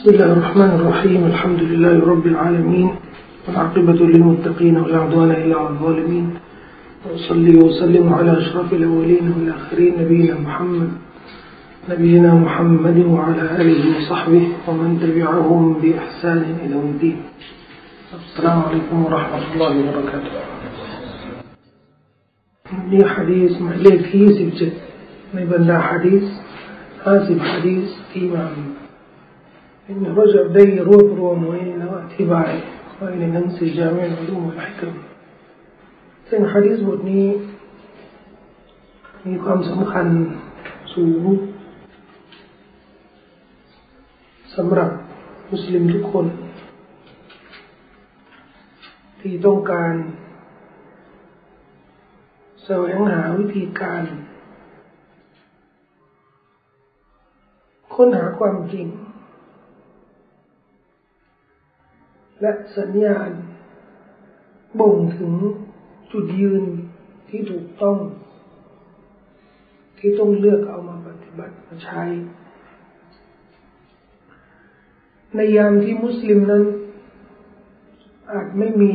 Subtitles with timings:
[0.00, 2.90] بسم الله الرحمن الرحيم الحمد لله رب العالمين
[3.48, 6.38] والعاقبة للمتقين ولا عدوان إلا على الظالمين
[7.04, 10.90] وأصلي وأسلم على أشرف الأولين والآخرين نبينا محمد
[11.90, 17.22] نبينا محمد وعلى آله وصحبه ومن تبعهم بإحسان إلى الدين
[18.28, 20.30] السلام عليكم ورحمة الله وبركاته
[22.90, 24.72] لي حديث ما ليه كيس بجد
[25.34, 26.24] ما حديث
[27.06, 28.79] هذا حديث إمام
[29.90, 32.50] ที่27ในบรรดาฮะดีษ50ฮะดีษที่มานรจบได้รวบรวมไว้แล้วอธิบาย
[32.96, 34.94] ไว้ในหนังสือจามิอุลูมุลฮิกม
[36.28, 37.26] ซึ่งฮะดีษบทนี้
[39.26, 40.06] มีความสำคัญ
[40.94, 41.24] สูง
[44.54, 44.90] สำหรับ
[45.50, 46.26] มุสลิมทุกคน
[49.20, 49.94] ที่ต้องการ
[52.64, 54.02] แสวงหาวิธีการ
[57.94, 58.86] ค้นหาความจริง
[62.40, 63.30] และสัญญาณ
[64.80, 65.32] บ่งถึง
[66.12, 66.64] จุดยืน
[67.28, 67.98] ที่ถูกต้อง
[69.98, 72.02] ที่ต้องเลือกเอามาปฏิบัติมาใช้
[75.34, 76.64] ในยามที่มุสลิมนั้น
[78.32, 78.94] อาจไม่มี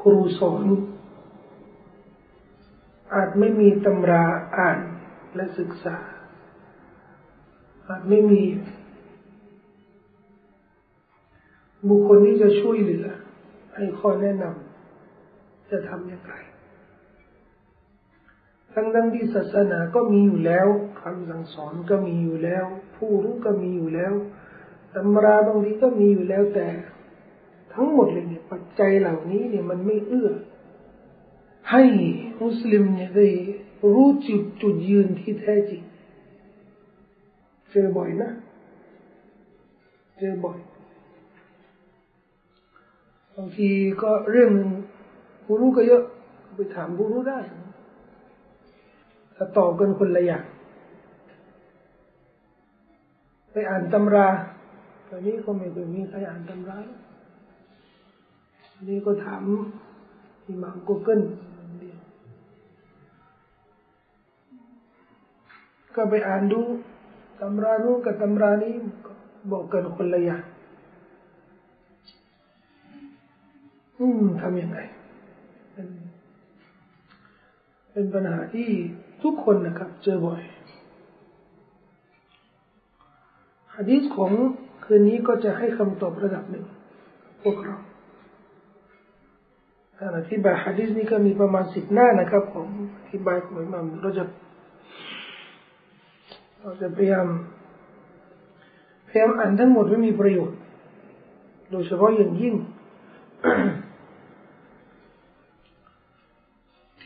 [0.00, 0.64] ครูสอน
[3.14, 4.24] อาจไม่มีตำรา
[4.56, 4.78] อ่าน
[5.34, 5.96] และศึกษา
[7.88, 8.42] อาจไม่มี
[11.88, 13.06] บุคคลที่จะช่วยเหลือ
[13.74, 16.34] ให้ข้อแนะนำจะทำอย่างไร
[18.72, 20.66] ทั้งทั้งที่ศาสนาก็มีอยู่แล้ว
[21.02, 22.64] คำสั่งสอนก็มีอยู่แล้ว
[22.96, 24.12] ผู้รู้ก็มีอยู่แล้ว
[24.94, 26.68] ตำราบางทีก็มีอยู่แล้วแต่
[27.74, 30.30] ทั้งหมดเลยเนี่ยปัจจัยเหล่านี้เนี่ยมันไม่เอื้อ
[31.70, 31.82] ให้
[32.42, 33.28] มุสลิมเนี่ยได้
[33.92, 35.82] รู้จุดจุดยืนที่แท้จริง
[37.70, 38.30] เจอบ่อยนะ
[40.18, 40.58] เจอบ่อย
[43.36, 43.70] บางที
[44.02, 44.50] ก็เรื่อง
[45.44, 46.02] ผู้รู้ก็เยอะ
[46.56, 47.38] ไปถามผู้รู้ได้
[49.34, 50.44] ถ้าตอบกันคนละอย่าง
[53.52, 54.28] ไปอ่านตำรา
[55.08, 56.78] ตอนนี้ก็ไม่เคยมีใครอ่านตำรา
[58.88, 59.42] นี่ก็ถาม
[60.46, 61.20] อิหม่ามกูเกิล
[65.94, 66.60] ก็ไปอ่านดู
[67.40, 68.72] ตำรานู้นกับตำรานี้
[69.52, 70.42] บอกกันคนละอย่าง
[73.98, 74.78] อืมทำยังไง
[77.92, 78.68] เป็นปัญหาที่
[79.22, 80.40] ทุกคนนะครับ เจอบ่อย
[83.74, 84.32] ฮะดีษของ
[84.84, 86.64] คืนนี้ก็จะให้คำตอบระดับหนึ่ง
[87.42, 87.76] พวกเรา
[89.98, 92.68] การอธิบายฮะดีษนี้ก็มีประมาณสิบหน้านะครับผม
[92.98, 94.24] อธิบายของอิม่ามเราจะ
[96.60, 97.26] เราจะพยายาม
[99.08, 100.58] พยายามอ่านทั้งหมดไม่มีประโยชน์
[101.70, 102.54] โดยเฉพาะอย่างยิ่ง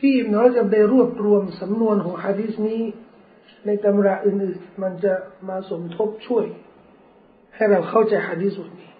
[0.08, 2.82] ี่เราจะได้รวบรวมสำนวนของฮะดีษนี้
[3.66, 5.14] ในตำราอื่นๆมันจะ
[5.48, 6.46] มาสมทบช่วย
[7.54, 8.90] ให้เราเข้าใจฮะดีษบทนี้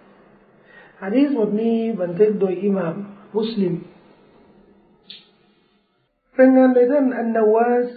[1.02, 2.94] ฮะดีษบทนี้บันทึกโดยอิหม่าม
[3.36, 3.74] มุสลิม
[6.38, 7.88] รายงานโดยท่านอันนาวาส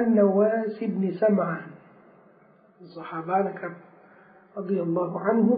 [0.00, 1.70] النواس بن سمعان
[2.80, 3.74] الصحابة كان
[4.56, 5.48] رضي الله عنه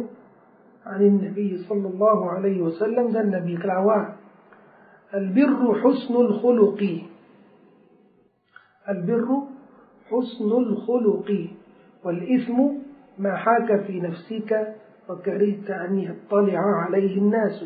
[0.87, 4.18] عن النبي صلى الله عليه وسلم ذا النبي كالعوام
[5.15, 6.81] البر حسن الخلق
[8.89, 9.28] البر
[10.11, 11.49] حسن الخلق
[12.05, 12.59] والإثم
[13.19, 14.75] ما حاك في نفسك
[15.09, 17.65] وكرهت أن يطلع عليه الناس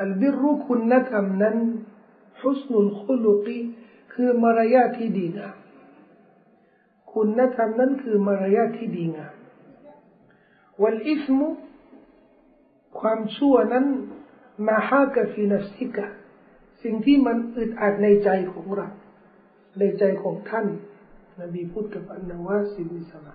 [0.00, 1.52] البر كنة أمنا
[2.42, 3.46] حسن الخلق
[4.18, 5.56] คือมารยาทที่ดีงาม
[7.12, 9.34] คุณธรรมนั้นคือมารยาทที่ดีงาม
[10.82, 11.48] วัลอิสมุ
[13.00, 13.86] ความชั่วนั้น
[14.66, 16.06] มาฮากะฟีนัฟซิกะ
[16.82, 18.88] สิ่งที่มันอึดอัดในใจของเรา
[19.78, 20.66] ในใจของท่าน
[21.40, 23.34] นบีพูดกับอันนาวาสิบิสมา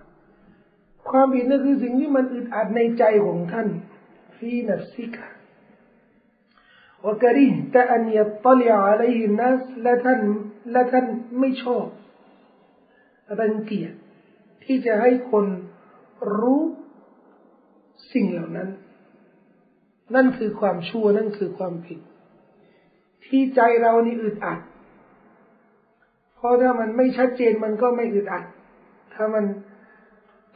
[1.08, 3.68] ความผิดนั่นคือสิ่งที่มันอึดอัดในใจของท่าน
[4.36, 5.26] ฟีนัฟซิกะ
[7.06, 10.20] وكرهت أن يطلع عليه الناس และท่าน
[10.72, 11.06] และท่าน
[11.38, 11.86] ไม่ชอบ
[13.40, 13.92] รังเกียจ
[14.64, 15.46] ที่จะให้คน
[16.38, 16.62] รู้
[18.12, 18.68] สิ่งเหล่านั้น
[20.15, 21.99] นั่นคือความชั่วนั่นคือความผิด
[23.25, 24.59] ที่ใจเรานี่อึดอัด
[26.35, 28.43] เพราะถ้ามันไม่ชัดเจนมันก็ไม่อึดอัด
[29.13, 29.45] ถ้ามัน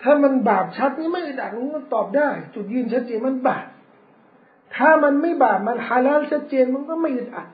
[0.02, 3.66] ถ้ามันบาปชัดนี่ไม่อึดอัดมันตอบได้ จุดยืนชัดเจนมันบาป
[4.76, 7.48] ถ้ามันไม่บาปมันฮาลาลชัดเจนมันก็ไม่อึดอัด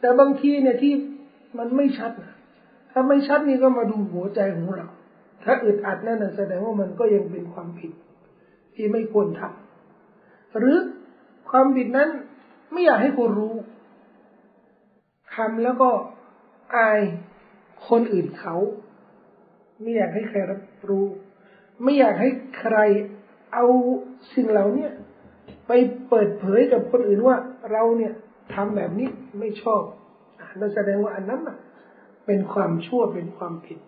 [0.00, 0.92] แต่บางทีเนี่ยที่
[1.58, 2.34] มันไม่ชัดนะ
[2.90, 4.86] ถ้าไม่ชัดนี่ก็มาดูหัวใจของเรา
[5.44, 7.92] ถ้าอึดอัดนั่นแสดงว่ามันก็ยังเป็นความผิด
[8.74, 9.63] ที่ไม่ควรทำ
[10.58, 10.76] หรือ
[11.50, 12.08] ความผิดนั้น
[12.72, 13.54] ไม่อยากให้คนรู้
[15.34, 15.90] ทำแล้วก็
[16.76, 17.00] อาย
[17.88, 18.56] คนอื่นเขา
[19.80, 21.06] ไม่อยากให้ใครรับรู้
[21.82, 22.76] ไม่อยากให้ใคร
[23.54, 23.66] เอา
[24.34, 24.88] สิ่งเหล่านี้
[25.66, 25.72] ไป
[26.08, 27.36] เปิดเผยกับคนอื่นว่า
[27.72, 28.12] เราเนี่ย
[28.54, 29.08] ทำแบบนี้
[29.38, 29.82] ไม่ชอบ
[30.60, 31.40] นั่นแสดงว่าอันนั้น
[32.26, 33.78] เป็นความชั่วเป็นความผิด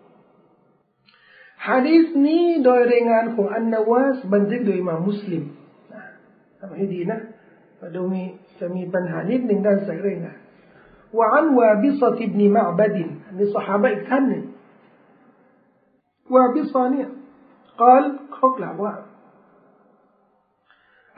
[1.67, 5.43] ฮะดีษนี้โดยรายงานของอันนาวาสบันทึกโดยมามุสลิม
[6.60, 7.20] ทำให้ดีนะ
[7.94, 8.22] ดูมี
[8.60, 10.38] จะมีปัญหานิดหนึ่งด้านสายรายงาน
[11.18, 12.96] وعن وابصة بن معبد
[13.32, 14.28] من صحابة كان
[16.30, 17.08] وابصة
[17.78, 18.62] قال خقل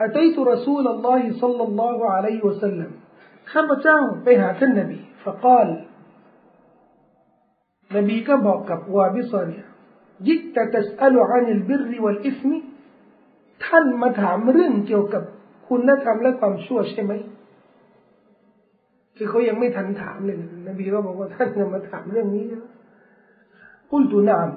[0.01, 2.91] أتيت رسول الله صلى الله عليه وسلم
[3.45, 5.85] خبته بها النبي فقال
[7.91, 9.53] نبي كبوكب وابصة
[10.21, 12.51] جئت تسأل عن البر والإثم
[13.65, 15.23] ท่านมาถามเรื่องเกี่ยวกับ
[15.67, 17.13] คุณธรรมและความชั่วใช่ไหม
[19.15, 20.37] คือเขายังไม่ทันถามเลย
[20.67, 22.63] นบีก็บอกว่าท่านจะมาถามเรื่องนี้นะ
[23.91, 24.49] กุลตุนาม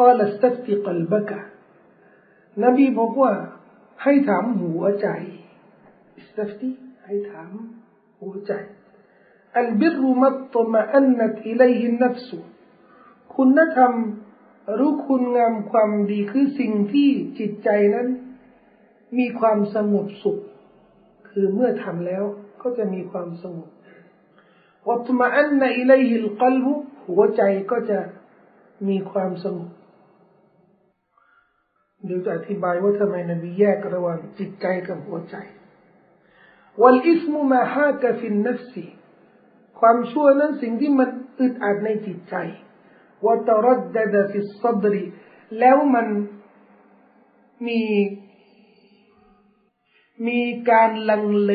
[0.00, 1.30] قال استفتي قلبك
[2.64, 3.32] นบีบอกว่า
[4.02, 5.08] ให้ถามหัวใจ
[6.20, 6.70] استفتي
[7.04, 7.50] ให้ถาม
[8.20, 8.52] หัวใจ
[9.62, 12.28] البر ما اطمأنت إليه النفس
[13.34, 13.92] คุณธรรม
[14.77, 18.07] รู้คุณงามความดีคือสิ่งที่จิตใจนั้น
[19.17, 20.37] มีความสงบสุข
[21.29, 22.23] คือเมื่อทำแล้ว
[22.61, 23.69] ก็จะมีความสงบ
[24.87, 26.73] วัตมาอันในอิเลหิลกลบุ
[27.07, 27.99] หัวใจก็จะ
[28.87, 29.71] มีความสงบ
[32.05, 35.35] เดี๋ยวจะอธิบายว่าทำไมนบีแยกระหว่างจิตใจกับหัวใจ
[36.81, 38.85] والإثم ما حاك في النفس
[39.79, 41.09] ความชั่วนั้นสิ่งที่มัน
[41.39, 42.35] อึดอัดในจิตใจ
[43.25, 45.03] وتردد في الصدر
[45.59, 46.07] แล้วมัน
[47.67, 47.81] มี
[50.27, 51.53] มีการลังเล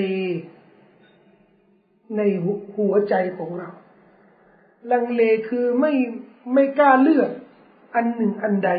[2.17, 2.21] ใน
[2.77, 3.71] หัวใจของเรา
[4.93, 5.93] ลังเลคือไม่
[6.55, 7.31] ไม่กล้าเลือก
[7.95, 8.71] อันหนึ่งอันใด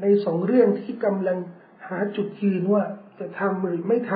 [0.00, 1.38] ในสองเรื่องที่กำลัง
[1.86, 2.84] หาจุดยืนว่า
[3.18, 4.12] จะทำหรือไม่ท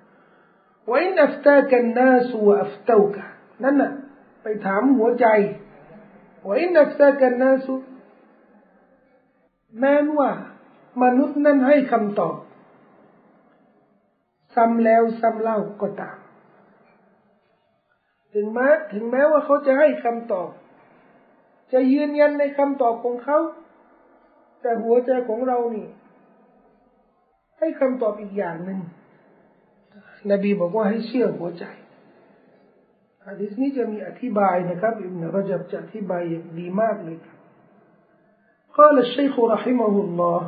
[0.00, 3.26] ำไว้นัฟตากันนาสัวอัฟเตากะ
[3.64, 3.92] นั่นน่ะ
[4.42, 5.26] ไปถามหัวใจ
[6.48, 7.74] ไว้นัฟตากันนาสุ
[9.80, 10.30] แม้ว่า
[11.02, 12.36] มนุษย์นั้นให้คำตอบ
[14.54, 16.18] ซ้ำแล้วซ้ำเล่าก็ตาม
[18.32, 20.48] ถึงแม้ถึงแม้ว่าเขาจะให้คำตอบ
[21.72, 23.38] จะยืนยันในคำตอบของเขา
[24.60, 25.86] แต่หัวใจของเรานี่
[27.58, 28.80] ให้คำตอบอีกอย่างหนึ่ง
[30.30, 31.64] นบีบอกว่าให้เชื่อหัวใจ
[33.27, 37.37] อันนี้จะมีอธิบายนะครับอิบนรจับจะอธิบายอย่างดีมากเลยครับ
[38.77, 40.39] قال الشيخ رحمه الله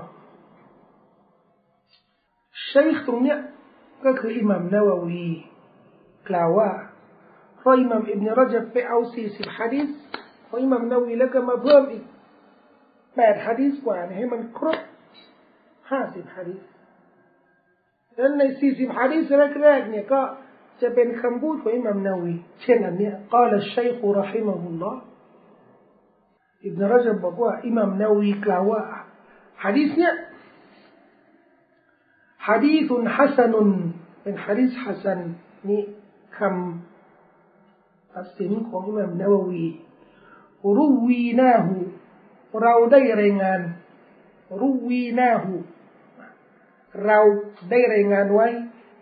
[2.58, 3.40] الشيخ ตรงเนี้ย
[4.06, 5.28] ก็คืออิหมัมนาววี
[6.30, 6.70] กล่าวว่า
[7.60, 9.88] พออิหมัมอิบนรจับไปเอาสี่สิบฮะดิษ
[10.48, 12.04] พออิหมัมนาวีแล้วก็มาเพิ่มอีก
[13.16, 14.80] แปดฮะดิษกว่าให้มันครบ
[15.90, 16.60] ห้าสิบฮะดิษ
[18.16, 19.24] ดังนั้นในสี่สิบฮะดิษ
[19.64, 20.22] แรกๆเนี่ยก็
[20.81, 25.01] จะเป็นคำพูดของอิหมัมนาวีเช่นอันเนี้ยกล่าวชัยคุรหิมะฮุลลอฮ์
[26.67, 28.81] อิบนรจับบอกว่าอิหมัมนาวีกล่าวว่า
[29.65, 30.15] ฮะดีษเนี้ย
[32.49, 33.69] ฮะดีษฮัสนุน
[34.23, 35.21] เป็นฮะดีษฮัสัน
[35.69, 35.83] นี่
[36.39, 39.67] คำตัดสินของอิหมัมนาวี
[40.77, 41.77] รูวีนาหู
[42.63, 43.61] เราได้รายงาน
[44.61, 45.55] รูวีนาหู
[47.07, 47.19] เรา
[47.71, 48.49] ได้รายงานไว้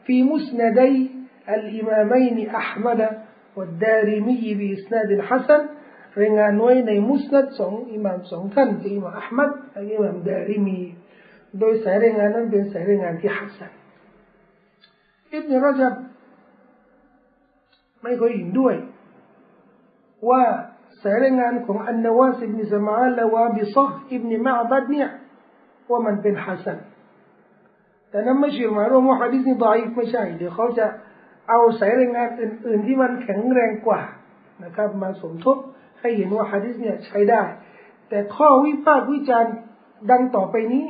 [0.05, 0.93] ฟีมุสนาดัย
[1.56, 3.02] الإمامين أحمد
[3.58, 5.62] والدارمي بإسناد حسن
[6.22, 10.80] รายงานไว้ในมุสนัดสองอิหม่ามสองท่านคืออิหม่ามอัลมัดและอิหม่ามดาริมี
[11.60, 13.72] โดยสายรายงานนั้นเป็นสายรายงานที่ฮัสซัน
[15.34, 15.94] อิบนรจับ
[18.04, 18.76] ไม่ค่อยเห็นด้วย
[20.30, 20.44] ว่า
[21.04, 25.10] สายรายงานของอันนวาสอิบนสมาลและวาบิซออิบนมาบัดเนี่ย
[25.90, 26.80] ว่ามันเป็นฮัสซัน
[28.10, 30.86] แต่นั้นไม่ใช่หมายรวมว่าฮะดิษนี้ดอยไม่ใช่เดี๋ยวเขาจะ
[31.49, 34.01] เอาสายรายงานอื่น ๆ ที่มันแข็งแรงกว่า
[34.65, 35.57] นะครับ มาสมทบ
[36.01, 37.43] ให้เห็นว่าฮะดิษเนี่ยใช้ได้
[38.09, 39.55] แต่ข้อวิพากษ์วิจารณ์
[40.11, 40.87] ดังต่อไปนี้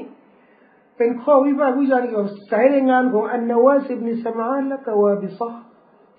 [0.96, 5.50] เป็นข้อวิพากษ์วิจารณ์เกี่ยวกับสายรายงานของอันนาวาสิบนิสมาและกวาบิซอ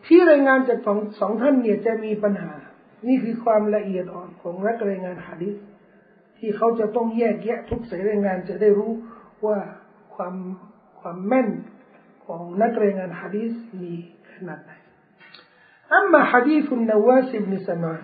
[0.06, 2.54] ที่รายงานจากสองสองท่านเนี่ยจะมีปัญหา
[3.08, 5.56] นี่คือความละเอียดอ่อนของนักรายงานฮะดิษ
[6.38, 8.92] ที่เขาจะต้องแยกแยะทุกสายรายงานจะได้รู้
[9.46, 9.58] ว่า
[10.16, 10.36] ความ
[11.00, 11.50] ความแม่น
[12.26, 13.94] ของนักรายงานฮะดิษมี
[14.39, 14.71] ขนาดไหน
[15.95, 18.03] อัมมาฮะดีฟุนนวาสิบนิสมาน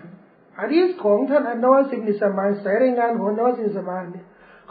[0.59, 4.25] ฮะดีษของท่านอันนวาสิบนิสมานสายรายงานของนวาสิบนิสมานเนี่ย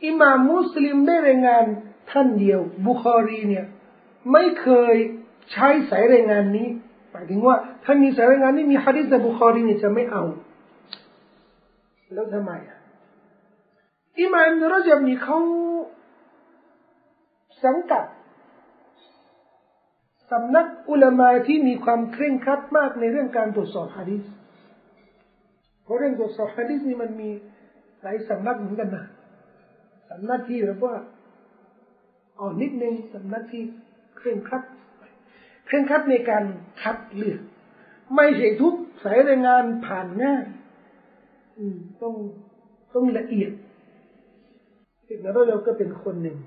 [0.05, 1.63] อิหม่ามมุสลิมได้รายงาน
[2.11, 3.65] ท่านเดียว บุคอรีเนี่ย
[4.31, 4.95] ไม่เคย
[5.51, 6.67] ใช้สายรายงานนี้
[7.11, 10.23] หมายถึงว่าถ้ามีสายรายงานนี้มีฮะดิษบุคอรีเนี่ยจะไม่เอา
[12.13, 12.77] แล้วทำไมอะ
[14.19, 15.37] อิมามนรจับนี่เขา
[17.63, 18.03] สังกัด
[20.31, 24.21] สำนักอุลามาที่มีความเคร่งครัดมากในเรื่องการตรวจสอบฮะดิษ
[25.83, 27.29] เพราะเรื่องตรวจสอบฮะดิษนี่มันมี
[28.01, 29.05] หลายสำนักเหมือนกันนะ
[30.09, 30.95] สำนักที่แบบว่า
[32.39, 33.63] อ่อนนิดนึงสำนักที่
[34.17, 34.63] เคร่งครัด
[35.65, 36.43] เคร่งครัดในการ
[36.81, 37.39] คัดเลือก
[38.15, 40.45] ไม่ใช่ทุกสายรายงานผ่านง่าย
[42.01, 42.13] ต้อง
[42.93, 43.51] ต้องละเอียด
[45.07, 46.37] อีกแล้วเราก็เป็นคนหนึ่ง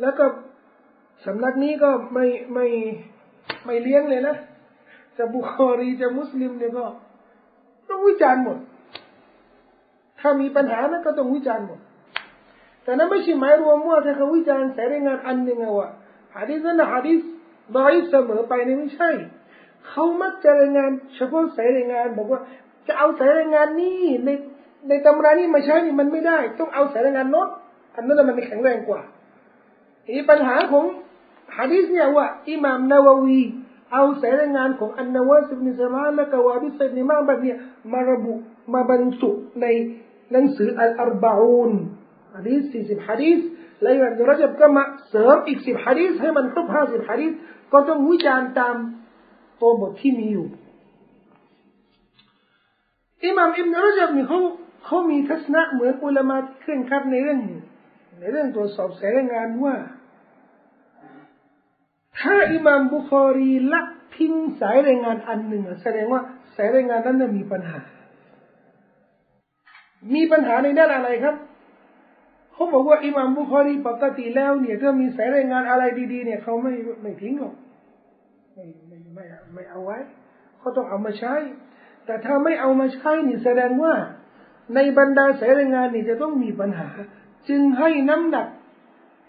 [0.00, 0.24] แล้วก็
[1.30, 2.66] สำนักนี้ก็ไม่ไม่
[3.64, 4.36] ไม่เลี้ยงเลยนะ
[5.16, 6.84] จะบุคอรีจะมุสลิมเนี่ยก็
[7.88, 8.58] ต้องวิจารณ์หมด
[10.20, 11.78] ถ้ามีปัญหานะก็ต้องวิจารณ์หมด
[12.82, 15.88] แต่นั้นไม่ใช่หมายรวมว่าถ้าเขาวิจารณ์สายรายงานอันหนึ่งอะว่า
[16.36, 17.18] ฮะดิษนั้นฮะดิษ
[17.76, 19.10] ดอยเสมอไปนี่ไม่ใช่
[19.88, 22.40] เขามักจะรายงาน เฉพาะสายรายงาน บอกว่า
[22.88, 24.30] จะเอาสายรายงานนี้ใน
[24.88, 27.48] ในตำรานี้มาใช้นี่มันไม่ได้ ต้องเอาสายรายงานโน้ต
[27.94, 29.00] อันนั้นมันแข็งแรงกว่า
[30.06, 30.84] อีปัญหาของ
[31.58, 33.42] ฮะดิษเนี่ยว่าอิหม่ามนาววี
[33.92, 37.54] เอาสายรายงานของอันนาวาสิบนิสมาและกวาบิสนิมาแบบนี้
[37.92, 38.34] มาระบุ
[38.72, 39.66] มาบรรจุใน
[40.32, 41.72] หนังสืออัลอาร์บาอูน
[42.34, 43.40] ฮะดิษสี่สิบฮะดิษ
[43.82, 47.32] แล้วอิหม่ามนุรจับก็มาเสริมอีกสิบฮะดิษให้มันครบห้าสิบฮะดิษ
[47.72, 48.76] ก็ต้องวิจารณ์ตาม
[49.60, 50.46] ตัวบทที่มีอยู่
[53.24, 54.40] อิหม่ามอิบนุรจับนี่เขา
[54.84, 57.40] เขามีทัศนะเหมือนอุลามะที่เคร่งครัดในเรื่อง
[58.20, 59.74] ในเรื่องตรวจสอบสายงานว่า
[62.20, 63.82] ถ้าอิหม่ามบุคอรีละ
[64.16, 66.20] ทิ้งสายรายงานอันหนึ่งแสดงว่า
[66.56, 67.78] สายรายงานนั้นมีปัญหา
[70.14, 71.36] มีปัญหาในด้านอะไรครับ
[72.52, 75.82] เขาบอกว่าอิหม่ามบุคอรีปกติแล้วเนี่ยถ้ามีสายรายงานอะไร
[76.12, 76.72] ดีๆเนี่ยเขาไม่
[77.02, 77.54] ไม่ทิ้งหรอก
[78.54, 79.98] ไม่ไม่ไม่ไม่เอาไว้
[80.58, 81.34] เขาต้องเอามาใช้
[82.06, 83.94] แต่ถ้าไม่เอามาใช้นี่แสดงว่า
[84.74, 86.88] ในบรรดาสายรายงานนี่จะต้องมีปัญหา
[87.48, 88.48] จึงให้น้ำหนัก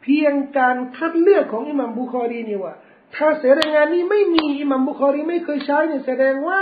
[0.02, 2.74] เพียงการคัดเลือกของอิหม่ามบุคอรีนี่ว่า
[3.16, 6.62] ถ้าเสรางานนี้ไม่มีอิหม่ามบุคอรีไม่เคยใช้เนี่ยแสดงว่า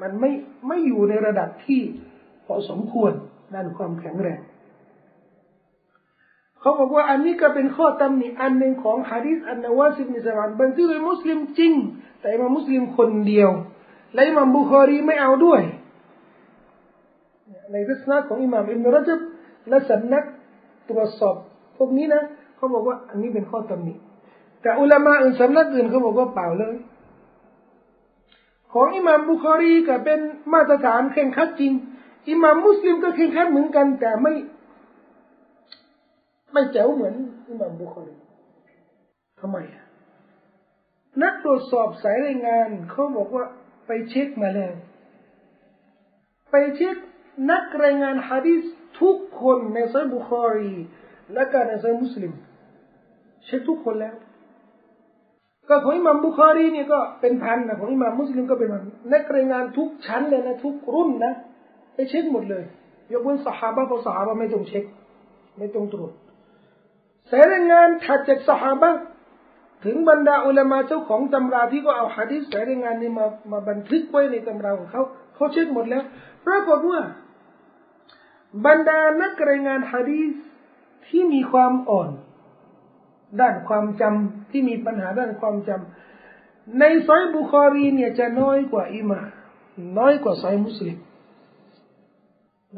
[0.00, 0.30] มันไม่
[0.68, 1.80] ไม่อยู่ในระดับที่
[2.46, 3.12] พอสมควร
[3.54, 4.40] ด้านความแข็งแรง
[6.60, 11.72] เขาบอกว่าอันนี้ก็เป็นข้อตำหนิอันหนึ่งของฮะดิษอันนาวาสิบนิสมานบันทึกโดยมุสลิมจริง
[12.20, 13.50] แต่มามุสลิมคนเดียว
[14.14, 15.60] และอิหม่ามบุคอรีไม่เอาด้วย
[17.70, 19.20] ในทัศนะของอิหม่ามอิบนุรจับ
[19.68, 20.24] และสำนัก
[20.88, 21.36] ตรวจสอบ
[21.76, 22.22] พวกนี้นะ
[22.62, 23.94] เขาบอกว่าอันนี้เป็นข้อตำหนิ
[24.62, 26.74] แต่อุลามะอื่นสำนักอื่นเขาบอกว่าเปล่าเลย
[28.72, 30.20] ของอิหม่ามบุคอรีก็เป็น
[30.52, 31.72] มาตรฐานเข่งขัดจริง
[32.30, 34.32] อิหม่ามมุสลิมก็เคร่งครัดเหมือนกัน แต่ไม่
[36.52, 37.14] ไม่เจ๋งเหมือน
[37.48, 38.14] อิหม่ามบุคอรี
[39.40, 39.56] ทำไม
[41.22, 43.44] นักตรวจสอบสายรายงานเขาบอกว่า
[43.86, 44.74] ไปเช็คมาแล้ว
[46.50, 46.96] ไปเช็ค
[47.50, 48.62] นักรายงานฮะดิษ
[49.00, 50.72] ทุกคนในซัยบุคอรี
[51.34, 52.32] และก็ในซัยมุสลิม
[53.46, 54.14] เช็คทุกคนแล้ว
[55.68, 58.82] ก็ของอิหม่ามบุคอรีเนี่ยก็เป็นพันนะของอิหม่ามมุสลิมก็เป็นพัน
[59.12, 61.32] นักรายงานทุกชั้นเลยนะทุกรุ่นนะ
[61.94, 62.64] ไปเช็คหมดเลย
[63.12, 64.84] ยกเว้นสหายเพราะสหายไม่ต้องเช็ค
[65.58, 66.12] ไม่ต้องตรวจ
[67.30, 68.94] สายรายงานถัดจากสหาย
[69.84, 75.02] ถึงบรรดาอุลามาเจ้าของตำราที่ก็เอาฮะดิษสายรายงานนี้มามาบันทึกไว้ในตำราของเขา
[75.34, 76.02] เขาเช็คหมดแล้ว
[76.46, 77.00] ปรากฏว่า
[78.66, 80.30] บรรดานักรายงานฮะดีษ
[81.06, 82.10] ที่มีความอ่อน
[83.40, 89.20] ด้านความจำที่มีปัญหาด้านความจำในซอยบุคอรีเนี่ยจะน้อยกว่าอิมา
[89.98, 90.98] น้อยกว่าซอยมุสลิม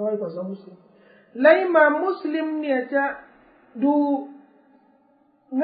[0.01, 0.77] น้อยกว่าซอยมุสลิม
[1.41, 3.05] และอิมามุสลิมเนี่ยจะ
[3.85, 3.95] ดู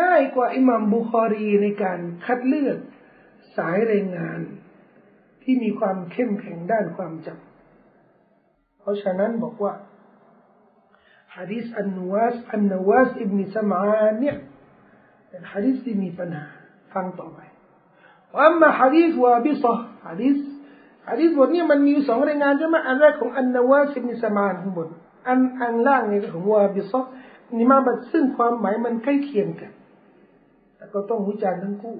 [0.01, 2.79] ง่ายกว่าอิหมัมบุคอรีในการคัดเลือก
[3.57, 4.41] สายรายงาน
[5.43, 9.73] ที่มีความเข้มแข็งด้านความจำเพราะฉะนั้นบอกว่า
[11.35, 14.37] ฮะดีษอันนวาสอันนวาสอิบนิสมานเนี่ย
[15.30, 16.46] เป็นฮะดีษที่มีปัญหา
[16.94, 17.40] ฟังต่อไป
[18.36, 20.38] ว่ามาฮะดีษวาบิซะฮะดีษ
[21.10, 24.90] ฮะดีษบทนี้มันมีสองรายงานใช่ไหมอันแรกของอันนวาสอิบนิสมานข้างบน
[25.28, 27.06] อันอันล่างนี่ของวาบิซะ
[27.58, 29.72] นี่มาบัดซึ่งความหมายมันใกล้เคียงกัน
[30.76, 31.98] แต่ก็ต้องวิจารณ์ทั้งคู่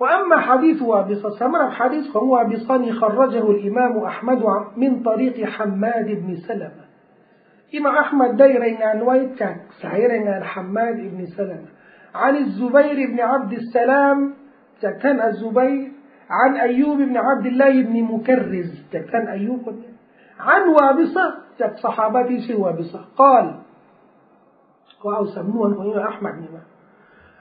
[0.00, 4.42] وأما حديث وابصة سمر حديث هو وابصة خرجه الإمام أحمد
[4.76, 6.84] من طريق حماد بن سلمة
[7.74, 11.68] إمام أحمد داي رينان ويتك سعي رينان حماد بن سلمة
[12.15, 14.33] عن الزبير بن عبد السلام
[14.81, 15.91] كان الزبير.
[16.29, 19.75] عن أيوب بن عبد الله بن مكرز كان أيوب.
[20.39, 21.25] عن وابصة
[21.75, 23.01] صحابتي في وابصة.
[23.17, 23.45] قال
[25.37, 26.61] إمام أحمد نما.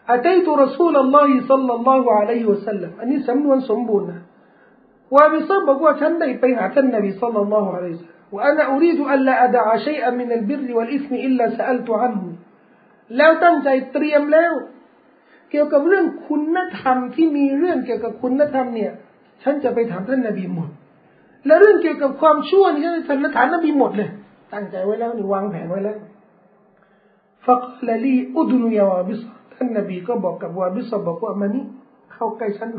[0.08, 2.92] أتيت رسول الله صلى الله عليه وسلم.
[3.02, 4.22] أني سموه سمبونا
[5.10, 8.08] وابصة بقوة شندي بين النبي صلى الله عليه وسلم.
[8.32, 12.32] وأنا أريد ألا أدع شيئا من البر والإثم إلا سألت عنه.
[13.17, 14.53] แล้วตั้งใจเตรียมแล้ว
[15.51, 18.91] เกี่ยวกับเรื่องคุณธรรมที่มีเรื่องเกี่ยวกับคุณธรรมเนี่ย
[19.43, 20.69] ฉันจะไปถามท่านนบีหมด
[21.45, 24.09] และเรื่องเกี่ยวกับความชั่วนี่ฉันจะถามนบีหมดเลย
[24.53, 25.97] ตั้งใจไว้แล้วนี่วางแผนไว้แล้ว
[27.45, 29.21] ฟักละลีอุดนุยาวาบิส
[29.53, 31.65] ท่านนบีก็บอกกับวาบิสบอกว่ามานี่
[32.13, 32.69] เข้าใกล้ฉัน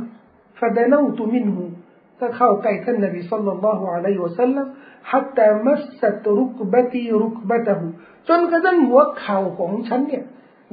[0.61, 1.64] ฟะดานาตุมินหู
[2.21, 4.67] ก็เข้าใกล้ท่านนบีสัลลัลลอฮุอะลัยฮิวะสัลลัม
[5.02, 7.81] حتى مست ركبتي ركبته
[8.27, 10.25] จนกระทั่งหัวเข่าของฉันเนี่ย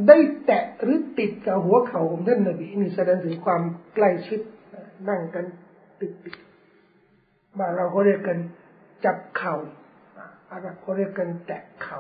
[0.08, 0.16] ได้
[0.46, 3.62] แตะหรือติดกับหัวเข่าของท่านนบีนี่แสดงถึงความ
[3.94, 4.40] ใกล้ชิด
[5.08, 5.44] นั่งกัน
[6.00, 6.36] ติดติด
[7.58, 8.38] บ้านเราเขาเรียกกัน
[9.04, 9.54] จับเข่า
[10.50, 11.98] อาหรับเขาเรียกกันแตะเข่า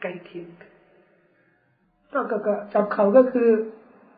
[0.00, 0.48] ใกล้เคียง
[2.12, 3.48] ก็ก็จับเข่าก็คือ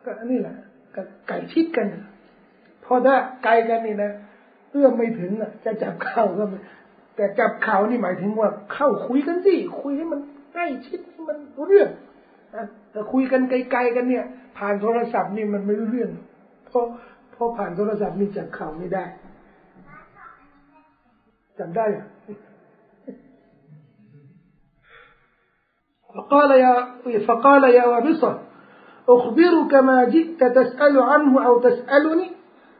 [0.05, 0.57] ก็นี่แหละ
[0.95, 1.87] ก็ไก่ชิดกัน
[2.85, 4.11] พอถ้าไกลกันนี่นะ
[4.71, 6.43] เอื้อมไม่ถึงอะ จะจับเข่าก็
[7.16, 10.20] แต่จับเข่านี่หมายถึงว่าเข้าคุยกันสิคุยให้มัน
[10.52, 11.88] ใกล้ชิดให้มันรู้เรื่อง
[12.90, 14.24] แต่คุยกันไกลๆกันเนี่ย
[14.58, 16.10] ผ่านโทรศัพท์นี่มันไม่รู้เรื่อง
[16.66, 16.84] เพราะ
[17.32, 19.04] เพราะผ่านโทรศัพท์นี่จับเข่าไม่ได้
[21.58, 22.06] จับได้อะ
[26.14, 26.74] فقال يا
[27.28, 28.32] فقال يا وابصة
[29.08, 32.28] أخبرك ما جئت تسأل عنه أو تسألني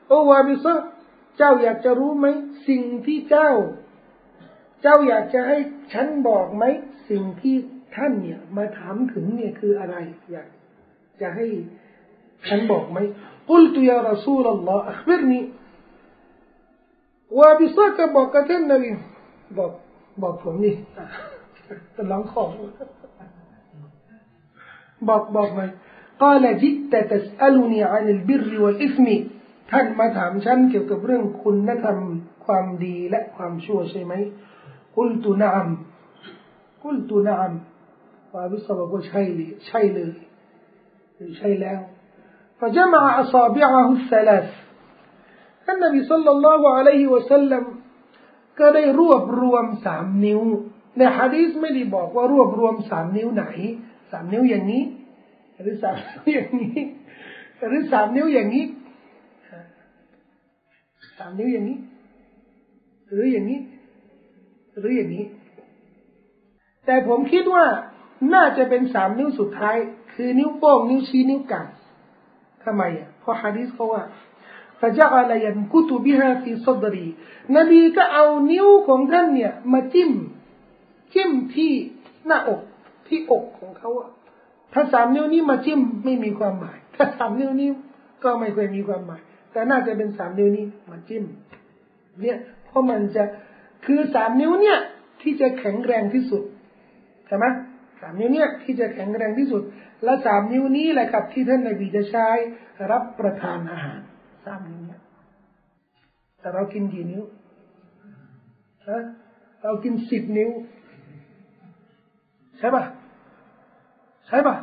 [0.09, 0.75] โอวาบิซะ
[1.37, 2.27] เจ้าอยากจะรู้ไหม
[2.69, 3.51] สิ่งที่เจ้า
[4.83, 5.59] เจ้าอยากจะให้
[5.93, 6.65] ฉันบอกไหม
[7.11, 7.57] สิ่งที่
[7.97, 9.97] ท่านเนี่ย มาถามถึงเนี่ยคืออะไร
[10.33, 10.49] อยาก
[11.21, 11.47] จะให้
[12.49, 12.99] ฉันบอกไหม
[13.49, 15.41] กุลตุยารสูลลอฮ์อัคบิรนี
[17.39, 18.91] วาบิซะก็บอกกับท่านนบี
[19.59, 19.73] บอก
[20.23, 20.75] บอกผมนี่
[21.95, 22.45] จะร้องขอ
[25.09, 25.63] บอกบอกไหม
[26.23, 29.07] قال جئت تسألني عن البر والإثم
[29.71, 31.99] ท่านมาถามฉันเกี่ยวกับเรื่องคุณธรรม
[32.47, 34.15] ความดีและความชั่วใช่ไหม
[34.97, 35.67] กุลตุนาม
[36.83, 37.53] กุลตุนาม
[38.31, 40.13] ฟาบิสบอกว่าใช่เลยใช่เลย
[41.39, 41.81] ใช่แล้ว
[42.63, 44.49] فجمع أصابعه الثلاث
[45.73, 47.65] النبي صلى الله عليه وسلم
[48.59, 50.41] ก็ได้รวบรวมสามนิ้ว
[50.97, 53.45] ในฮะดีษไม่ได้บอกว่ารวบรวมสามนิ้วไหน
[54.11, 54.83] สามนิ้วอย่างนี้
[55.63, 56.81] หรือสามนิ้วอย่างนี้
[57.69, 58.65] หรือสามนิ้วอย่างนี้
[61.19, 61.79] สามนิ้วอย่างนี้
[63.09, 63.61] หรืออย่างนี้
[64.80, 65.26] หรืออย่างนี้
[66.86, 67.66] แต่ผมคิดว่า
[68.34, 69.78] น่าจะเป็นสามนิ้วสุดท้าย
[70.14, 71.68] คือนิ้วโป้งนิ้วชี้นิ้วกลาง
[72.64, 74.04] ทำไมอะเพราะฮะดีษเขาว่า
[74.80, 77.08] ฟะจารยันกุตุบิฮาฟีซดรี
[77.56, 80.12] นบีก็เอานิ้วของท่านเนี่ย มาจิ้ม
[81.14, 81.72] จิ้มที่
[82.26, 82.62] หน้าอก
[83.08, 84.10] ที่อกของเขาอะ
[84.74, 87.70] ถ้าสามนิ้วนี้มาจิ้มไม่มีความหมาย ถ้าสามนิ้วนี้
[88.24, 91.24] ก็ไม่เคยมีความหมาย แต่น่าจะเป็นสามนิ้วนี้มาจิ้ม
[92.22, 93.24] เนี่ยเพราะมันจะ
[93.88, 94.80] คือสามนิ้วเนี่ย
[95.22, 96.44] ที่จะแข็งแรงที่สุด
[97.28, 97.46] ใช่ไหม
[98.02, 99.62] สามนิ้วเนี่ยที่จะแข็งแรงที่สุด
[100.04, 102.28] และสามนิ้วนี้แหละครับ ที่ท่านนบีจะใช้
[102.92, 104.00] รับประทานอาหาร
[104.46, 105.02] สามนิ้วเนี่ย
[106.40, 107.24] แต่เรากินกี่นิ้ว
[108.90, 109.04] ฮะ
[109.64, 110.50] เรากินสิบนิ้ว
[112.60, 112.84] ใช่ปะ
[114.28, 114.56] ใช่ปะ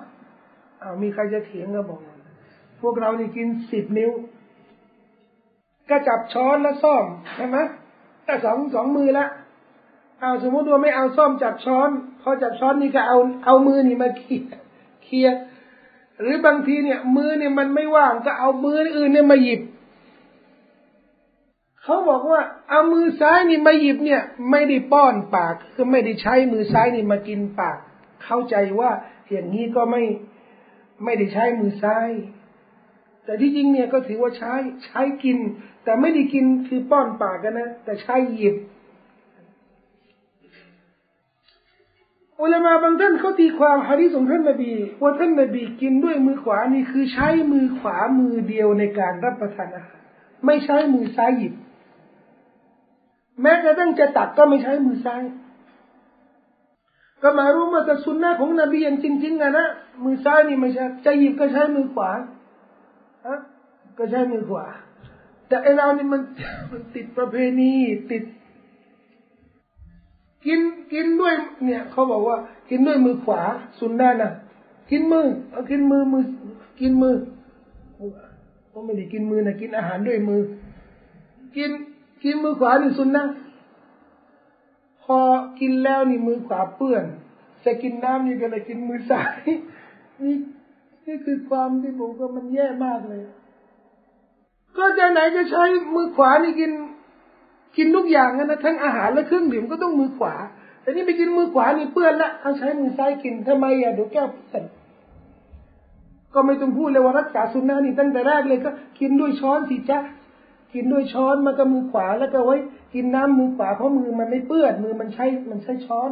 [0.82, 2.00] อ้ามีใครจะเถียงก็บอก
[2.80, 4.10] พวกเรานี่กินสิบนิ้ว
[5.90, 7.04] ก็จับช้อนแล้วซ่อม
[7.36, 7.58] ใช่ไหม
[8.24, 9.26] แต่สองสองมือละ
[10.20, 14.42] เอาสมมติว่าไม่เอาซ่อมจับช้อน พอจับช้อนนี่ก็เอาเอามือนี่มาเคีย
[15.04, 15.28] เคีย
[16.20, 19.60] หรือบางทีเนี่ย มือเนี่ยมันไม่ว่างก็เอามืออื่นเนี่ยมาหยิบ
[21.82, 27.78] เขาบอกว่าเอามือซ้ายนี่มาหยิบเนี่ย ไม่ได้ป้อนปากคือไม่ได้ใช้มือซ้ายนี่มากินปาก
[28.24, 28.90] เข้าใจว่า
[29.30, 30.02] อย่างนี้ก็ไม่
[31.04, 32.10] ไม่ได้ใช้มือซ้าย
[33.24, 34.52] แต่ที่จริงเนี่ยก็ถือว่าใช้
[34.84, 35.38] ใช้กิน
[35.84, 38.56] แต่ไม่ได้กินคือป้อนปากกันนะ แต่ใช้หยิบ
[42.40, 50.00] อุลามาบางท่านเขาตีความฮะดิษของท่านนบีว่าท่านนบีกินด้วยมือขวานี่คือใช้มือขวามือเดียวในการรับประทานอาหาร
[50.46, 51.54] ไม่ใช้มือซ้ายหยิบ
[53.42, 55.22] แม้กระทั่งจะตักก็ไม่ใช้มือซ้าย
[57.22, 59.66] ก็มารู้มาแต่สุนนะของนบีอย่างจริงๆอะนะ
[60.04, 62.10] มือซ้ายนี่ไม่ใช่จะหยิบก็ใช้มือขวา
[63.26, 63.38] ฮะ
[63.98, 64.64] ก็ใช้มือขวา
[65.48, 66.22] แต่ไอเรานี่มัน
[66.70, 67.72] มันติดประเพณี
[68.10, 68.24] ติด
[70.46, 70.60] กิน
[70.92, 72.36] กินด้วย เนี่ยเขาบอกว่า
[72.70, 73.40] กินด้วยมือขวา
[73.78, 74.30] สุนได้นะ
[74.90, 76.24] กินมือเอากินมือมือ
[76.80, 77.16] กินมือ
[78.68, 80.42] เขาไม่ได้กินมือนะกินอาหารด้วยมือ
[81.56, 81.70] กิน
[82.24, 83.24] กินมือขวานี่สุนนะ
[85.02, 85.18] พอ
[85.60, 87.04] กินแล้วนี่มือขวาเปื้อน
[87.64, 89.32] จะกินน้ำนี่ก็เลยกินมือซ้าย
[90.22, 90.36] นี่
[91.06, 93.22] นี่คือความที่ผมก็มันแย่มากเลย
[94.78, 96.72] ก็จะไหนจะใช้มือขวานี่กิน
[97.76, 100.34] กินทุกอย่างนะทั้งอาหารและเครื่องดื่มก็ต้องมือขวา
[100.80, 104.64] แต่นี่ไปกินมือขวานี่เปื้อนละเอาใช้มือซ้ายกินทำไมอะเดี๋ยวแก้วเปื้อน
[106.34, 110.00] ก็ไม่ต้องพูดเลยว่ารักษาสุนนะนี่ตั้งแต่แรกเลยก็ กินด้วยช้อนสิจ้า
[110.74, 112.56] กินด้วยช้อนมาก็มือขวาแล้วก็ไว้
[112.94, 116.10] กินน้ำมือขวาเพราะมือมันไม่เปื้อนมือมันใช้มันใช้ช้อน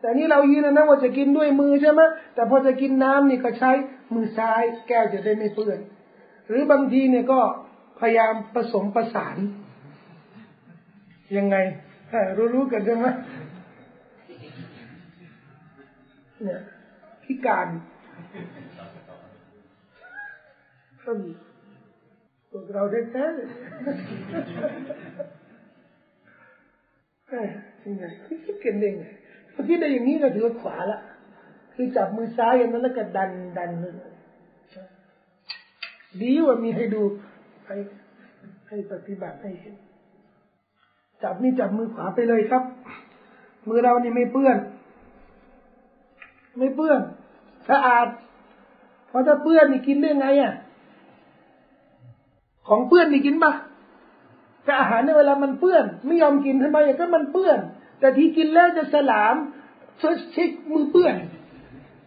[0.00, 2.00] แต่นี่เรายืนนะว่าจะกินด้วยมือใช่ไหม
[2.34, 3.70] แต่พอจะกินน้ำนี่ก็ใช้
[4.14, 5.78] มือซ้าย แก้วจะได้ไม่เปื้อน
[6.48, 7.40] หรือบางทีเนี่ยก็
[8.00, 9.36] พยายามผสมประสาน
[11.36, 11.56] ยังไง
[12.36, 13.06] รู้รู้กันใช่ไหม
[16.44, 16.60] เนี่ย
[17.24, 17.66] พิการ
[21.02, 21.30] ก็มี
[22.50, 23.34] พวกเราแท้ๆ
[27.84, 28.04] ยังไง
[28.44, 28.94] คิดกันเอง
[29.52, 31.00] พอคิดได้อย่างนี้ก็ถือว่าขวาละ
[31.74, 33.70] คือจับมือซ้ายอย่างนั้นแล้วก็ดันดัน
[36.20, 37.02] ดีว่ามีให้ดู
[37.70, 37.80] ให้
[38.68, 39.74] ให้ปฏิบัติให้เห็น
[41.22, 42.62] จับนี่จับมือขวาไปเลยครับ
[43.68, 44.56] มือเรานี่ไม่เปื้อน
[46.58, 47.00] ไม่เปื้อน
[47.68, 48.06] สะอาด
[49.08, 50.52] เพราะถ้าเปื้อนนี่กินได้ไงอะ
[52.68, 53.52] ของเปื้อนนี่กินปะ
[54.64, 57.58] แต่อาหารในเวลามันเปื้อน ไม่ยอมกินทำไมก็มันเปื้อน
[58.00, 59.34] แต่ที่กินแล้วจะสลาม
[60.32, 61.14] เช็คมือเปื้อน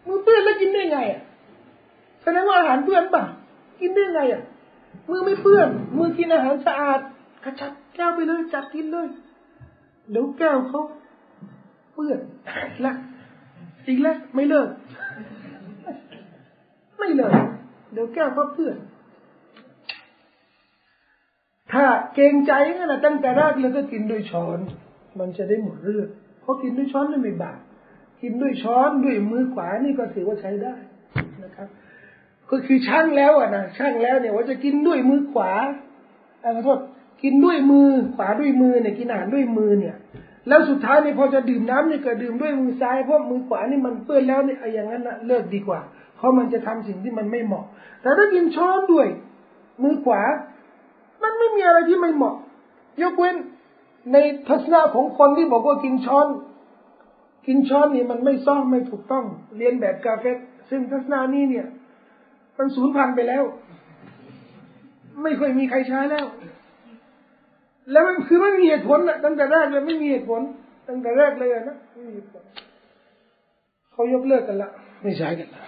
[0.06, 1.20] มือเปื้อนแล้วกินได้ไงอะ
[2.22, 3.22] แสดงว่าอาหารเปื้อนปะ
[3.80, 4.42] กินได้ไงอะ
[5.08, 7.00] มือไม่เปื้อน มือกินอาหารสะอาด
[7.44, 9.08] กระชับแก้วไปเลยจัดกินเลย
[10.10, 10.82] เดี๋ยวแก้วเขา
[11.94, 12.20] เปื้อน
[12.84, 12.92] ละ
[13.86, 14.68] อีกแล้วไม่เลิก
[16.98, 17.32] ไม่เลิก
[17.92, 18.76] เดี๋ยวแก้วเขาเปื้อน
[21.72, 24.58] ถ้าเกรงใจงั้นนะตั้งแต่แรกเลยก็กินด้วยช้อน
[25.18, 26.08] มันจะได้หมดเรื่อง
[26.40, 27.58] เพราะกินด้วยช้อนนี่ไม่บาป
[28.22, 30.74] กินด้วยช้อนด้วยมือขวานี่ก็ถือว่าใช้ได้
[31.44, 31.68] นะครับ
[32.54, 35.52] ก็คือช่างแล้วอะนะช่างแล้วเนี่ยว่าจะกินด้วยมือขวา
[36.42, 36.78] ขอโทษ
[37.22, 39.96] กินด้วยมือขวาด้วยมือเนี่ยกินอาหารด้วยมือเนี่ย
[40.48, 45.80] แล้วสุดท้ายเนี่ยพอจะดื่มน้ำเนี่ยก็ดื่มด้วยมือซ้ายเพราะมือขวานี่มันเปื้อนแล้วเนี่ยอย่างนั้นนะเลิกดีกว่า
[46.16, 47.64] เพราะมันจะทำสิ่งที่มันไม่เหมาะ
[48.02, 49.06] แต่ถ้ากินช้อนด้วย
[49.82, 50.22] มือขวา
[51.22, 52.36] มันไม่มีอะไรที่ไม่เหมาะ
[53.02, 53.36] ยกเว้น
[54.12, 54.16] ใน
[54.48, 56.28] ทัศนะของคนที่บอกว่ากินช้อน
[57.46, 59.24] กินช้อนนี่มันไม่ซ่อมไม่ถูกต้อง
[59.56, 60.24] เรียนแบบกาเฟ
[60.70, 61.66] ซึ่งทัศนะนี้เนี่ย
[62.58, 63.44] มันสูญพันธุ์ไปแล้ว
[65.22, 66.26] ไม่ค่อยมีใครใช้แล้ว
[67.90, 70.40] แล้วมันคือไม่มีเหตุผลนะตั้งแต่แรกเลยไม่มีเหตุผล
[70.88, 72.42] ตั้งแต่แรกเลยนะไม่มีเหตุผล
[73.92, 74.70] เขายกเลิกกันละ
[75.02, 75.62] ไม่ใช่กันละ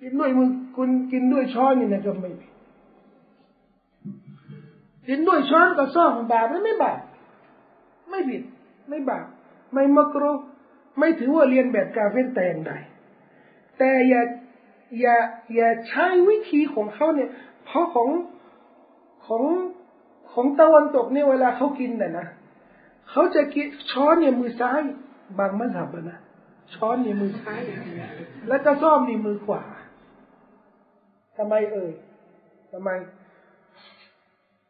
[0.00, 2.52] กินด้วยมือคุณกินด้วยช้อนนี่นะก็ไม่ผิด
[5.08, 6.98] กินด้วยช้อนกับซ่อมบาปไม่บาป
[8.10, 8.42] ไม่ผิด
[8.88, 9.26] ไม่บาป
[9.72, 10.32] ไม่มักรุ
[10.98, 12.72] ไม่ถือว่าเรียนแบบกาเฟนแต่งใด
[13.78, 14.22] แต่อย่า
[15.00, 15.16] อย่า
[15.54, 17.30] อย่าใช้วิธีของเขาเนี่ย
[17.64, 18.08] เพราะของ
[19.26, 19.42] ของ
[20.32, 22.26] ของตะวันตกเนี่ยเวลาเขากินน่ะนะ
[23.10, 24.80] เขาจะกินช้อนเนี่ยมือซ้าย
[25.38, 26.18] บางมัสยิดนะ
[26.74, 27.60] ช้อนเนี่ยมือซ้าย
[28.48, 29.62] แล้วก็ซ่อมนี่มือขวา
[31.36, 31.92] ทำไมเอ่ย
[32.72, 32.90] ทำไม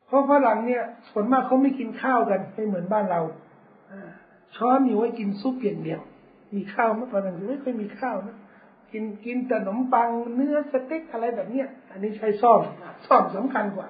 [0.06, 3.20] เพราะฝรั่งเนี่ยส่วนมากเขาไม่กินข้าวกันไม่เหมือนบ้านเรา
[4.56, 6.00] ช้อนนี่ไว้กินซุปอย่างเดียว
[6.54, 8.36] มีข้าวไหมฝรั่งไม่ค่อยมีข้าวนะ
[8.94, 12.60] กินกินแต่ขนมปังเนื้อสเต็กอะไรแบบเนี้ย อันนี้ใช้ซ่อม
[13.06, 13.88] ซ่อมสำคัญกว่า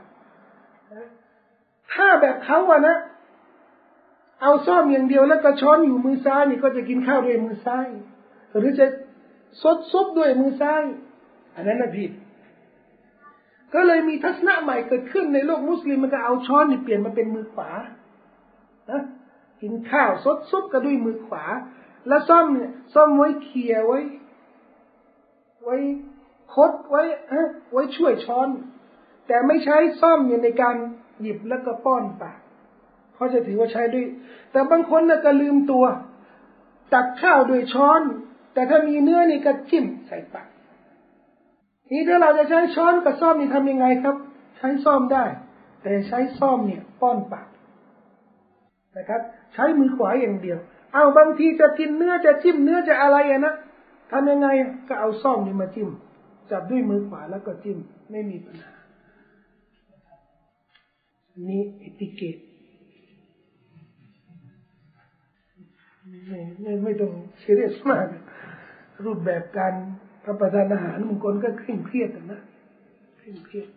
[1.92, 2.96] ถ้าแบบเขาอะนะ
[4.42, 7.86] เอาซ่อมอย่างเดียวแล้วก็ช้อนอยู่มือซ้ายนี่ก็จะกินข้าวด้วยมือซ้าย
[8.56, 8.86] หรือจะ
[9.62, 10.82] ซดซุปด้วยมือซ้าย
[11.54, 12.10] อันนั้นนะผิด
[13.74, 17.70] ก็เลยมีทัศนะใหม่เกิดขึ้นในโลกมุสลิมมันก็เอาช้อนนี่เปลี่ยนมาเป็นมือขวา
[18.90, 19.02] นะ
[19.62, 21.44] กินข้าวซดซุปก็ด้วยมือขวา
[22.08, 24.00] แล้วซ่อมเนี่ยซ่อมไว้เขี่ยไว้
[25.64, 25.76] ไว้
[26.54, 27.02] คดไว้
[27.72, 28.48] ไว้ช่วยช้อน
[29.26, 30.76] แต่ไม่ใช้ซ่อมเนี่ยในการ
[31.20, 32.38] หยิบแล้วก็ป้อนปาก
[33.14, 34.06] เขาจะถือว่าใช้ด้วย
[34.52, 35.84] แต่บางคนนะก็ลืมตัว
[36.92, 38.02] ตักข้าวด้วยช้อน
[38.54, 40.48] แต่ถ้ามีเนื้อนี่ก็จิ้มใส่ปาก
[41.92, 44.16] นี่ถ้าเราจะใช้ช้อนกับซ่อมนี่ทำยังไงครับ
[44.56, 45.24] ใช้ซ่อมได้
[45.82, 47.48] แต่ใช้ซ่อมเนี่ย ป้อนปาก
[48.96, 49.20] นะครับ
[49.54, 50.58] ใช้มือขวาอย่างเดียว
[50.94, 53.54] เอาบางทีจะกินเนื้อจะจิ้มเนื้อจะอะไรอะนะ
[54.10, 54.48] ทำยังไง
[54.88, 55.88] ก็เอาซ่อมนี่มาจิ้ม
[56.50, 57.78] จับด้วยมือขวาแล้วก็จิ้ม
[58.10, 58.74] ไม่มีปัญหา
[61.48, 62.36] นี่เอติเกต
[66.26, 68.06] ไม่ไม่ไม่ต้องเสียสมาก
[69.04, 69.72] รูปแบบการ
[70.26, 72.40] รับประทานอาหารบางคนก็เคร่งเครียดนะ
[73.18, 73.68] เคร่งเครียด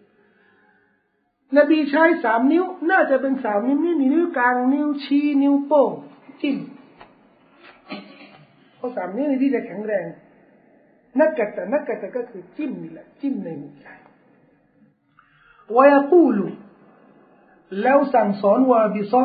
[1.57, 5.91] นบีใช้สามนิ้ว น่าจะเป็นสามนิ้วนี่นิ้วกลางนิ้วชี้นิ้วโป้ง
[6.41, 6.57] จิ้ม
[8.77, 10.05] เพราะสามนี้วที่จะแข็งแรง
[11.19, 13.87] นักกัตตะนักกัตตะก็คือจิ้มนี่แหละจิ้มในหัวใจ
[15.75, 16.47] วายกูลู
[17.81, 19.23] แล้วสั่งสอนวาบิซอ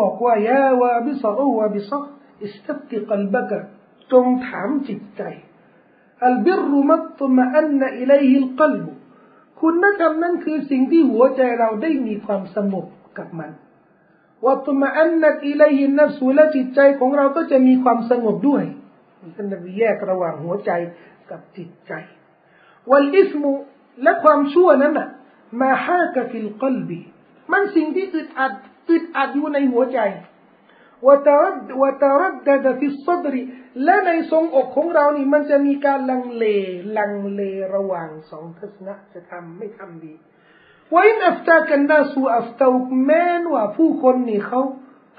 [0.00, 1.98] บอกว่ายาวาบิซอกโอวาบิซอ
[2.44, 3.58] อิสตับติกัลบกะ
[4.12, 5.22] จงถามจิตใจ
[6.24, 8.92] อัลบิรุมัตตุมะอันนอิเลฮิลกลบุ
[9.60, 12.86] คุณธรรมนั้นคือสิ่งที่หัวใจเราได้มีความสงบ
[13.18, 13.50] กับมัน
[14.46, 18.64] วัตมะอันนัตอิเลยินนัสูและจิตใจของเราก็จะมีความสงบด้วย
[19.36, 20.70] ท่านนบีแยกระหว่างหัวใจ
[21.30, 21.92] กับจิตใจ
[22.90, 23.52] والإثم
[24.02, 25.08] และความชั่วนั้นน่ะ
[25.60, 27.00] ما حاك في القلب
[27.52, 28.52] มันสิ่งที่อึดอัด
[28.90, 30.00] อึดอัดอยู่ในหัวใจ
[31.06, 33.42] وتردد وتردد في الصدر
[33.84, 36.44] และในทรวงอกของเรานี่มันจะมีการลังเล
[36.98, 37.42] ลังเล
[37.74, 40.14] ระหว่างสองทัศนะจะทำไม่ทำดี
[40.94, 42.66] وإن أفتاك الناس وأفتوك
[43.04, 44.60] แม้นว่าผู้คนนี่เขา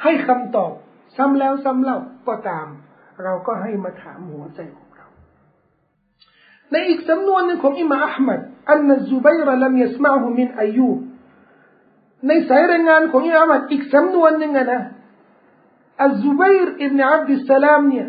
[0.03, 0.71] ให้คำตอบ
[1.17, 2.67] ซ้ำแล้วซ้ำเล่าก็ตาม
[3.23, 5.07] เราก็ให้มาถามหัวใจของเรา
[6.71, 10.89] ในอีกสำนวนหนึ่งของอิมาอัลมัดอันนซูบัยรลัมยสมาหูมินอายุ
[12.27, 14.81] ในสายรายงานของอิมาอัลมัดอีกสำนวนหนึ่งนะ
[16.03, 18.07] อัลซุบัยร์อิบนอับดิสสลามเนี่ย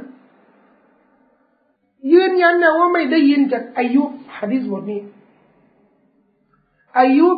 [2.12, 4.03] ยืนยันนะว่าไม่ได้ยินจากอายุ
[4.37, 5.01] ฮะดิษบทนี้
[6.98, 7.29] อายุ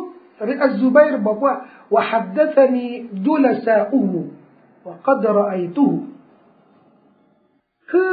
[0.42, 1.54] หรืออัลซุบัยร์บอกว่า
[1.94, 2.88] وحدثني
[3.26, 4.12] جلساؤه
[4.86, 5.92] وقد رأيته
[7.90, 8.12] คือ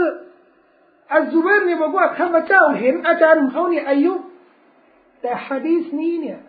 [1.13, 4.13] อัลซุบัยร์เนี่ยบอกว่าข้าพเจ้าเห็นอาจารย์ของเขาเนี่ยอายุ
[5.21, 6.39] แต่ฮะดีษนี้เนี่ย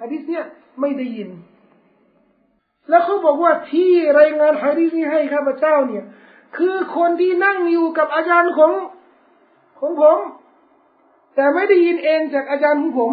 [0.00, 0.44] ฮะดีษเนี่ย
[0.80, 1.30] ไม่ได้ยิน
[2.88, 3.90] แล้วเขาบอกว่าที่
[4.20, 6.04] รายงานฮะดีษนี้ให้ข้าพเจ้าเนี่ย
[6.56, 8.72] คือคนที่นั่งอยู่กับอาจารย์ของ
[9.80, 10.18] ของผม
[11.34, 13.12] แต่ไม่ได้ยินเองจากอาจารย์ของผม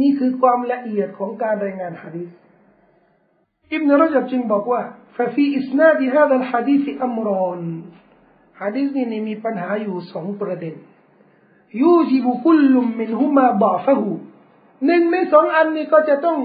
[0.00, 2.28] นี่คือความละเอียดของการรายงานฮะดีษ
[3.72, 4.82] อิบนรจับจึงบอกว่า
[5.16, 7.62] ففي إسناد هذا الحديث أمران
[8.60, 10.74] ฮะดีษนี้มีปัญหาอยู่สองประเด็น
[11.82, 14.02] يوجب كل منهما ضعفه
[14.86, 16.38] หนึ่งในสองอันนี้ก็จะต้อง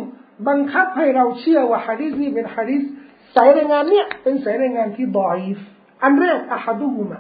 [0.48, 2.82] บังคับให้เราเชื่อว่าฮะดีษนี้เป็นฮะดีษ
[3.36, 5.60] สายรายงานเนี่ยเป็นสายรายงานที่ดอยฟ
[6.04, 7.20] อันแรกอะฮัดุฮุมา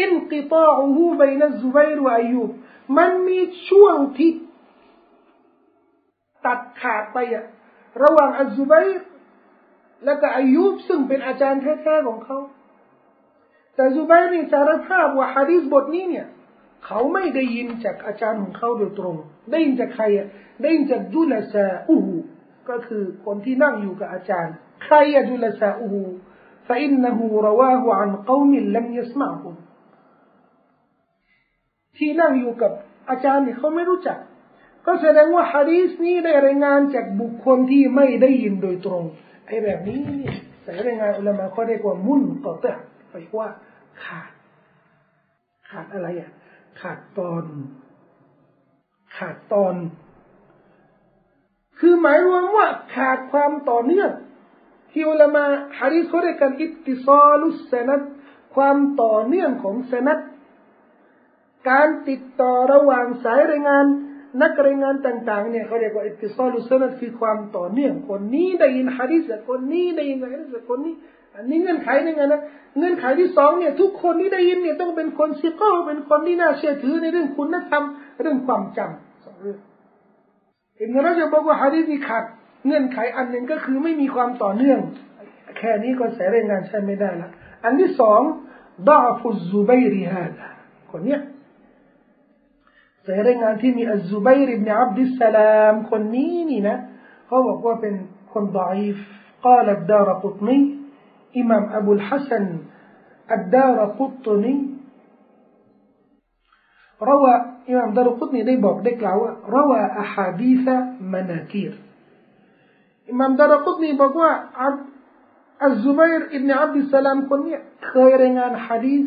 [0.00, 2.50] อินกิตาอูฮูบัยนัซุบัยรอายุบ
[2.96, 4.30] มันมีช่วงที่
[6.46, 7.44] ตัดขาดไปอะ
[8.02, 8.86] ระหว่างอัลซุบัย
[10.04, 12.38] และก็อายุบซึ่งเป็นอาจารย์แท้ๆของเขา
[13.74, 16.26] แต่ซุบัยนี่สารภาพว่าฮะดีษบทนี้เนี่ย
[16.86, 19.16] เขาไม่ได้ยินจากอาจารย์ของเขาโดยตรง
[19.50, 20.26] ได้ยินจากใครอ่ะ
[20.60, 22.16] ได้ยินจากจุลซาอูฮู
[22.68, 26.02] ก็คือคนที่นั่งอยู่กับอาจารย์ใครอะจุลซาอูฮู
[26.68, 27.18] فإنه
[27.48, 29.54] رواه عن قوم لم يسمعهم
[31.96, 32.72] ที่นั่งอยู่กับ
[33.10, 34.18] อาจารย์เนี่ยเขาไม่รู้จัก
[34.85, 39.03] ก็แสดงว่าฮะดีสนี้ได้รายงานจากบุคคลที่ไม่ได้ยินโดยตรง
[39.47, 42.77] ไอ้แบบนี้เนี่ยแต่รายงานอุลามะเขาเรียกว่ามุนต่อเตะ
[43.09, 43.47] ไปว่า
[44.03, 44.31] ขาด
[45.69, 46.31] ขาดอะไรอะ
[46.81, 47.43] ขาดตอน
[49.17, 49.75] ขาดตอน
[51.79, 54.11] คือหมายรวมว่าขาดความต่อเนื่อง
[54.91, 55.43] ที่อุลามา
[55.79, 58.01] ฮะดีษเขาเรียกกันอิตติซาลุสนัด
[58.55, 60.19] ความต่อเนื่องของสนัด
[61.69, 63.85] การติดต่อระหว่างสายรายงาน
[64.41, 70.93] นักรายงานต่างๆเนี่ยเขาเรียกว่าอิติซาลุสนัดคือความต่อเนื่องคนนี้ได้ยินฮะดีษจากคนนี้ได้ยินฮะดีษจากคนนี้
[71.35, 72.41] อันนี้เงื่อนไขหนึ่งนะ
[72.77, 77.83] เงื่อนไขที่สองเนี่ยทุกคนที่ได้ยินเนี่ยต้องเป็นคนซิกอเป็นคนที่น่าเชื่อถือในเรื่องคุณธรรม
[78.21, 79.57] เรื่องความจำสองเรื่อง
[80.79, 82.23] อินเราจะบอกว่าฮะดีษขาด
[82.65, 84.79] เงื่อนไขอันหนึ่งก็คือไม่มีความต่อเนื่อง
[85.57, 87.29] แค่นี้ก็เสียรายงานใช้ไม่ได้ละ
[87.63, 88.21] อันที่สอง
[88.89, 90.31] ดาฟุซุบัยริฮาด
[90.91, 91.19] คนเนี้ย
[93.03, 96.77] แต่ได้งานที่มีอัลซูบัยริบเนอับดิสสลามคนนี้นี่นะ
[97.25, 97.93] เขาบอกว่าเป็น
[98.31, 98.97] คนดอยฟ
[99.45, 100.57] กาลับดารกุตนี
[101.37, 102.45] อิหม่ามอบุลฮัสซัน
[103.33, 104.53] อัดดารกุตนี
[107.05, 107.35] เราว่า
[107.69, 110.75] อิหม่ามดารกุตนีได้บอกได้กล่าวว่าเราว่าอะฮะดีษะ
[111.13, 111.71] มนาคีร
[113.09, 114.31] อิหม่ามดารกุตนีบอกว่า
[115.63, 119.05] อัลซูบัยรอิบเนอับดิสสลามคนนี้เคยรายงานฮะดีษ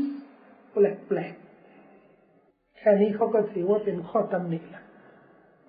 [0.73, 1.35] แปลก
[2.84, 4.84] ค่นี้เขาก็ถือว่าเป็นข้อตำหนิละ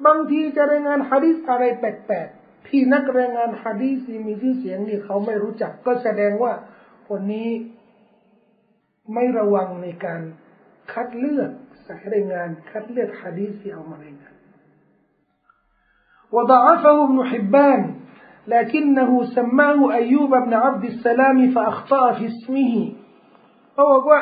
[0.07, 6.53] บางทีจะรายงานฮะดีษอะไรแปลกๆที่นักรายงานฮะดีษมีชื่อเสียงนี่เขาไม่รู้จัก ก็แสดงว่า
[7.09, 7.49] คนนี้
[9.15, 10.21] ไม่ระวังในการ
[10.93, 11.51] คัดเลือก
[11.87, 14.35] สายรายงานคัดเลือกฮะดีษที่เอามารายงาน
[16.35, 17.95] وضعفه ابن حبان
[18.47, 22.73] لكنه سماه أيوب بن عبد السلام فأخطأ في اسمه
[23.73, 24.21] เขาบอกว่า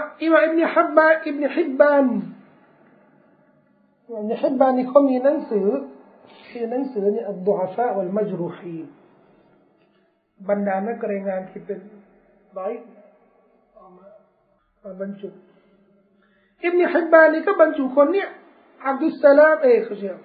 [4.08, 5.68] อิมามอิบนฮับบานี่เขามีหนังสือ
[6.50, 8.78] คือหนังสือเนี่ยอัลดุอาฟะวัลมัจรูฮี
[10.50, 11.80] บรรดานักรายงานที่เป็น
[12.58, 12.74] ร้อย
[14.84, 15.30] มาบรรจุ
[16.66, 18.30] อิบนฮิบบานี่ก็บรรจุคนเนี่ย
[18.88, 20.16] อับดุสสลามเอ้เขาเชื่อ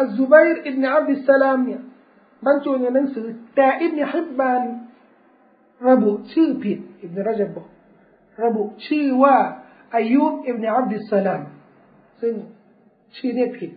[0.00, 1.80] อัลซุบัยร์อิบนอับดุสสลามเนี่ย
[2.46, 4.62] บรรจุในหนังสือ แต่อิบนฮิบบาน
[5.88, 7.66] ระบุชื่อผิดอิบนรจบบอก
[8.44, 9.36] ระบุชื่อว่า
[9.96, 11.42] อายุบอิบเนอับดิสสลาม
[12.20, 12.34] ซึ่ง
[13.17, 13.71] ชื่อนี้ผิด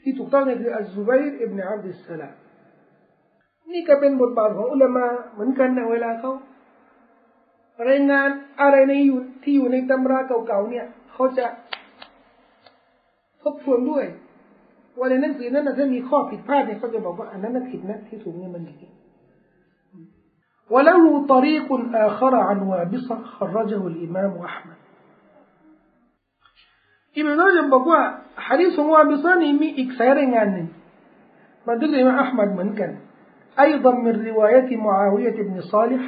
[0.00, 2.34] ที่ถูกต้องนี่คืออัลซุบัยร์อิบเนอับดิสสลาม
[3.72, 6.32] นี่ก็เป็นบทบาทของอุลามะเหมือนกันนะเวลาเขา
[7.88, 8.28] รายงาน
[8.60, 11.46] อะไรในอยู่ที่อยู่ในตำราเก่าๆเนี่ยเขาจะ
[13.42, 14.04] ทบทวนด้วย
[14.98, 18.90] ว่าในหนังสือนั้นถ้ามีข้อผิดพลาดเนี่ยเขาจะบอกว่าอันนั้นผิดนะที่ถูกเนี่ยมันผิด
[20.70, 21.68] وله طريق
[22.06, 24.78] آخر عن وابصة خرجه الإمام أحمد
[27.18, 28.02] ابن رجب بقوا
[28.36, 30.66] حديث وابصة نمي إكسير عن
[31.66, 32.94] ما دل الإمام أحمد من كان
[33.60, 36.02] أيضا من رواية معاوية بن صالح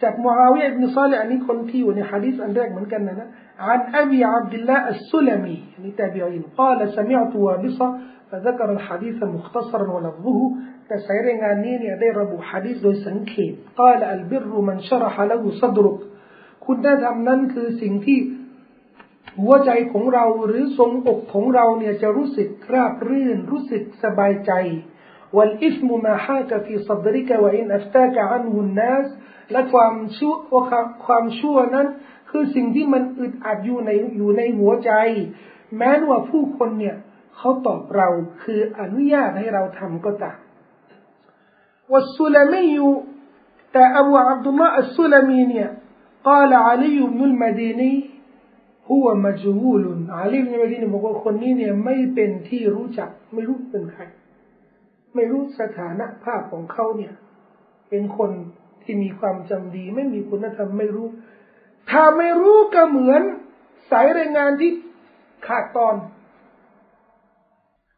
[0.00, 4.88] تاب معاوية بن صالح أني كنتي وني حديث أن من كان عن أبي عبد الله
[4.88, 7.98] السلمي يعني تابعين قال سمعت وابصة
[8.30, 10.40] فذكر الحديث مختصرا ولفظه
[10.86, 15.98] แต่สายรายงานนี้เนี่ยได้ระบุฮะดีษโดยสังเขปกล่าวอัลบิรุมันชรหะละหุซัดรุก
[16.66, 18.18] คุณธรรมนั้นคือสิ่งที่
[19.40, 24.52] หัวใจของเราหรือทรงอกของเราเนี่ยจะรู้สึกราบรื่นรู้สึกสบายใจ
[25.36, 29.06] والإثم ما حاك في صدرك وإن أفتاك عنه الناس
[29.52, 30.34] และความชั่ว
[31.06, 31.86] ความชั่วนั้น
[32.30, 34.92] คือสิ่งที่มันอึดอัดอยู่ในอยู่ในหัวใจ
[35.78, 36.96] แม้ว่าผู้คนเนี่ย
[37.36, 38.08] เขาตอบเรา
[38.42, 40.38] คืออนุญาตให้เราทำก็ตาม
[41.92, 42.76] والسلمي
[44.00, 45.50] أبو عبد الله السلمي
[46.24, 48.07] قال علي بن المديني
[48.89, 54.01] ผัวมาจูฮูลุนอาลิมในมดีนบอกว่าคนนี้เนี่ยไม่เป็นที่รู้จัก ไม่รู้เป็นใคร
[55.15, 57.13] ไม่รู้สถานะภาพของเขาเนี่ย
[57.89, 58.31] เป็นคน
[58.83, 61.07] ที่มีความจำดี ไม่มีคุณธรรมไม่รู้
[61.89, 63.21] ถ้าไม่รู้ก็เหมือน
[63.91, 64.71] สายรายงานที่
[65.47, 65.95] ขาดตอน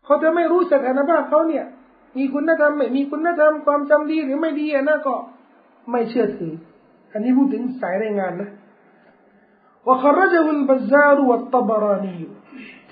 [0.05, 1.65] เขาจะไม่รู้สถานะภาพเขาเนี่ย
[2.17, 5.15] มีคุณธรรมไม่มีคุณธรรมความจำดีหรือไม่ดีนะก็
[5.91, 6.53] ไม่เชื่อถือ
[7.11, 8.49] อันนี้พูดถึงสายรายงานนะ
[9.86, 12.28] وخرجه البزار والطبراني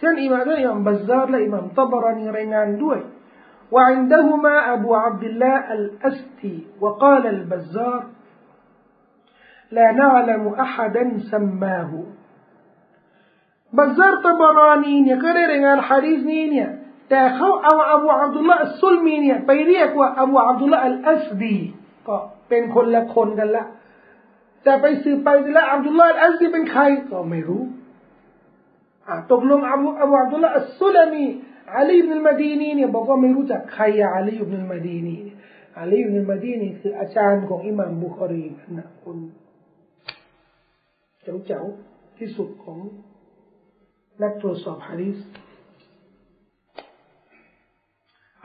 [0.02, 3.02] كان إمام إمام بزار لا إمام طبراني رينان دوي
[3.72, 8.02] وعندهما أبو عبد الله الأستي وقال البزار
[9.70, 11.90] لا نعلم أحدا سماه
[13.72, 21.58] بزار طبراني يقرر رينان حديث نينيا แต่เขาเอาอบูอับดุลละอัสุลมีเนี่ยไปเรียกว่าอบูอับดุลละอัลอัสดี
[22.08, 22.16] ก็
[22.48, 23.64] เป็นคนละคนกันละ
[24.63, 27.61] แต่ไปสืบไปแล้วอับดุลละอัลอัสดีเป็นใครก็ไม่รู้
[29.31, 31.23] ตกลงอบูอบูอับดุลละอัสุลามี
[31.75, 33.83] อาลีบินมาดีนีเนี่ยบอกว่าไม่รู้จักใคร
[34.15, 35.17] อาลีบินมาดีนี
[35.77, 38.45] อาลีบินมาดีนีคืออาจารย์ของอิหม่ามบุคอรี
[38.77, 39.17] นะคน
[41.45, 42.79] เจ๋าๆที่สุดของ
[44.21, 45.17] นักตรวจสอบฮะดีษ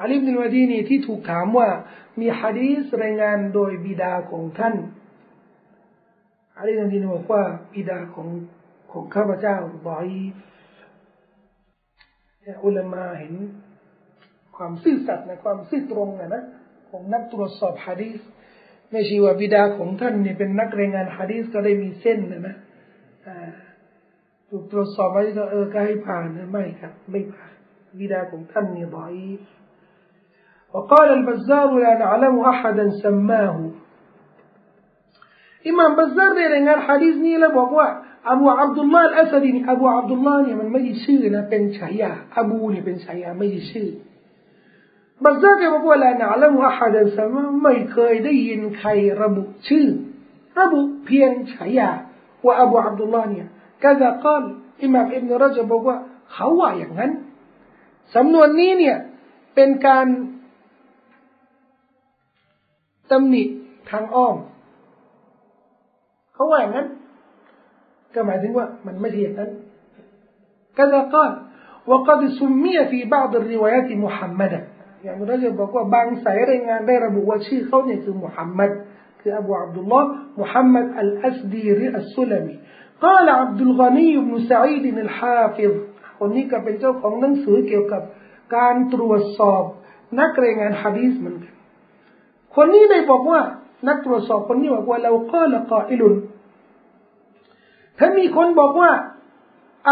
[0.01, 1.69] อาลีบินมาดีนีที่ถูกถามว่า
[2.21, 4.75] มีฮะดีสรายงานโดยบิดาของท่าน
[6.58, 8.28] อาลีบินมาดีนีบอกว่าบิดาของ
[8.92, 9.56] ของข้าพเจ้า
[9.88, 10.10] บอย
[12.66, 13.34] อุลามาเห็น
[14.56, 16.44] ความซื่อสัตย์ในความซื่อตรงนะนะ
[16.90, 18.20] ของนักตรวจสอบฮะดีส
[18.92, 22.56] ไม่ใช่ว่าบิดาของท่านนี่เป็นนักรายงานฮะดีสก็ได้มีเส้นนะนะ
[24.50, 27.54] ถูกตรวจสอบไว้ก็เออก็ให้ผ่านนะไม่ครับไม่ผ่าน
[28.00, 29.16] บิดาของท่านนี่บอย
[30.74, 33.58] وقال البزار لا نعلم أحدا سماه
[35.70, 37.88] إمام بزار دي رنگار حديث ني لبقوا
[38.34, 43.90] أبو عبد الله الأسدي أبو عبد الله เนี่ยมันไม่ได้ชื่อนะเป็นฉายาอบูเนี่ยเป็นฉายาไม่ได้ชื่อ
[45.24, 48.90] บัซาร์แกบอกว่าละนะละมุฮัดันสมาไม่เคยได้ยินใคร
[49.22, 49.86] ระบุชื่อ
[50.60, 51.90] ระบุเพียงฉายา
[52.46, 53.48] ว่าอบูอับดุลลาห์เนี่ย
[53.84, 54.44] กาซากอน
[54.82, 55.98] อิมามอิบนุรจบอกว่า
[56.34, 57.12] เขาว่าอย่างนั้น
[58.16, 58.98] สำนวนนี้เนี่ย
[59.56, 60.08] เป็นการ
[63.12, 63.44] ตำหนิ
[63.90, 64.36] ทางอ้อม
[66.34, 66.88] เขาว่าอย่างนั้น
[68.14, 69.52] ก็หมายถึงว่ามันไม่ใช่อย่างนั้น
[70.78, 71.32] كذا قال
[71.92, 74.62] وقد سمي في بعض الروايات محمدا
[75.04, 78.72] อย่างเราจะบอกว่าบางสายรายงานได้ระบุว่าชื่อเขาเนี่ยคือมุฮัมมัด
[79.20, 80.10] คืออบูอับดุลลอฮ์
[80.42, 82.56] มุฮัมมัดอัลอัสดีริอัสซุลามี
[83.06, 85.74] قال عبد الغني بن سعيد الحافظ
[86.20, 88.02] คนนี้ก็เป็นเจ้าของหนังสือเกี่ยวกับ
[88.56, 89.64] การตรวจสอบ
[90.20, 91.54] นักรายงานฮะดีษเหมือนกัน
[92.56, 93.42] คนนี้ได้บอกว่า
[93.88, 96.16] นักตรวจสอบคนนี้บอกว่าเราก็ละกออิลุน
[97.98, 98.92] ถ้ามีคนบอกว่า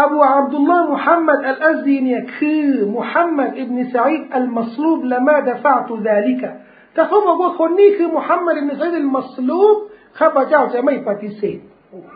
[0.00, 6.50] อบูอับดุลลาห์มุฮัมมัดอัลอัซดีเนี่ยคือมุฮัมมัดอิบนซาอิดอัลมัสลูบละมาดฟะตุดาลิกะ
[6.94, 9.76] ถ้าเขาบอกว่าคนนี้คือมุฮัมมัดอิบนซาอิดอัลมัสลูบ
[10.18, 11.58] ข้าพเจ้าจะไม่ปฏิเสธ
[11.90, 12.14] โอ้โห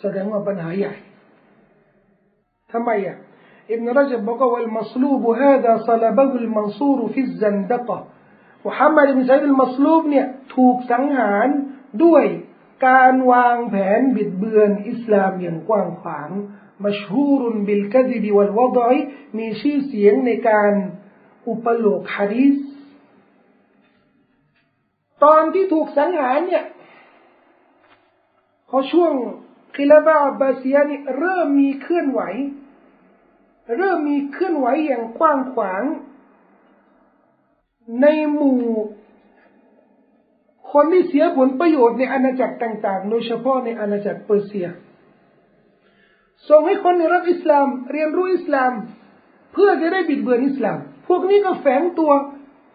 [0.00, 0.94] แสดงว่าปัญหาใหญ่
[2.72, 3.16] ทำไมอ่ะ
[3.74, 7.98] ابن رجب บอกว่า والمصلوب هذا صلبه المنصور في الزندقة
[8.65, 11.47] มุฮัมมัดอินซาอิดอัลมัสลูบเนี่ยถูกสังหาร
[12.03, 12.25] ด้วย
[12.87, 16.29] การวางแผนบิดเบือนอิสลามอย่างกว้างขวาง
[16.85, 18.95] มัชฮูรุนบิลกะซิบวัลวะดอย
[19.37, 20.71] มีชื่อเสียงในการ
[21.47, 22.55] อุปโลกฮะดีส
[25.23, 26.65] ตอนที่ถูกสังหารเนี่ย
[28.69, 29.13] พอช่วง
[29.75, 32.21] คิลาบาอับบาซียนี่เริ่มมีเคลื่อนไหว
[33.77, 35.83] เริ่มมีเคลื่อนไหวอย่างกว้างขวาง
[38.01, 38.61] ในหมู่
[40.71, 44.67] คนที่เสียผลประโยชน์ในอาณาจักรต่าง ๆ โดยเฉพาะในอาณาจักรเปอร์เซีย
[46.49, 48.71] ส่งให้คนในรัฐอิสลาม เรียนรู้อิสลาม
[49.53, 50.77] เพื่อจะได้บิดเบือนอิสลาม
[51.07, 52.11] พวกนี้ก็แฝงตัว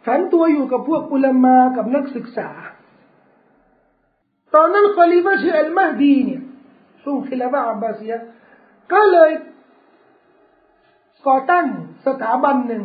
[0.03, 2.51] แฝงตัวอยู่กับพวกอุลามากับนักศึกษา
[4.55, 6.43] ตอนนั้นคอลีฟะชื่ออัลมาดีเนี่ย
[7.03, 8.15] ช่วงคิลาบะอับบาซีย
[8.93, 9.31] ก็เลย
[11.27, 11.67] ก่อตั้ง
[12.07, 12.85] สถาบันหนึ่ง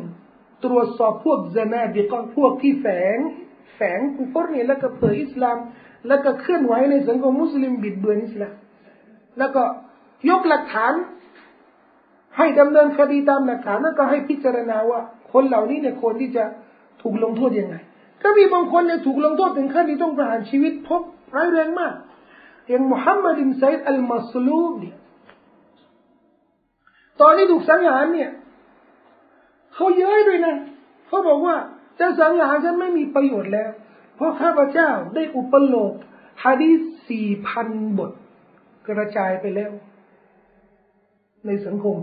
[0.64, 3.18] ตรวจสอบพวกซนาดิกพวกที่แฝง
[3.76, 5.58] แฝงกุฟรเนี่ยแล้วก็เผยอิสลาม
[6.08, 8.54] แล้วก็เคลื่อนไหวในสังคมมุสลิมบิดเบือนอิสลาม
[9.40, 9.64] แล้วก็
[10.30, 10.94] ยกหลักฐาน
[12.38, 15.00] ให้ดำเนินคดีตามหลักฐานแล้วก็ให้พิจารณาว่า
[15.32, 16.44] คนเหล่านี้เนี่ยควรที่จะ
[17.02, 17.76] ถูกลงโทษยังไง
[18.24, 21.02] ก็มีบางคนเนี่ยถูกลงโทษถึงขั้นที่ต้องประหารชีวิตพบ
[21.36, 21.94] ร้ายแรงมาก
[22.68, 24.96] อย่างมุฮัมมัดอิมไซด์อัลมัสลูมเนี่ย
[27.22, 28.30] ตอนที่ถูกสังหารเนี่ย
[29.82, 30.56] เขาเย้ยด้วยนะ
[31.08, 31.56] เขาบอกว่า
[32.00, 33.70] จะสังหารฉันไม่มีประโยชน์แล้ว
[34.16, 35.94] เพราะข้าพเจ้าได้อุปโลก
[36.44, 36.72] ฮะดี
[37.10, 37.68] สี่พัน
[37.98, 38.12] บท
[38.88, 39.72] กระจายไปแล้ว
[41.46, 41.98] ในสังคม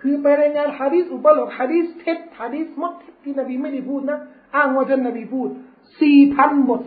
[0.00, 2.92] คือไปรายงานฮะดีอุปโลกฮะดีเท็จฮะดีษมด
[3.22, 4.18] ที่นบีไม่ได้พูดนะ
[4.54, 5.48] อ้างว่าท่านนบีพูด
[6.00, 6.80] สี่พันบท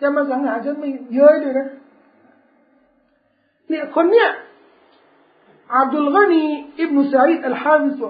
[0.00, 1.68] จะมาสังหารฉันไม่เยอะด้วยนะ
[3.68, 4.30] เนี่ยคนเนี้ย
[5.76, 6.44] อับดุลกานี
[6.80, 8.00] อิบนุสัยด์อัลฮาฟิซ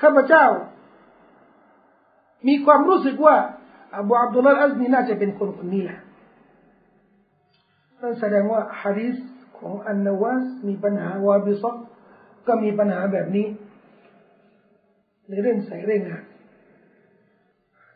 [0.00, 0.46] ข้าพเจ้า
[2.48, 3.36] มีความรู้สึกว่า
[3.96, 5.98] อบูอับดุลลาห์อัซนีน่าจะเป็นคนคนนี้แหละ
[8.00, 9.16] นั่นแสดงว่าฮะดีษ
[9.58, 11.62] ของอันนวาสมีปัญหาวาบิซ
[12.46, 13.46] ก็มีปัญหาแบบนี้
[15.28, 16.24] ในเรื่องใส่เรื่องงาน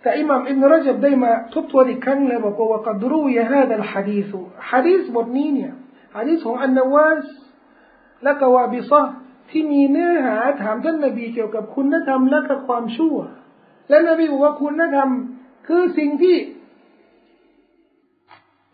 [0.01, 4.31] แต่อิหม่ามอิบนุรจับได้มาทบทวนอีกครั้งเลยบอกว่ากัดรู้ยาฮาดัลฮะดีษ
[4.71, 5.73] ฮะดีษบทนี้เนี่ย
[6.17, 7.27] ฮะดีษของอันนวาส
[8.25, 8.93] และก็วาบิซ
[9.53, 13.17] ที่มีเนื้อหาถามท่านนบีเกี่ยวกับคุณธรรมและก็ความชั่ว
[13.89, 15.09] และนบีบอกว่าคุณธรรม
[15.69, 16.37] คือสิ่งที่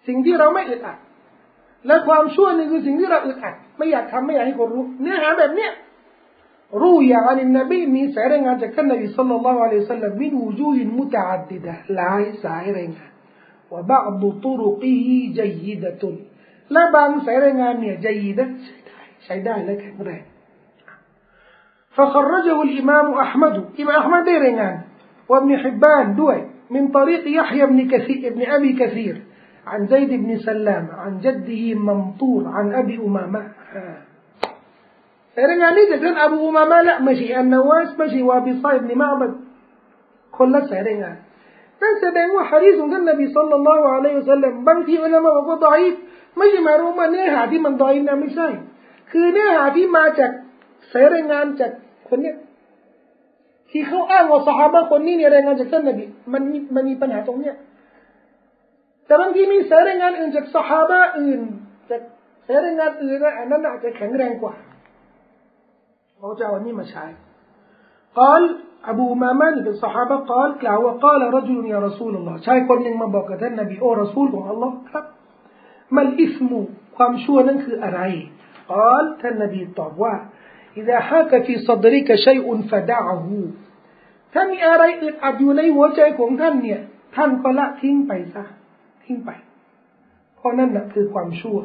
[0.06, 0.98] สิ่งที่เราไม่อึดอัด
[1.86, 5.72] และความชั่วนี่คือสิ่งที่เราอึดอัด ไม่อยากทำไม่อยากให้คนรู้ เนื้อหาแบบเนี้ย
[6.80, 13.10] รู้อย่างนี้นบีมีสายรายงานจากท่านนบีสัลลัลลอฮุอะลัยฮิสัลลัมมินวูจูฮินมุตะอัดดิดะหลายสายรายงาน
[13.72, 16.14] ว่าบางตุรุกีฮีจัยดะตุน
[16.72, 20.22] และบางสายรายงานเนี่ยจัยดะใช้ได้ใช้ได้และแข็งแรง
[21.97, 24.75] فخرجه الإمام أحمد إمام أحمد ได้รายงาน
[25.29, 26.39] وابن حبان دوي
[26.73, 29.15] من طريق يحيى بن كثير ابن أبي كثير
[29.67, 33.41] عن زيد بن سلام عن جده ممطور عن أبي أمامة
[35.37, 39.33] رجع لي كان أبو أمامة لا مشي النواس مشي وأبي صايب بن معبد
[40.37, 41.11] كل سيرنا
[41.81, 45.81] นั่นแสดงว่าฮะดีษของท่านนบีสัลลัลลอฮุอะลัยฮิวะสัลลัมบางทีอุลามะบอกว่าดอย
[46.37, 48.47] ไม่ใช่หมายรวมว่าเนื้อหาที่มันดอยนะไม่ใช่
[49.11, 50.31] คือเนื้อหาที่มาจาก
[50.91, 51.71] สายรายงานจาก
[52.09, 52.35] คนเนี้ย
[53.69, 56.03] ที่เขาอ้างว่าสหายคนนี้เนี่ยรายงานจากท่านนบี
[56.33, 56.41] มัน
[56.75, 57.55] มันมีปัญหาตรงเนี้ย
[59.05, 61.41] แต่บางทีมีสายรายงานอื่นจากสหายอื่น
[61.89, 62.01] จาก
[62.47, 64.53] สายรายงานอื่นนะอันนั้นอาจจะแข็งแรงกว่า
[66.17, 67.05] เขาจะเอาอันนี้มาใช้
[68.19, 68.43] قال
[68.89, 70.21] อบูมามันเป็นสหายกล่าว
[70.63, 75.05] กล่าวว่ากล่าวรจุลยารสูลอัลลอฮ์ชายคนหนึ่งมาบอกกับท่านนบีโอ้รสูลของอัลลอฮ์ครับ
[75.95, 76.59] มันอิสมุ
[76.97, 78.01] ความชั่วนั้นคืออะไร
[78.69, 80.13] กล่าวท่านนบีตอบว่า
[80.77, 83.27] إذا حاك في صدرك شيء فدعه
[84.33, 86.81] ถ้ามีอะไรอึดอัดอยู่ในหัวใจของท่านเนี่ย
[87.15, 88.43] ท่านก็ละทิ้งไปซะ
[89.03, 89.31] ทิ้งไป
[90.37, 91.59] เพราะนั่นแหละคือความชั่ว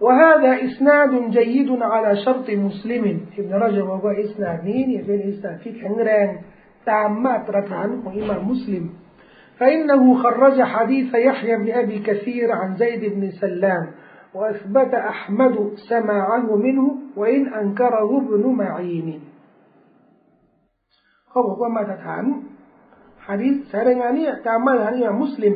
[0.00, 3.04] وهذا إسناد جيد على شرط مسلم
[3.38, 6.30] ابن رجب هو إسناد نين في إسناد في كنغران
[6.86, 8.84] تامات رتعن إمام مسلم
[9.58, 13.86] فإنه خرج حديث يحيى بن أبي كثير عن زيد بن سلام
[14.34, 19.08] وأثبت أحمد سماعه منه وإن أنكره ابن معين
[21.28, 22.24] เขาบอกว่ามาตรฐาน
[23.26, 25.54] ฮะดีษสายรายงานเนี่ยตามมาตรฐานอย่างมุสลิม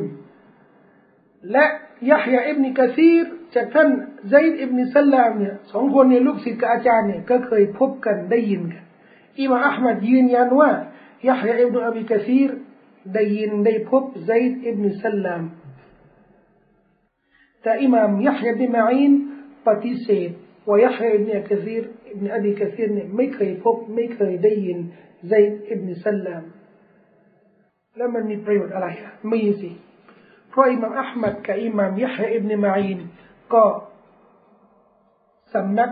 [1.51, 1.65] และ
[2.11, 3.25] ยะฮยาอิบนิกะซีร
[3.55, 3.89] จากท่าน
[4.29, 8.83] ไซด์อิบนิสัลลามเนี่ยสองคนเนี่ยลูกศิษย์กับอาจารย์เนี่ยก็เคยพบกันได้ยินกัน
[9.39, 10.69] อิมามอัลมัดยืนยันว่า
[11.27, 12.49] ยะฮยาอิบนุอบีกะซีร
[13.13, 15.43] ได้ยินได้พบไซด์อิบนิสัลลาม
[17.61, 19.13] แต่อิมามยะฮยาบิมาอิน
[19.67, 20.31] ปฏิเสธ
[20.67, 24.79] ว่ายะฮยาอิบนุกะซีรอิบนุอบีกะซีรเนี่ยไม่เคยพบไม่เคยได้ยิน
[25.31, 26.43] زيد ابن سلام
[27.97, 29.69] แล้วมันมีประโยชน์อะไรอ่ะมีสิ
[30.49, 32.99] เพราะอิหม่ามอัลมัดกับอิหม่ามยะฮยอิบนมาอิน
[33.53, 33.63] ก็
[35.53, 35.89] สำนัก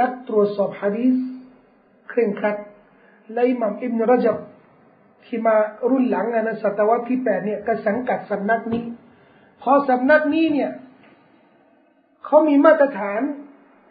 [0.00, 1.16] นักตรวจสอบฮะดีษ
[2.08, 2.56] เคร่งครัด
[3.32, 4.36] และอิหม่ามอิบนรจับ
[5.24, 5.56] ที่มา
[5.90, 8.84] รุ่นหลังนะศตวรรษที่แปดเนี่ยก็สังกัดสำนักนี้
[9.62, 10.70] พอสำนักนี้เนี่ย
[12.24, 13.20] เขามีมาตรฐาน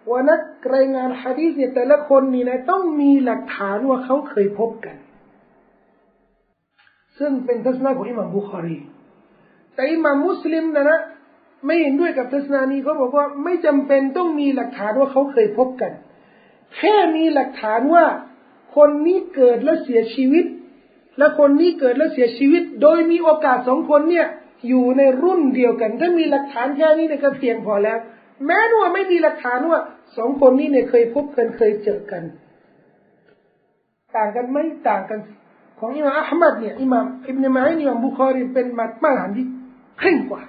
[0.09, 0.41] ว่านัก
[0.75, 4.97] รายงานฮะดีษเนี่ยแต่ละคนนี่นะต้องมีหลักฐานว่าเขาเคยพบกัน
[7.19, 8.77] ซึ่งเป็นทัศนะของอิหม่ามบุคารี
[9.75, 11.01] แต่อิหม่ามมุสลิมนะนะ
[11.67, 15.93] ไม่เห็นด้วยกับทัศนานี้เขาบอกว่าไม่จำเป็นต้องมีหลักฐานว่าเขาเคยพบกัน
[16.77, 18.05] แค่มีหลักฐานว่า
[18.77, 20.45] คนนี้เกิดและเสียชีวิต
[21.19, 24.27] และคนนี้เกิดและเสียชีวิต โดยมีโอกาสสองคนเนี่ย
[24.69, 27.99] อยู่ในรุ่นเดียวกัน ถ้ามีหลักฐานแค่นี้เนี่ยก็เพียงพอแล้ว
[28.47, 29.81] แม้ว่าไม่มีหลักฐานว่า
[30.17, 32.23] สองคนนี้เนี่ยเคยพบกันเคยเจอกัน
[34.17, 35.19] ต่างกันไหมต่างกัน
[35.79, 39.47] ของอิมามอัลมัดเนี่ยอิมามอิบเนามัยอิมามบุคอรีเป็นมาตรฐานที่
[39.99, 40.43] เคร่งกว่า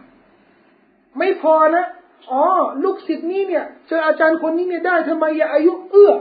[1.17, 1.85] ไม่พอนะ
[2.31, 2.43] อ๋อ
[2.83, 6.13] ลูกศิษย์นี้เนี่ยเจออาจารย์คนนี้เนี่ยได้ทำไมอย่าอายุเอื้อ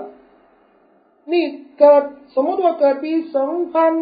[1.33, 1.45] นี่
[1.79, 2.03] เกิด
[2.35, 3.93] สมมติว่าเกิดปีสองพัน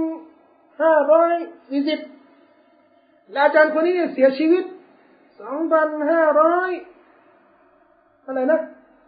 [0.81, 1.33] ห้าร้อย
[1.69, 1.99] สี่สิบ
[3.45, 4.65] อาจารย์คนนี้เนี่ยเสียชีวิต
[5.41, 6.71] สองพันห้าร้อย
[8.29, 8.61] อะไรนะ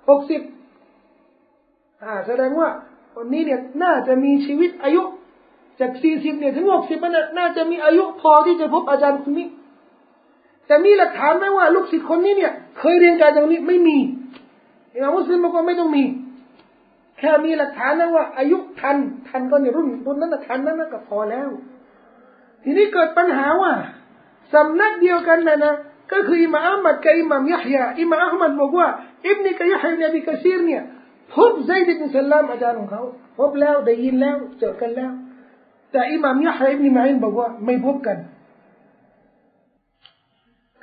[0.08, 0.40] หกสิบ
[2.02, 2.68] อ่าแสดงว่า
[3.14, 5.02] คนนี้เนี่ยน่าจะมีชีวิตอายุ
[5.80, 9.48] จากสี่สิบเนี่ยถึงหกสิบมันน่าจะมีอายุพอที่จะพบอาจารย์คนนี้
[10.66, 13.96] แต่มีหลักฐานไหมว่า ลูกศิษย์คนนี้เนี่ย เคยเรียนการอย่างนี้ไม่มี
[14.94, 16.04] อิมามมุสลิมบอกว่าไม่ต้องมี
[17.18, 18.96] แค่มีหลักฐานนะว่า อายุทัน
[19.28, 21.48] ทันก็ในรุ่นรุ่นนั้นทันนั้นก็พอแล้ว
[22.62, 23.72] ทีนี้เกิดปัญหาว่า
[24.54, 25.74] สำนักเดียวกันนะนะ
[26.12, 28.88] ก็คืออิมามอัลมัดกับอิมามยะฮยาอิมามอัลมัดบอกว่า
[29.26, 30.82] อิบนิกยะฮยาเนบิกะซีรเนี่ย
[31.32, 33.02] พบไซด์บินสัลลามอาจารย์ของเขา
[33.38, 35.12] พบแล้วได้ยินแล้วเจอกันแล้ว
[35.92, 38.18] แต่อิหม่ามยะฮยาอิบนิมาอินบอกว่าไม่พบกัน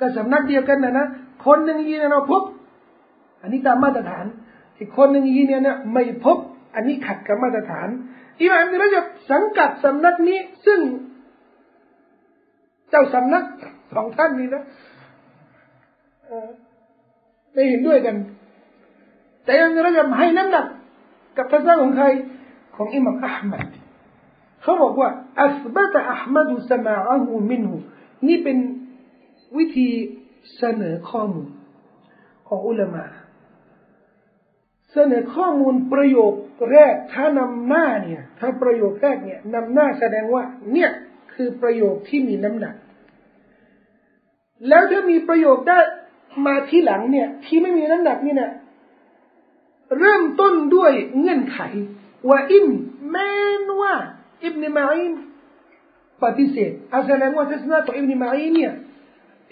[0.00, 1.06] ก็สำนักเดียวกันนะนะ
[1.46, 2.42] คนหนึ่งยืนยันเราพบ
[3.42, 4.24] อันนี้ตามมาตรฐาน
[4.78, 6.38] อีกคนหนึ่งยืนยันนะไม่พบ
[6.74, 7.88] อันนี้ขัดกับมาตรฐาน
[8.40, 10.80] อิหม่ามนี่เราจะสังกัดสำนักนี้ ซึ่ง
[12.90, 13.44] เจ้าสำนัก
[13.94, 14.62] สองท่านนี้นะ
[17.52, 18.16] ไม่เห็นด้วยกัน
[19.44, 20.66] แต่ยังเราจะให้น้ำหนัก
[21.36, 22.06] กับทัศนะของใคร
[22.76, 23.66] ของอิหมัมอัลมัด
[24.62, 25.10] เขาบอกว่า
[25.42, 27.76] อัสบัตอัลมัดสมาอะฮูมินหู
[28.28, 28.56] นี่เป็น
[29.56, 29.88] วิธี
[30.58, 31.48] เสนอข้อมูล
[32.48, 33.04] ของอุลามะ
[34.92, 36.32] เสนอข้อมูลประโยค
[36.70, 40.42] แรกถ้านำหน้าเนี่ยถ้าประโยคแรกเนี่ยนำหน้าแสดงว่า
[40.72, 40.90] เนี่ย
[41.34, 42.74] คือประโยคที่มีน้ำหนัก
[44.68, 45.78] แล้วถ้ามีประโยคได้
[46.46, 48.52] มาที่หลังเนี่ย ที่ไม่มีน้ำหนักนี่เนี่ย
[49.98, 51.58] เริ่มต้นด้วยเงื่อนไข
[52.28, 52.66] ว่าอิน
[53.10, 53.94] แม้นว่า
[54.42, 55.14] อิบนมาอิน
[56.22, 58.72] ปฏิเสธอาแสดงว่าทัศนะของอิบนมาอินเนี่ย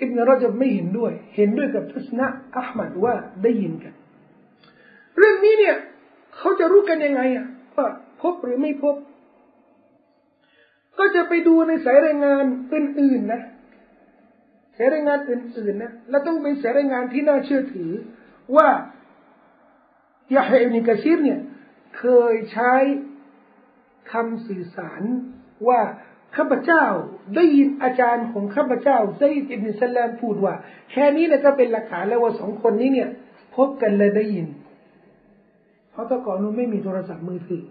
[0.01, 2.27] อิบนรจับไม่เห็นด้วย เห็นด้วยกับทัศนะ
[2.57, 3.95] อัลมัดว่าได้ยินกัน
[5.17, 5.77] เรื่องนี้เนี่ย
[6.37, 7.87] เขาจะรู้กันยังไงอะว่า
[8.21, 8.97] พบหรือไม่พบ
[10.99, 13.43] ก็จะไปดูในสายรายงานอื่นๆนะ
[14.77, 17.91] สายรายงานอื่นๆนะและต้องเป็นสายรายงานที่น่าเชื่อถือ
[18.57, 18.69] ว่า
[20.35, 21.41] ยาฮอิบนิกะซีรเนี่ย
[21.99, 22.73] เคยใช้
[24.13, 25.03] คำสื่อสาร
[25.69, 25.81] ว่า
[26.37, 26.85] ข้าพเจ้า
[27.37, 30.55] ได้ยินอาจารย์ของข้าพเจ้าไซด์อิบนิสลามพูดว่า
[30.91, 33.09] แค่นี้นี่ยก็เป็นหลักฐานแล้วว่าสองคนนี้เนี่ย
[33.57, 34.47] พบกันและได้ยิน
[35.91, 37.65] เพราะแต่ก่อนนู้นไม่มีโทรศัพท์มือถือ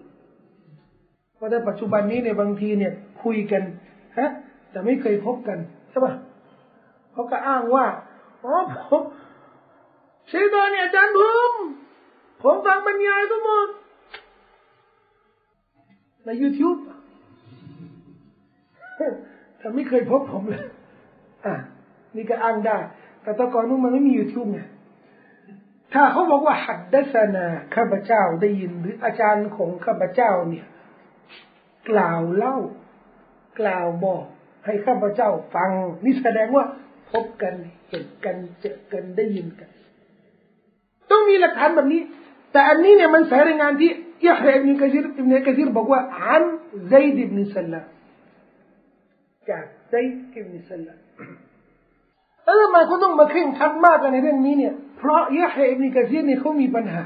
[1.36, 2.94] เพราะราะในปัจจุบันนี้เนี่ยบางทีเนี่ย
[3.24, 3.62] คุยกัน
[4.18, 4.30] ฮะ
[4.72, 5.58] แต่ไม่เคยพบกัน
[5.90, 6.14] ใช่ปะ
[7.16, 7.86] เขาก็อ้างว่า
[8.46, 9.02] อ๋อผม
[10.28, 11.52] เชตอนเนี่ยอาจารย์ผม
[12.44, 13.68] ผมฟังบรรยายทั้งหมด
[16.26, 16.80] ใน YouTube
[19.58, 20.66] แต่ไม่เคยพบผมเลย
[21.46, 21.56] อะ
[22.16, 22.78] นี่ก็อ้างได้
[23.22, 24.62] แต่ตะกอนนู้นมันไม่มี YouTube ไง
[25.94, 27.46] ถ้าเขาบอกว่าหัดดัสนา
[27.76, 30.66] ข้าพเจ้าได้ยินหรืออาจารย์ของข้าพเจ้าเนี่ย
[31.90, 32.58] กล่าวเล่า
[33.60, 34.26] กล่าวบอก
[34.66, 35.70] ให้ข้าพเจ้าฟัง
[36.04, 36.66] นี่แสดงว่า
[37.12, 37.54] พบกัน
[37.90, 39.70] เห็นกันเจอกันได้ยินกัน
[41.12, 42.02] ต้องมีหลักฐานแบบนี้
[42.52, 43.92] แต่อันนี้เนี่ยมันสายรายงานที่
[44.28, 46.44] ยะฮอิบนกะซีรอิบนกะซีรบอกว่าอัน
[46.88, 47.86] ไซด์อิบนสัลลัม
[49.50, 50.98] จากไซด์อิบนสัลลัม
[52.44, 57.06] แล้วทำไมเขาต้องมาเคร่งคัดมากกันในเรื่องนี้เนี่ย เพราะยะฮอิบนกะซีรเนี่ยเขามีปัญหา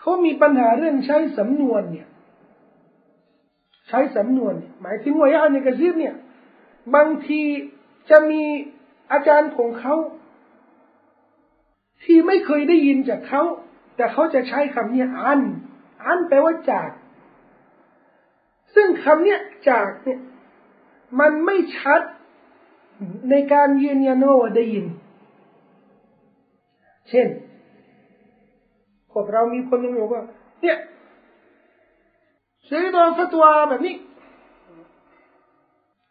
[0.00, 2.08] เขามีปัญหาเรื่องใช้สำนวนเนี่ย
[3.88, 6.14] ใช้สำนวน หมายถึงว่ายาในกระซิบเนี่ย
[6.94, 7.40] บางที
[8.10, 8.42] จะมี
[9.12, 9.94] อาจารย์ของเขา
[12.04, 13.42] ที่ไม่เคยได้ยินจากเขา
[13.96, 15.40] แต่เขาจะใช้คำนี้อัน
[16.04, 16.90] อันแปลว่าจาก
[18.74, 19.36] ซึ่งคำนี้
[19.70, 20.20] จากเนี่ย
[21.20, 22.00] มันไม่ชัด
[23.30, 24.84] ในการยืนยันว่าได้ยิน
[27.08, 27.28] เช่น
[29.10, 30.22] พวกเรามีคนนึงบอกว่า
[30.62, 30.78] เนี่ย
[32.68, 33.94] ซื้อโดนฟัตวาแบบนี้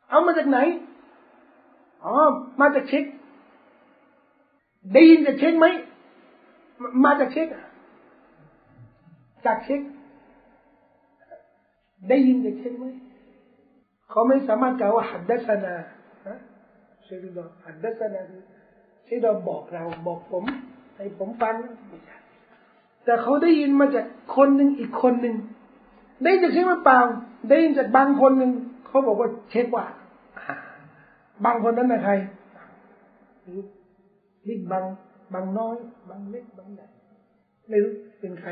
[0.10, 0.60] เอามาจากไหน
[2.06, 2.14] อ๋อ
[2.60, 3.04] มาจากเช็ค
[4.94, 5.66] ได้ยินจากเช็คไหม
[7.06, 7.48] มาจากเช็ค
[9.46, 9.82] จากเช็ค
[12.10, 12.86] ได้ยินจากเช็คไหม
[14.10, 15.74] เขาไม่สามารถกล่าวว่าหัดดัสนา
[17.04, 18.22] เชคดอหัดดัสนา
[19.06, 20.44] เชคดอบอกเราบอกผม
[20.96, 21.54] ให้ผมฟัง
[21.88, 22.18] ไม่ใช่
[23.04, 25.36] แต่เขาได้ยินมาจากคนหนึ่งอีกคนหนึ่ง
[26.24, 27.00] ได้จากเช็คมาเปล่า
[27.50, 28.52] ได้ยินจากบางคนหนึ่ง
[28.88, 29.86] เขาบอกว่าเช็คว่า
[31.46, 32.14] บางคนนั้นนะใคร
[34.48, 34.84] ลิกบาง
[35.34, 35.76] บางน้อย
[36.10, 36.88] บางเล็กบางใหญ่
[37.70, 38.50] ไม่รู้เป็นใคร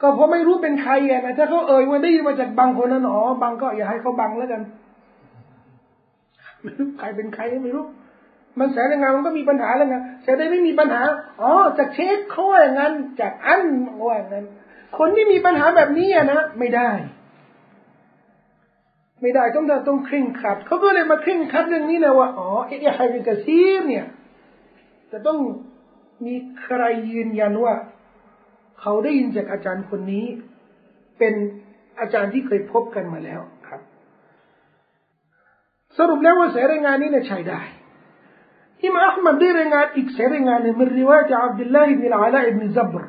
[0.00, 4.62] ก็เพราะไม่รู้เป็นใครอะนะถ้าเขาเอ่ยว่าได้ยินมาจากบางคนนั้นอ๋อบางก็อย่าให้เขาบังแล้วกัน
[6.62, 7.84] ไม่รู้ใครเป็นใครไม่รู้
[8.58, 11.02] มันแสดงงานมันก็มีปัญหาแล้วไงแต่ได้ไม่มีปัญหา
[11.42, 13.62] อ๋อจากเช็คเขาอย่างนั้นจากอัน
[14.06, 14.44] ว่าอย่างนั้น
[14.98, 16.90] คนที่มีปัญหาแบบนี้นะไม่ได้
[19.25, 24.05] ไม่ได้ต้องต้องเคร่งขัดเขาก็เลยมาเคร่งขัดเรื่องนี้นะว่าอ๋อไอ้ใครเป็นกระซีรเนี่ย
[25.11, 25.39] จะต้อง
[26.25, 27.73] มีใครยืนยันว่า
[28.79, 30.25] เขาได้ยินจากอาจารย์คนนี้
[31.17, 31.33] เป็น
[31.99, 33.81] อาจารย์ที่เคยพบกันมาแล้วครับ
[35.97, 37.61] สรุปแล้วว่าเสรายงานนี้เนี่ยใช้ได้
[38.83, 43.03] อิมามอัลมัดได้รายงานอีกเสรายงานหนึ่งเป็นริวายจากอับดุลลาฮิบนอาลาอิบนซับร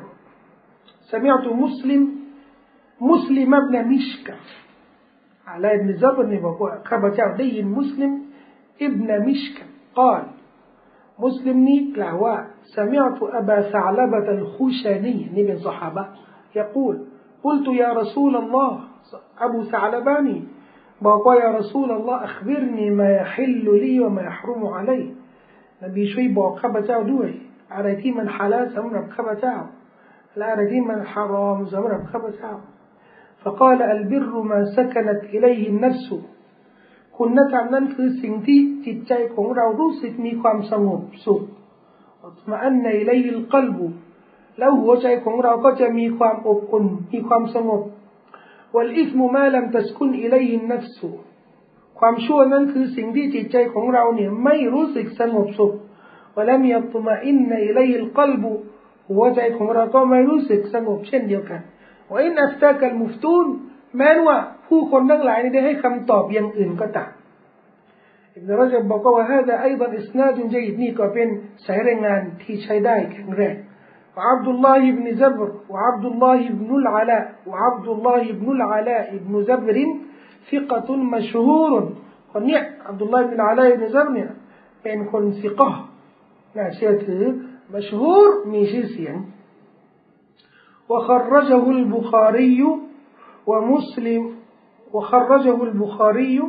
[1.13, 2.01] سمعت مسلم
[3.11, 4.35] مسلم ابن مشكة
[5.47, 8.21] على ابن زبر خبر دين مسلم
[8.81, 10.23] ابن مشكة قال
[11.19, 12.37] مسلم نيك لهوا
[12.75, 16.07] سمعت أبا ثعلبة الخشني نبي صحابة
[16.55, 17.05] يقول
[17.43, 18.79] قلت يا رسول الله
[19.39, 20.43] أبو ثعلباني
[21.01, 25.13] بابا يا رسول الله أخبرني ما يحل لي وما يحرم علي
[25.83, 27.41] نبي شوي بابا خبر دوي
[27.71, 29.67] على من حلال سمنا بخبر
[30.37, 32.53] และอะไรที่มันฮารอมสำหรับข้าพเจ้า
[33.43, 36.07] فقال البر ما سكنت إليه النفس
[37.17, 41.41] คุณธรรมนั้นคือสิ่งที่จิตใจของเรารู้สึกมีความสงบสุข
[42.49, 43.87] มาอันในไลลกลบุ
[44.59, 47.83] แล้วหัวใจของเราก็จะมีความอบอุ่นมีความสงบ
[48.75, 50.99] والإثم ما لم تسكن إليه النفس
[51.99, 55.73] ความชั่วนั้นคือสิ่งที่จิตใจของเราเนี่ยไม่รู้สึกสงบสุข
[56.35, 58.43] ولم يطمئن إليه القلب
[59.11, 61.61] หัวใจของเราก็ไม่รู้สึกสงบเช่นเดียวกัน
[62.11, 63.47] ว่าอินอัฟตากัลมุฟตูน
[63.97, 64.37] แม้ว่า
[64.67, 67.11] ผู้คนทั้งหลายได้ให้คำตอบอย่างอื่นก็ตาม
[68.35, 71.29] อิบนุรจับบอกว่าฮะดะไอ้บันอิสนาดุนจยิดนี่ก็เป็น
[71.65, 73.55] สายรายงานที่ใช้ได้แข็งแรง
[74.17, 79.77] وعبد الله بن زبر وعبد الله بن العلاء وعبد الله بن العلاء بن زبر
[80.49, 81.71] ثقة مشهور
[82.31, 84.29] คนเนี้ยอับดุลลาห์บินอาลัยบินซับเนี่ย
[84.83, 85.71] เป็นคนสิกะ
[86.57, 87.23] น่าเชื่อถือ
[87.73, 89.15] مشهور ميشيسيا
[90.89, 92.61] وخرجه البخاري
[93.47, 94.23] ومسلم
[94.93, 96.41] وخرجه البخاري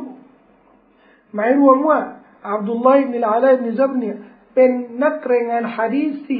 [1.33, 1.99] مع الوموا
[2.43, 4.11] عبد الله بن العلاء بن زبني
[4.57, 6.31] بن نقر عن حديث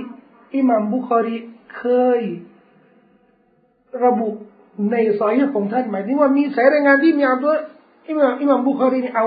[0.55, 1.49] إمام بخاري
[1.81, 2.41] كي
[3.95, 4.29] ربو
[4.91, 7.59] ในสายของท่านหมายถึงว่ามีสายรายงานที่มีอับดุล
[8.07, 9.25] อิมามอิมามบุคารีนี่เอา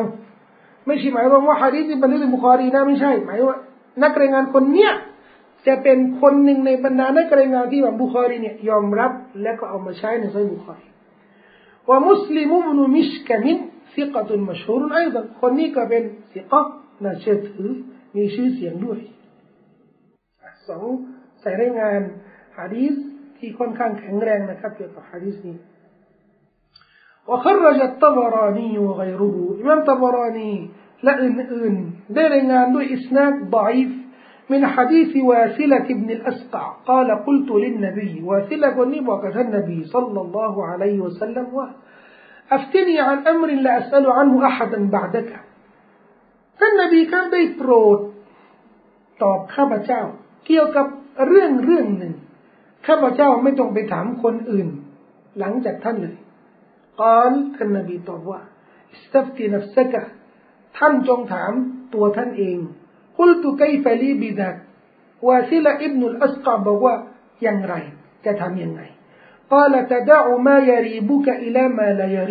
[0.87, 3.59] ไม่ใช่หมายว่าฮะดีษที่บันทึกในบุคารีนะไม่ใช่หมายว่า
[4.03, 4.93] นักรายงานคนเนี้ย
[5.67, 10.87] จะเป็นคนหนึ่งในบรรดานักรายงานที่บัมบุคอรีเนี่ยยอมรับและก็เอามาใช้ในไซบุคอรี
[11.89, 13.59] ว่ามุสลิมบนุมิชกมิน
[13.95, 16.61] ซิกตุนมชฮูรุนไอ้ดัคนนี้ก็เป็นซิกะ
[17.05, 17.69] น่าเชื่อถือ
[18.17, 18.99] มีชื่อเสียงด้วย
[20.69, 20.85] สอง
[21.41, 22.01] ใส่รายงาน
[22.59, 22.95] ฮะดีษ
[23.39, 25.57] ที่ค่อนข้างแข็งแรงนะครับเกี่ยวกับฮะดีษนี้
[27.31, 30.53] وخرج الطبراني وغيره إمام طبراني
[31.03, 31.75] لأن أن
[32.17, 32.61] درنا
[32.97, 33.91] إسناد ضعيف
[34.53, 40.97] من حديث واثلة بن الأسقع قال قلت للنبي واثلة قلني وقت النبي صلى الله عليه
[41.01, 41.47] وسلم
[42.53, 45.31] أفتني عن أمر لا أسأل عنه أحدا بعدك
[46.59, 47.99] فالنبي كان ได้โปรด
[49.23, 50.03] ตอบข้าพเจ้า
[50.47, 50.87] เกี่ยวกับ
[51.27, 52.15] เรื่องเรื่องหนึ่ง
[52.87, 54.69] ข้าพเจ้าไม่ต้องไปถามคนอื่น
[55.39, 56.17] หลังจากท่านเลย
[57.01, 58.41] กอลท่านนบีตอบว่า
[58.93, 60.03] อิสตัฟตีนัฟซกะ
[60.79, 61.53] ท่านจงถาม
[61.95, 62.59] ตัวท่านเอง
[63.18, 64.56] กุลตุไกฟลีบิดัก
[65.28, 66.96] วาซิลอิบนุลอัสกาบอกว่า
[67.44, 67.76] อย่างไร
[68.26, 68.82] จะทำยังไง
[69.54, 72.26] กาลตะดาอุมายารีบุกอิลามาลายา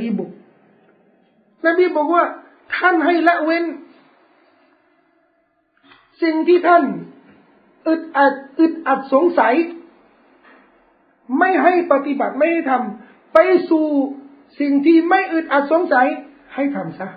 [1.96, 2.24] บอกว่า
[2.76, 3.64] ท่านให้ละเว้น
[6.22, 6.84] สิ่งที่ท่าน
[7.88, 9.54] อึดอัดอึดอัดสงสัย
[11.38, 13.38] ไม่ให้ปฏิบัติไม่ให้ทำไป
[13.70, 13.86] สู่
[14.60, 16.06] สิ่งที่ไม่อึดอัดสงสัย
[16.54, 17.08] ให้ทำซะ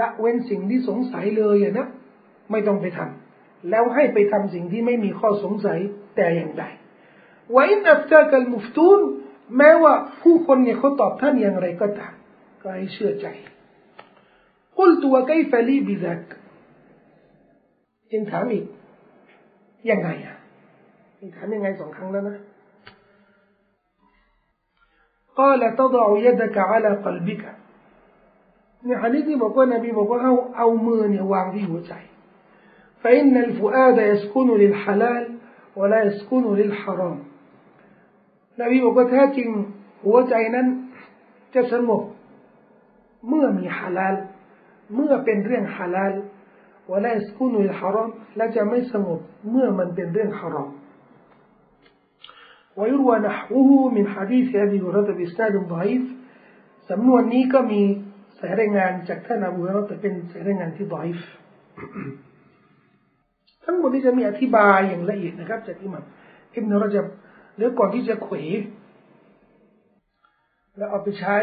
[0.00, 1.88] ละเว้นสิ่งที่สงสัยเลยนะ
[2.51, 5.79] ไม่ต้องไปทำแล้วให้ไปทำสิ่งที่ไม่มีข้อสงสัย
[6.15, 6.63] แต่อย่างใด
[7.53, 8.99] ว่าอินอัฟตากัลมุฟตูน
[9.57, 12.13] แม้ว่าผู้คนเนี่ยเขาตอบท่านอย่างไรก็ตาม
[12.61, 13.27] ก็ให้เชื่อใจ
[14.77, 16.21] กุลตัวไกฟลีบิดัก
[18.11, 18.65] จึงถามอีก
[19.89, 20.37] ยังไงอ่ะ
[21.35, 22.37] ถามยังไงสองครั้งแล้วนะ
[25.39, 27.43] قال تضع يدك على قلبك
[28.85, 31.93] เนี่ยฮะดิษนี้บอกว่านบีบอกว่าเอาเอามือเนี่ยวางที่หัวใจ
[33.05, 35.23] فإن الفؤاد يسكن للحلال
[35.79, 37.17] ولا يسكن للحرام
[38.61, 39.49] นบีบอกว่าแท้จริง
[40.05, 40.67] หัวใจนั้น
[41.55, 42.03] จะสงบ
[43.27, 44.15] เมื่อมีฮาลาล
[44.95, 46.13] เมื่อเป็นเรื่องฮาลาล
[46.91, 49.19] ولا يسكن للحرام และจะไม่สงบ
[49.49, 50.71] เมื่อมันเป็นเรื่องฮารอม
[52.79, 56.03] ويروى نحوه من حديث أبي هريرة بإسناد ضعيف
[56.89, 57.81] สำนวนนี้ก็มี
[58.39, 61.19] สายรายงานจากท่านอบูฮุรแต่เป็นสายรายงานที่ ضعيف
[63.66, 66.04] ทั้งหมดนี้จะมีอธิบายอย่างละเอียดนะครับ จากอิหมัม
[66.54, 67.06] อิบนุรจับ
[67.56, 68.36] เดี๋ยวก่อนที่จะขว
[70.76, 71.36] แล้วเอาไปใช้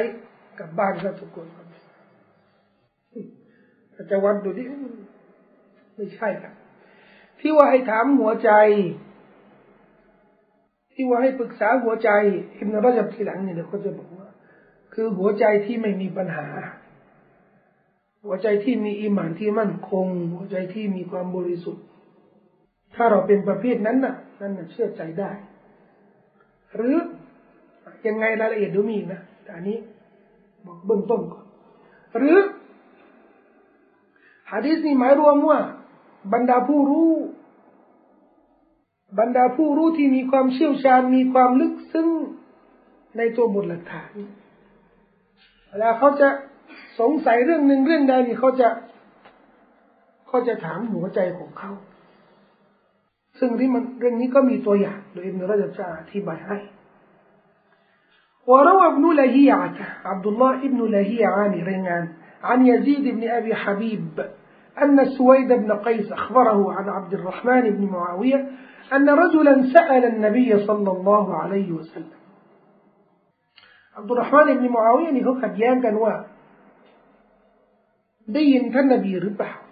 [0.59, 1.67] กับบ้านครับทุกคนครับ
[4.09, 4.63] จะวัดดูดิ
[5.95, 6.53] ไม่ใช่ครับ
[7.39, 8.51] ที่ว่าให้ถามหัวใจ
[10.93, 12.09] ที่ว่าให้ปรึกษาหัวใจ
[12.57, 14.29] อิบนุรจับทีหลังเนี่ยเดี๋ยวเขาจะบอกว่า
[14.93, 16.47] คือหัวใจที่ไม่มีปัญหา
[18.25, 21.83] หัวใจที่มีอิมานที่มั่นคง หัวใจที่มีความบริสุทธิ์
[22.95, 25.31] ถ้าเราเป็นประเภทนั้นน่ะ นั่นน่ะเชื่อใจได้
[26.75, 26.95] หรือ
[28.07, 29.77] ยังไงรายละเอียดดูมีนะแต่อันนี้
[30.65, 31.45] บอกเบื้องต้นก่อน
[32.17, 32.37] หรือ
[34.51, 35.59] ฮะดีษนี้หมายรวมว่า
[36.33, 37.11] บรรดาผู้รู้
[39.19, 42.09] บรรดาผู้รู้ที่มีความเชี่ยวชาญมีความลึกซึ้ง
[43.17, 44.11] ในตัวบทหลักฐาน
[45.69, 46.29] เวลาเขาจะ
[46.99, 48.69] สงสัยเรื่องหนึ่งเรื่องใดนี่เขาจะ
[50.27, 51.71] เขาจะถามหัวใจของเขา
[53.38, 56.58] ซึ่งที่มันเรื่องนี้ก็มีตัวอย่างโดยอิบนุรจับจะอธิบายให้
[58.50, 62.08] وروى ابن لهيعة عبد الله ابن لهيعة عن رنان
[62.42, 64.20] عن يزيد بن أبي حبيب
[64.82, 68.50] أن سويد بن قيس أخبره عن عبد الرحمن بن معاوية
[68.92, 72.18] أن رجلا سأل النبي صلى الله عليه وسلم
[73.96, 76.14] عبد الرحمن بن معاوية นี่เขาขัดแย้งกันว่า
[78.34, 79.71] ได้ยินท่านนบีหรือเปล่าอับด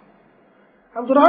[1.19, 1.21] ร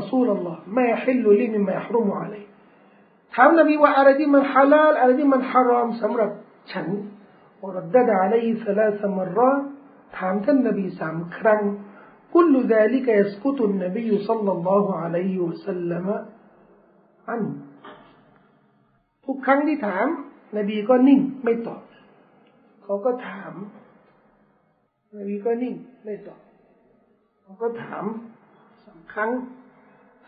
[0.00, 2.42] อซูลลอฮ์มาฮิลลุลีมิมาฮรุมุอะลัย
[3.34, 6.30] ถามนบีว่าอะไรที่มันฮาลาลอะไรที่มันฮารอมสำหรับ
[6.72, 6.86] ฉัน
[7.62, 9.40] วรดดะอะลัยฮิสลาสมรร
[10.18, 11.62] ถามท่านนบีสามครั้ง
[12.34, 16.06] كل ذلك يسكت النبي صلى الله عليه وسلم
[17.28, 17.52] عنه
[19.26, 20.06] ทุกครั้งที่ถาม
[20.56, 21.82] นบีก็นิ่งไม่ตอบ
[22.82, 23.52] เขาก็ถาม
[25.18, 26.40] นบีก็นิ่งไม่ตอบ
[27.42, 28.04] เขาก็ถาม
[28.84, 29.30] สองครั้ง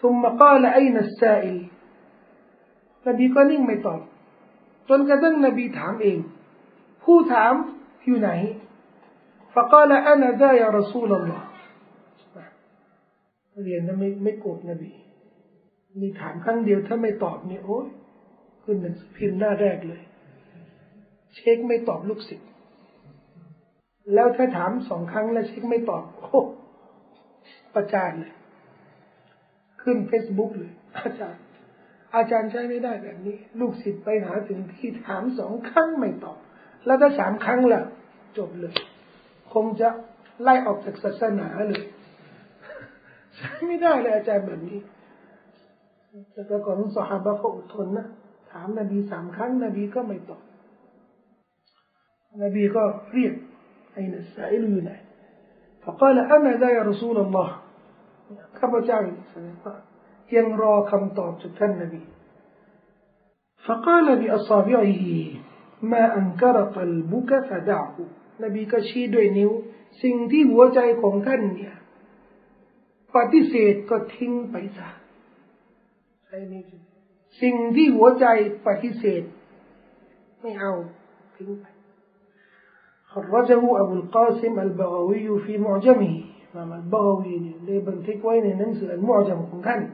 [0.03, 1.59] ثم قال أين السائل
[3.07, 4.01] นบีก็นิ่งไม่ตอบ
[4.88, 6.18] จนกระทั่งนบีถามเอง
[7.05, 7.53] ผู้ถาม
[8.05, 8.30] อยู่ไหน
[9.55, 11.42] فقال أنا ذا يا رسول الله
[13.64, 14.92] เรียนนะไม่ไม่โกรธนบี
[16.01, 17.86] มีถามครั้งเดียวถ้าไม่ตอบเนี่ยโอ้ย
[18.62, 20.03] ขึ้นหนังสือพิมพ์หน้าแรกเลย
[21.34, 22.47] เช็คไม่ตอบลูกศิษย์
[24.14, 26.41] แล้วถ้าถามสองครั้งแล้วเช็คไม่ตอบโอ้
[27.74, 28.34] ประจานเลย
[29.82, 31.43] ขึ้นเฟซบุ๊กเลย อาจารย์
[32.16, 36.38] อาจารย์ใช้ไม่ได้แบบนี้ ลูกศิษย์ไปหาถึงที่ถามสองครั้งไม่ตอบ
[36.86, 37.84] แล้วถ้าสามครั้งละ
[38.38, 38.74] จบเลย
[39.54, 39.89] คงจะ
[40.41, 41.84] ไล่ออกจากศาสนาเลย
[43.36, 44.80] ใช้ไม่ได้เลยอาจารย์แบบนี้
[46.32, 48.08] แต่ก่อนสหายเขาอดทนนะ
[48.52, 50.43] ถามนบีสามครั้งนบีก็ไม่ตอบ
[52.43, 52.84] นบีก็
[53.14, 53.34] เรียก
[53.99, 54.92] ไอ้นัสไซลอยู่ไหน
[55.84, 57.49] فقال أنا ذا يا رسول الله
[58.59, 58.99] ข้าพเจ้า
[59.30, 59.74] แสดงว่า
[60.36, 62.03] ยังรอคำตอบจากท่านนบี
[63.66, 65.05] فقال بأصابعه
[65.92, 67.97] ما أنكر قلبك فدعه
[68.42, 69.51] นบีก็ชี้ด้วยนิ้ว
[70.03, 71.74] สิ่งที่หัวใจของท่านเนี่ย
[73.16, 74.88] ปฏิเสธก็ทิ้งไปซะ
[76.26, 76.55] ใช่ไหม
[77.42, 78.26] สิ่งที่หัวใจ
[78.66, 79.22] ปฏิเสธ
[80.40, 80.72] ไม่เอา
[81.36, 81.64] ทิ้งไป
[83.10, 86.24] خرجه أبو القاسم البغوي في معجمه.
[86.55, 89.89] إمام البغوي لبنتك وين ننسى المعجم؟ كان.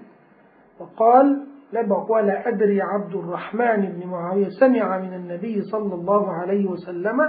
[0.79, 7.21] وقال لبق ولا أدري عبد الرحمن بن معاوية سمع من النبي صلى الله عليه وسلم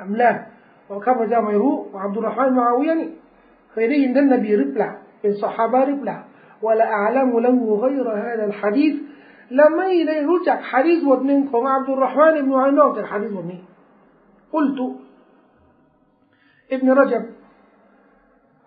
[0.00, 0.46] أم لا؟
[0.90, 3.08] وكما جاء ميرو وعبد الرحمن معاوية
[3.74, 6.24] خيري عند النبي ربلا من صحابة ربلا
[6.62, 8.96] ولا أعلم له غير هذا الحديث.
[9.50, 13.64] لما إلي رجع حديث ودنكم عبد الرحمن بن معاوية الحديث ودني؟
[14.52, 15.07] قلت
[16.75, 17.23] ابن رجب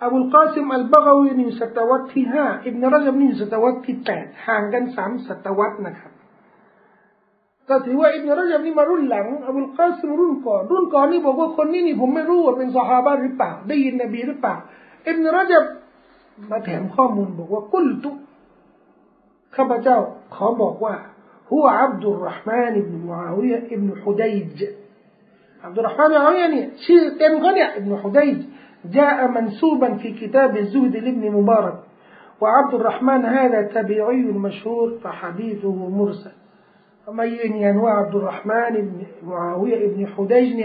[0.07, 6.12] أبو القاسم البغوي นี่ศตวรรษที่ห้าอิบนรจบนี่ศตวรรษที่แปดห่างกันสามศตวรรษนะครับ
[7.68, 14.57] ก็ถือว่าอิบนรจบนี่มารุ่นหลังอบุลกาซิมรุ่นก่อนรุ่นก่อนนี่บอกว่าคนนี้นี่ผมไม่รู้ว่าเป็นสหายหรือเปล่าได้ยินนบีหรือเปล่า
[15.07, 15.64] อิบนรจบ
[16.50, 18.11] มาแถมข้อมูลบอกว่ากุลตุ
[19.57, 19.98] ข้าพเจ้า
[20.34, 20.94] ขอบอกว่า
[21.52, 24.64] هو عبد الرحمن بن معاوية ابن حديج
[25.64, 28.49] عبد الرحمن العوي يعني شيء كان غني ابن حديد.
[28.86, 31.80] جاء منسوبا في كتاب الزهد لابن مبارك.
[32.41, 36.32] وعبد الرحمن هذا تبعي مشهور فحديثه مرسل.
[37.07, 40.55] يعني يعني ما يعني عبد الرحمن بن معاوية بن حديج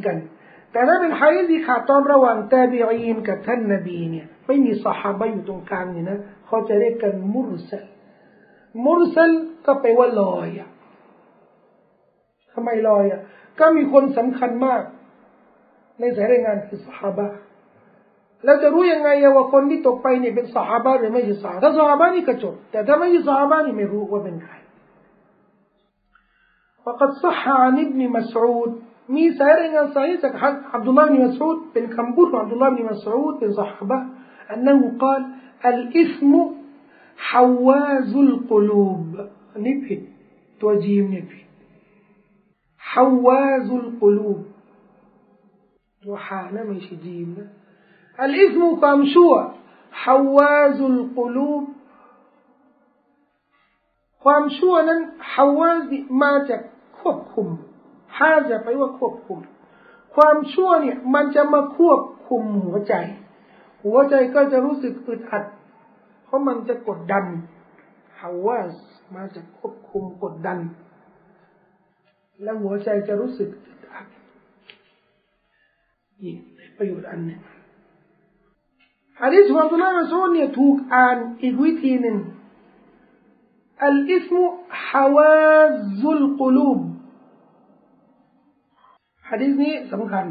[0.00, 0.22] كان.
[0.71, 7.85] แต่ถ้าเป็นฮะดีษที่ขาดตอนระหว่างตาบิอีนกับท่านนบีเนี่ยไม่มีสหายอยู่ตรงกลางเนี่ยนะเขาจะเรียกกันมุรสัล
[8.85, 9.31] มุรสัล
[9.65, 10.69] ก็แปลว่าลอยอ่ะ
[12.51, 13.21] ทำไมลอยอ่ะ
[13.59, 14.81] ก็มีคนสำคัญมาก
[15.99, 17.31] ในสายรายงานคือสหาย
[18.45, 24.53] เราจะรู้ยังไงว่าคนที่ตกไปเนี่ยเป็นสหายหรือไม่ใช่สหายถ้าสหายนี่ก็จบแต่ถ้าไม่ใช่สหายนี่ไม่รู้ว่าเป็นใคร
[26.85, 28.71] وقد صح عن ابن مسعود
[29.10, 33.52] ميسار إن صحيح dari عبد الله بن مسعود بن كمبور وعبد الله بن مسعود بن
[33.52, 34.06] صحبة
[34.54, 35.26] أنه قال
[35.66, 36.32] الإثم
[37.16, 39.28] حواز القلوب.
[39.56, 40.08] نبي.
[40.60, 41.44] توجيه نبي.
[42.78, 44.46] حواز القلوب.
[46.06, 47.46] وحانا ماشي جيمنا
[48.20, 49.42] الإثم قامشوا
[49.92, 51.68] حواز القلوب.
[54.24, 54.80] قامشوا
[55.20, 57.69] حواز ما تكوكم
[58.19, 59.39] ชั่วนั้นฮาวาสมาจากควบคุมฮาจะไปว่าควบคุม
[60.15, 62.93] ความชั่วเนี่ยมันจะมาควบคุมหัวใจ
[63.83, 65.43] หัวใจก็จะรู้สึกอึดอัด
[66.25, 67.25] เพราะมันจะกดดัน
[68.19, 68.73] ฮาวาส
[69.15, 70.59] มาจากควบคุมกดดัน
[72.43, 74.05] แล้วหัวใจจะรู้สึกอึดอัด
[76.21, 76.33] นี่
[76.77, 77.39] ประโยชน์อันหนึ่ง
[79.21, 82.17] ฮะดิษของอับดุลลาห์มัสอูดเนี่ยถูกอ่านอีกวิธีหนึ่ง
[83.89, 84.35] الإثم
[84.69, 86.88] حواز القلوب
[89.30, 90.26] ฮะดิษนี้สำคัญ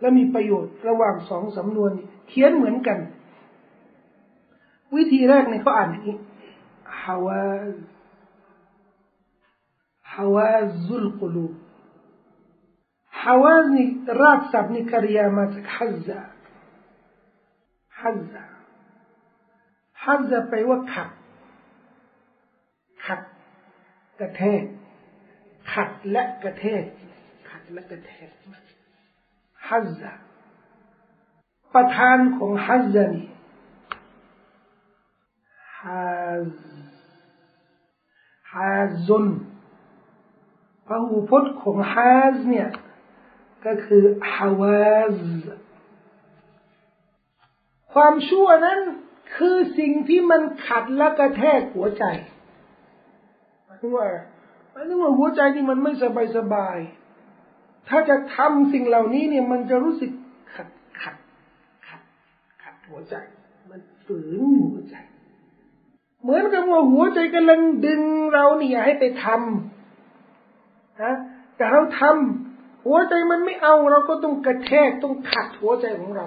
[0.00, 1.90] และมีประโยชน์ระหว่างสองสำนวน
[2.28, 2.98] เขียนเหมือนกัน
[4.96, 6.16] วิธีแรกเนี่ยเขาอ่านอย่างนี้
[7.02, 7.44] ฮาวา
[10.12, 10.52] ฮาวา
[10.86, 11.52] ซุลกลูบ
[13.22, 13.88] ฮาวานี่
[14.22, 16.20] รากศัพท์นี่กริยามาจากฮัซซา
[18.00, 18.44] ฮัซซา
[20.04, 21.08] ฮัซซาแปว่าขัด
[23.04, 23.20] ขัด
[24.20, 24.62] กระแทก
[25.72, 26.82] ขัดและกระแทก
[27.74, 28.30] และกระแทก
[29.66, 30.12] ฮัซซา
[31.74, 33.28] ประธานของฮัซซานี่
[35.80, 36.04] ฮั
[36.54, 36.58] ซ
[38.52, 38.74] ฮั
[39.06, 39.26] ซุน
[40.86, 42.68] พหูพจน์ของฮัซเนี่ย
[43.66, 45.16] ก็คือฮาวาซ
[47.92, 48.80] ความชั่วนั้น
[49.36, 52.04] คือสิ่งที่มันขัดและกระแทกหัวใจ
[53.80, 54.08] ถึงว่า
[54.72, 56.78] หมายถึงว่าหัวใจที่มันไม่สบายสบาย
[57.90, 60.10] ถ้าจะทำสิ่งเหล่านี้เนี่ย มันจะรู้สึก
[60.54, 60.68] ขัด
[61.02, 61.16] ขัด
[61.86, 62.02] ขัด
[62.62, 63.14] ขัดหัวใจ
[63.70, 64.40] มันฝืน
[64.72, 64.96] หัวใจ
[66.22, 71.14] เหมือนกับว่าหัวใจกำลังดึงเราเนี่ยให้ไปทำนะ
[71.56, 76.26] แต่เราทำหัวใจมันไม่เอาเราก็ต้องกระแทกต้องขัดหัวใจของเรา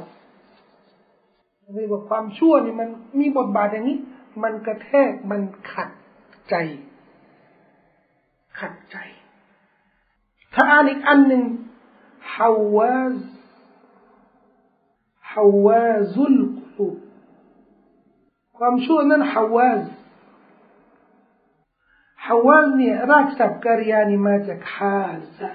[1.75, 2.89] เรียกว่าความชั่วนี่มัน
[3.19, 3.97] มีบทบาทอย่างนี้
[4.43, 5.41] มันกระแทกมัน
[5.73, 5.89] ขัด
[6.49, 6.55] ใจ
[8.59, 8.97] ขัดใจ
[10.53, 11.43] ถ้าอ่านอีกอันหนึ่ง
[12.35, 13.15] ฮาวาซ
[15.31, 16.37] ฮาวาซุล
[16.75, 16.87] กลู
[18.57, 19.81] ความชั่วนั้นฮาวาซ
[22.27, 24.99] ฮาวาซเนี่ยรากศัพท์กริยานี่มาจากฮา
[25.37, 25.49] ซะ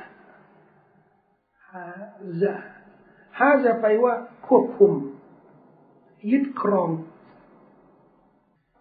[1.71, 1.87] ฮา
[2.41, 2.55] ซะ
[3.39, 4.15] ฮาซะไปว่า
[4.47, 4.93] ควบคุม
[6.31, 6.91] ยึดครอง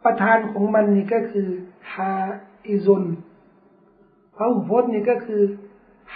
[0.03, 1.49] ประธานของมันนี่ก็คือ
[1.93, 2.13] ฮา
[2.67, 3.03] อิซุน
[4.35, 5.43] พระหุพจน์นี่ก็คือ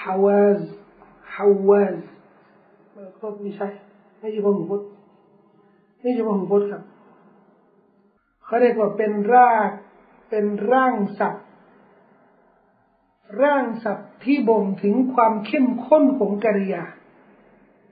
[0.02, 0.60] ฮาวาซ
[1.36, 1.96] ฮาวาซ
[3.20, 3.68] ก็ไม่ใช่
[4.20, 4.88] ไม่ใช่พระหุพจน์
[6.02, 6.82] ไม่ใช่พระหุพจน์ครับ
[8.44, 9.72] เขาเรียกว่าเป็นราก
[10.30, 11.46] เป็นร่างศัพท์
[13.42, 16.84] ร่างศัพท์ที่บ่งถึงความเข้มข้นของกริยา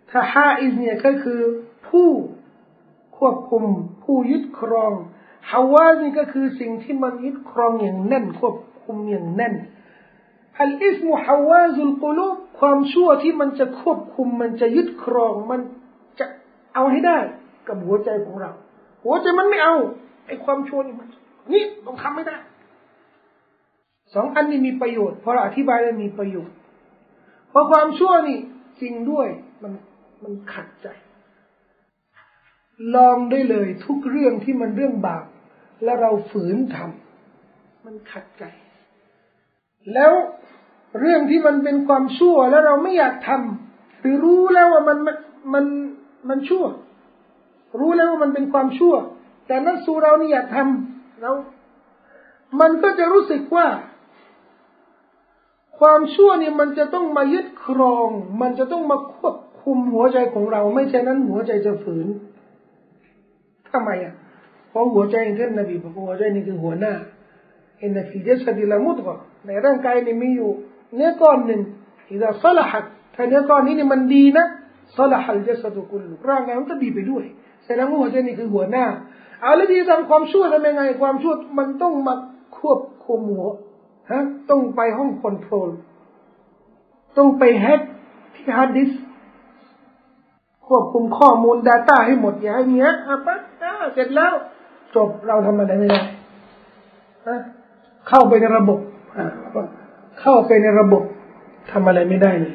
[0.10, 1.41] ถ้าฮาอิสเนี่ยก็คือ
[1.88, 2.10] ผู้
[3.18, 3.64] ควบคุม
[4.03, 4.93] ผู้ยึดครอง
[5.51, 9.53] ฮาวานี่ก็คือสิ่งที่มันยึดครองอย่างแน่นควบคุมอย่างแน่น
[10.62, 15.60] อัลอิสมุฮาวาซุลกุลูบความชั่วที่มันจะควบคุม มันจะยึดครองมัน
[16.20, 16.26] จะ
[16.74, 17.18] เอาให้ได้
[17.68, 18.51] กับหัวใจของเรา
[19.03, 19.76] หัวใจมันไม่เอา
[20.28, 21.07] ไอ้ความชั่วนี่มัน
[21.53, 22.38] นี่ต้องทำไม่ได้
[24.14, 26.55] สองอันนี้มีประโยชน์พราะเราอธิบายแล้วมีประโยชน์
[27.49, 28.38] เพราะความชั่วนี่
[28.82, 29.28] จริงด้วย
[29.64, 29.74] มัน
[30.24, 30.88] มันขัดใจ
[32.95, 35.26] ลองได้เลยทุกเรื่องที่มันเรื่องบาป
[35.84, 38.43] และเราฝืนทำมันขัดใจ
[39.94, 40.12] แล้ว
[41.00, 45.16] เรื่องที่มันเป็นความชั่วแล้วเราไม่อยากทำหรือรู้แล้วว่ามันมัน
[45.54, 45.66] มัน
[46.30, 46.66] มันชั่ว
[47.80, 48.96] รู้แล้วว่ามันเป็นความชั่ว
[49.48, 51.32] แต่นักสู้เรานี่อยากทำเรา
[52.62, 53.68] มันก็จะรู้สึกว่า
[55.80, 58.10] ความชั่วนี่มันจะต้องมายึดครอง
[58.42, 62.08] มันจะต้องมาควบคุมหัวใจของเรา ไม่เช่นนั้นหัวใจจะฝืน
[63.72, 64.14] ทำไมอะ
[64.70, 66.94] เพราะหัวใจท่านนบีบอกหัวใจนี่คือหัวหน้า
[67.84, 69.10] อินฟีเจสติละมุตก
[69.48, 70.52] ในร่างกายนี่มีอยู่
[70.96, 71.62] เนื้อก้อนหนึ่ง
[72.10, 72.84] อิดะสละหัด
[73.16, 74.46] ถ้าเนื้อก้อนนี้นี่มันดีนะ
[74.96, 77.24] صلح الجسد كله ร่างกายมันก็ดีไปด้วย
[77.66, 78.86] แสดงว่าหัวใจนี่คือหัวหน้า
[79.42, 82.16] เอาแล้วที่ทำความชั่วทำยังไง ความชั่วมันต้องมา
[82.60, 83.48] ควบคุมหัว
[84.12, 85.70] ฮะต้องไปห้อง control
[87.18, 87.82] ต้องไป hack
[88.36, 88.92] ที่ hard disk
[90.68, 93.42] ควบคุมข้อมูล data ให้หมดอย่าให้เนี้ยอะปั๊บ
[93.94, 94.34] เสร็จแล้ว
[94.96, 96.02] จบเราทำอะไรไม่ได้
[98.09, 98.79] เข้าไปในระบบ
[100.21, 101.03] เข้าไปในระบบ
[101.71, 102.55] ทำอะไรไม่ได้เลย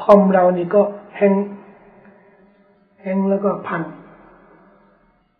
[0.00, 0.82] คอมเรานี่ก็
[1.16, 1.34] แฮง
[3.00, 3.82] แฮงแล้วก็พัง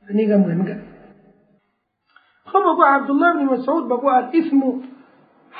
[0.04, 0.78] อันนี้ก็เหมือนกัน
[2.46, 4.68] เขาบอกว่าอับดุลลาห์บินมัสอุดบอกว่าอิสมุ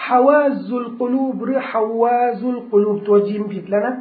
[0.04, 3.96] ฮาวาซุลกุลูบหรือฮาวาซุลกุลูบตัวจิมผิดแล้วนะ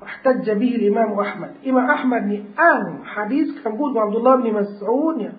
[0.00, 5.32] واحتج به الإمام أحمد إمام أحمد آن حديث كان قول عبد الله بن مسعود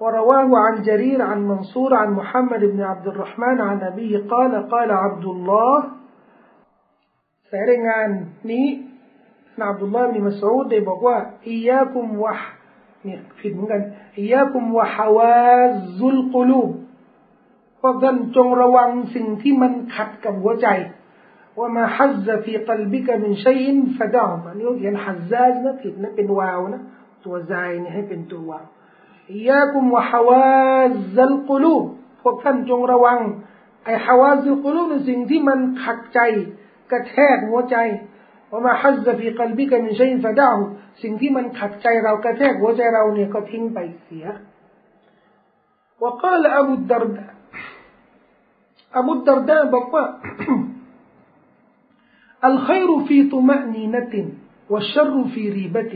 [0.00, 5.24] ورواه عن جرير عن منصور عن محمد بن عبد الرحمن عن أبيه قال قال عبد
[5.24, 5.84] الله
[7.50, 8.82] سيرنغان ني
[9.58, 11.16] عبد الله بن مسعود ได้บอกว่า
[11.46, 12.40] إياكم وح
[13.04, 13.82] เนี่ยผิดเหมือนกัน
[14.22, 16.70] إياكم وحواز القلوب
[17.80, 20.68] พวกท่านจงระวังสิ่งที่มันขัดกับหัวใจ
[21.60, 23.66] وما حز في قلبك من شيء
[23.98, 26.82] فدعه อันนี้เขียนหัซาจนะผิดนะเป็นวาวนะ
[27.24, 28.66] ตัวใจนี่ให้เป็นตัววาว
[29.30, 31.84] إياكم وحواز القلوب
[32.22, 33.20] พวกท่านจงระวัง
[33.84, 36.20] ไอ้ฮาวาซุลกุลูบในสิ่งที่มันขัดใจ
[36.90, 37.76] กระแทกหัวใจ
[38.50, 40.50] ว่ามาฮัซฟีกัลบิกมินชัยฟะดา
[41.02, 44.26] สิ่งที่มันขัดใจเรากระแทกหัวใจเราเนี่ยก็ทิ้งไปเสีย
[46.02, 47.30] وقال أبو الدرداء
[48.98, 50.04] أبو الدرداء บอกว่า
[52.50, 54.14] الخير في طمأنينة
[54.70, 55.92] والشر في ريبة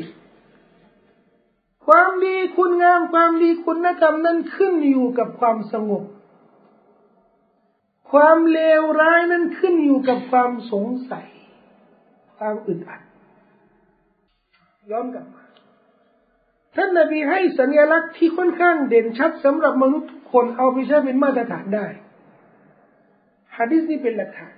[1.87, 6.03] ความดีคุณงามความดีคุณธรรมนั้นขึ้นอยู่กับความสงบ
[8.11, 11.27] ความเลวร้ายนั้นขึ้นอยู่กับความสงสัย
[12.37, 13.01] ความอึดอัด
[14.91, 15.43] ย้อนกลับมา
[16.75, 21.85] ท่านนบีให้สัญลักษณ์ที่ค่อนข้างเด่นชัดสำหรับมนุษย์ทุกคนเอาไปใช้เป็นมาตรฐานได้
[23.55, 24.53] ฮะดิษนี้เป็นหลักฐาน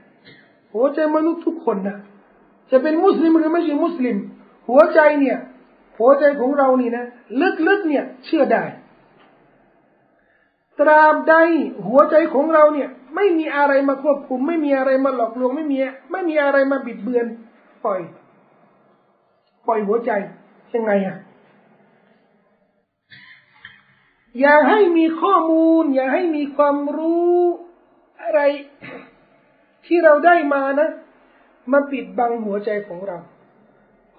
[0.74, 1.98] หัวใจมนุษย์ทุกคนนะ
[2.72, 4.18] จะเป็นมุสลิมหรือไม่ใช่มุสลิม
[4.70, 5.38] หัวใจเนี่ย
[6.00, 7.06] หัวใจของเรานี่นะ
[7.68, 8.64] ลึกๆเนี่ย เชื่อได้
[10.80, 11.36] ตราบใด
[11.88, 15.78] หัวใจของเราเนี่ย ไม่มีอะไรมาควบคุม ไม่มีอะไรมาหลอกลวงไม่มี
[16.12, 17.26] ไม่มีอะไรมาบิดเบือน
[17.86, 18.00] ปล่อย
[19.68, 20.12] ปล่อยหัวใจ
[20.74, 21.18] ยังไงอะ
[24.40, 27.38] อย่าให้มีข้อมูล อย่าให้มีความรู้
[28.22, 28.42] อะไร
[29.86, 30.90] ที่เราได้มานะ
[31.72, 33.18] มาปิดบังหัวใจของเรา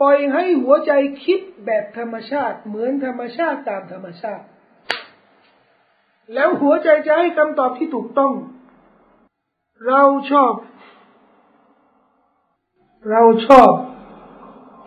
[0.01, 0.93] ปล่อยให้หัวใจ
[1.25, 4.45] คิดแบบธรรมชาติ เหมือนธรรมชาติตามธรรมชาติ
[6.35, 8.33] แล้วหัวใจจะให้คำตอบที่ถูกต้อง
[9.87, 10.53] เราชอบ
[13.11, 13.73] เราชอบ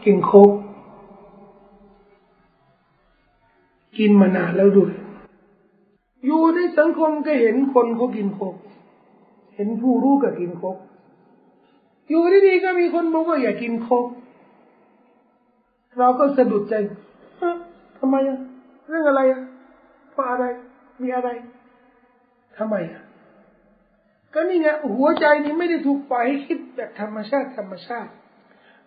[0.05, 0.51] กินโคก
[3.97, 4.91] กินมานานแล้วด้วย
[6.26, 8.55] อยู่ในสังคมก็เห็นคนเขากินโคก
[9.55, 10.78] เห็นผู้รู้ก็กินโคก
[12.09, 14.05] อยู่ดีๆก็มีคนบอกว่าอย่ากินโคก
[16.00, 16.76] เราก็สะดุดใจ
[18.00, 18.39] ทำไมอะ
[18.89, 19.42] เรื่องอะไรอะ
[20.12, 20.46] เพราะอะไร
[21.02, 21.30] มีอะไร
[22.58, 23.02] ทำไมอะ
[24.34, 28.12] ก็นี่ไงหัวใจนี่ไม่ได้ถูกปล่อยให้คิดแบบธรรมชาติธรรมชาติ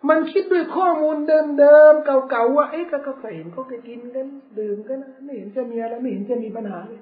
[0.09, 1.17] มันคิดด้วยข้อมูล
[1.59, 4.27] เดิมๆเก่าๆว่าเอ๊ะก็เคยเห็นเขาเคยกินกัน
[4.59, 7.01] ดื่มกันนะไม่เห็นจะมีอะไรไม่เห็นจะมีปัญหาเลย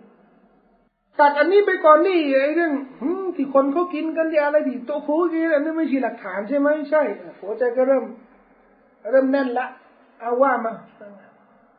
[1.20, 2.74] ตัดอันนี้ไปก่อนนี่ไอ้เรื่อง
[3.36, 7.02] ที่คนเขากินกันที่อะไรที่โตโคกินอันนี้ไม่ใช่หลักฐานใช่ไหมใช่
[7.42, 8.04] หัวใจก็เริ่ม
[9.12, 9.68] เริ่มแน่นละ
[10.24, 10.74] เอาว่ามา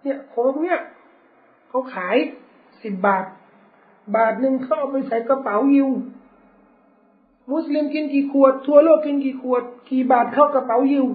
[0.03, 0.81] เนี่ยโคกเนี่ย
[1.69, 2.17] เขาขาย
[2.83, 3.25] สิบบาท
[4.17, 5.89] บาทหนึ่งเขาเอาไปใส่กระเป๋ายิว
[7.53, 11.07] มุสลิมกินกี่ขวด ทั่วโลกกินกี่ขวด กี่บาทเข้ากระเป๋ายิว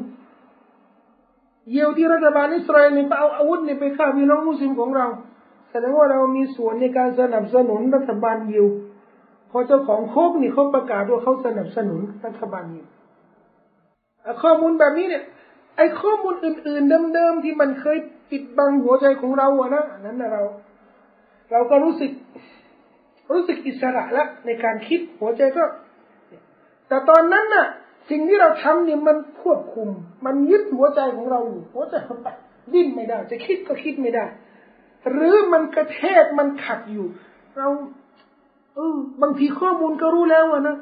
[1.74, 5.08] ยิวที่รัฐบาลอิสราเอลเนี่ยเอาอาวุธเนี่ยไปฆ่าพี่น้องมุสลิมของเรา
[5.70, 8.66] แสดงว่าเรามีส่วนในการสนับสนุนรัฐบาลยิว
[9.50, 12.86] พอเจ้าของโคกนี่เขาประกาศว่าเขาสนับสนุนรัฐบาลยิว
[14.42, 15.24] ข้อมูลแบบนี้เนี่ย
[15.80, 17.98] ไอ้ข้อมูลอื่น ๆ เดิมๆที่มันเคย
[18.30, 20.44] ปิดบังหัวใจของเราอะนะนั้นนะเรา
[21.52, 22.12] เราก็รู้สึก
[23.34, 25.64] รู้สึกอิสระแล้วในการคิดหัวใจก็
[26.88, 27.68] แต่ตอนนั้นน่ะ
[28.10, 29.90] สิ่งที่เราทำเนี่ยมันควบคุม
[30.26, 32.28] มันยึดหัวใจของเราอยู่หัวใจมันไป
[32.74, 34.26] ดิ้นไม่ได้ จะคิดก็คิดไม่ได้
[35.12, 37.06] หรือมันกระแทกมันขัดอยู่
[37.58, 37.68] เรา
[38.76, 40.78] เออบางทีข้อมูลก็รู้แล้วอะนะ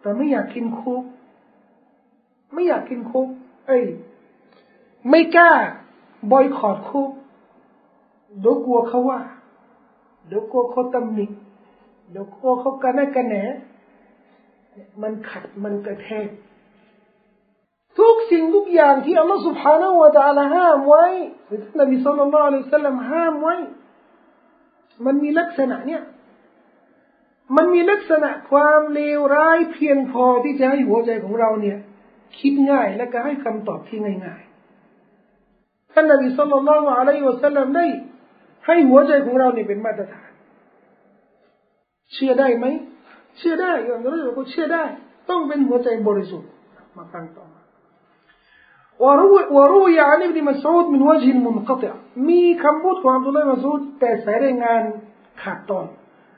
[0.00, 1.02] แต่ไม่อยากกินคุก
[2.54, 3.28] ไม่อยากกินคุก
[3.66, 3.82] เอ้ย
[5.09, 5.51] ไม่กล้า
[6.31, 7.09] บอยคอรดคุก
[8.41, 9.19] เดี๋ยวกลัวเขาว่า
[10.27, 11.25] เดี๋ยวกลัวเขาตำหนิ
[12.11, 13.35] เดี๋ยวกลัวเขากันแน่กันแหน
[15.01, 16.27] มันขัดมันกระแทก
[17.99, 21.05] ทุกสิ่งทุกอย่างที่อัลลอฮฺ سبحانه และ تعالى ห้ามไว้
[21.45, 23.55] หรือท่านนบีสุลต่านละอัลลอฮฺสัลลัมห้ามไว้
[25.05, 26.03] มันมีลักษณะเนี่ย
[27.55, 31.77] มันมีลักษณะความเลวร้ายเพียงพอที่จะให้หัวใจของเราเนี่ย
[32.39, 34.48] คิดง่ายและก็ให้คำตอบที่ง่ายๆ
[35.93, 37.85] ท่านนบีสุลต่านละอัลลอฮฺสัลลัมได้
[38.65, 40.31] ให้หัวใจของเราเนี่ยเป็นมาตรฐาน
[42.13, 42.65] เชื่อได้ไหม
[43.37, 44.83] เชื่อได้ยอมรับว่าเชื่อได้
[45.29, 46.49] ต้องเป็นหัวใจบริสุทธิ์
[46.97, 47.61] มาฟังต่อมา
[49.03, 51.91] وروي وروي عن ابن مسعود من وجه منقطع
[52.29, 54.81] มีคำพูดของอับดุลลาห์มัสอูดแต่สายรายงาน
[55.41, 55.87] ขาดตอน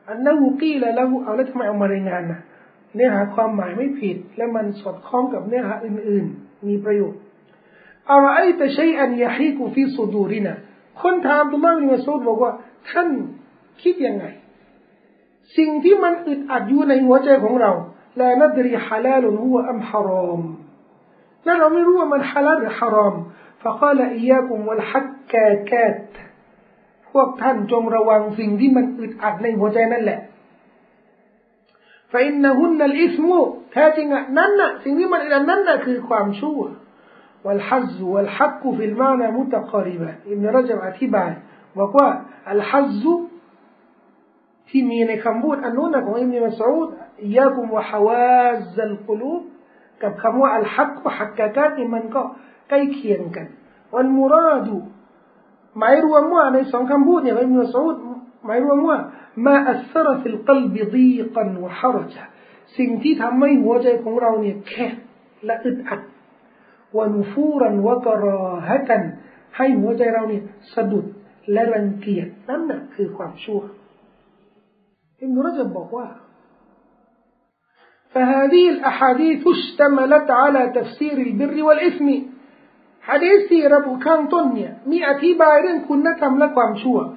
[0.08, 2.40] อันนั้นกีละแล้วเอาแล้วทำไมเอามารายงานนะ
[2.96, 7.20] เนื้อหาความหมายไม่ผิด และมันสอดคล้องกับเนื้อหาอื่นๆ มีประโยชน์
[8.12, 10.56] อะไรแต่ใช้อันยาฮิกุฟิสุดูรินะ
[11.02, 12.52] คนถามอับดุลลาห์บินมัสอูดบอกว่า
[12.90, 13.08] ท่าน
[13.84, 14.26] คิดยังไง
[15.58, 17.72] สิ่งที่มันอึดอัดอยู่ในหัวใจของเรา
[18.20, 20.42] ลานัดรีฮาลาลุนหัวอัมฮารอม
[21.44, 23.16] และเราไม่รู้ว่ามันฮาลาลหรือฮารอม
[23.64, 26.08] فقال إياكم والحكاكات
[27.12, 30.20] พวกท่านจงระวังสิ่งที่มันอึดอัดในหัวใจนั่นแหละ
[32.12, 33.28] فإنهن الإثم
[33.72, 36.60] แท้จริงอ่ะนั่นน่ะสิ่งที่มันอึดอัดนั่นน่ะคือความชั่ว
[37.46, 41.32] والحز والحق في المعنى متقاربان ابن رجب อธิบาย
[41.80, 42.10] บอกว่า
[42.54, 43.04] الحز
[44.70, 46.88] ที่มีในคำพูดอันนู้นของอิมนุมัสอูด
[47.38, 49.42] ยากุมวะฮาวาซัลกุลูบ
[50.02, 52.22] กับคำว่าอัลฮักวะฮักกะกานี่มันก็
[52.70, 53.48] ใกล้เคียงกัน
[53.96, 54.78] วันมุราดู
[55.78, 57.96] หมายรวมว่าในสองคำพูดเนี่ยอิมนุมัสอูด
[58.46, 58.98] หมายรวมว่า
[59.46, 62.16] มาอัสรฟิลกลบิดีกันวะฮารจ
[62.78, 64.96] สิ่งที่ทำให้หัวใจของเราเนี่ยแคบ
[65.46, 66.02] และอึดอัด
[66.98, 69.02] วนุฟูรันวะกราฮะกัน
[69.58, 70.44] ให้หัวใจเราเนี่ย
[70.74, 71.06] สะดุด
[71.52, 73.62] และรังเกียจนั่นน่ะคือความชั่ว
[75.26, 76.08] ابن رجب بقوا
[78.14, 82.08] فهذه الأحاديث اشتملت على تفسير البر والإثم
[83.02, 87.16] حديثي ربو كان طنيا مئة بايرين كنا لكم شوى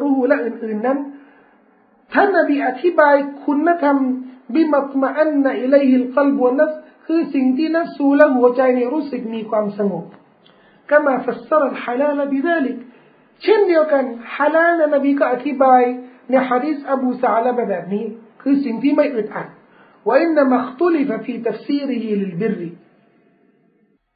[0.02, 1.00] รุและอื่นๆนั้น
[2.14, 3.16] ท่านนบีอธิบาย
[3.46, 3.98] คุณธรรม
[4.54, 10.06] بما اطمأن إليه القلب والنفس คือสิ่งที่نفس และหัวใจเนี่ยรู้สึกมีความสงบ
[10.90, 12.78] كما فسر الحلال بذلك
[13.44, 14.04] เช่นเดียวกัน
[14.36, 15.82] ฮาลาลนบีก็อธิบาย
[16.30, 18.06] ในฮะดิษอบูซาลาแบบนี้
[18.42, 19.48] คือสิ่งที่ไม่อึดอัด
[20.08, 22.70] وإنما اختلف في تفسيره للبر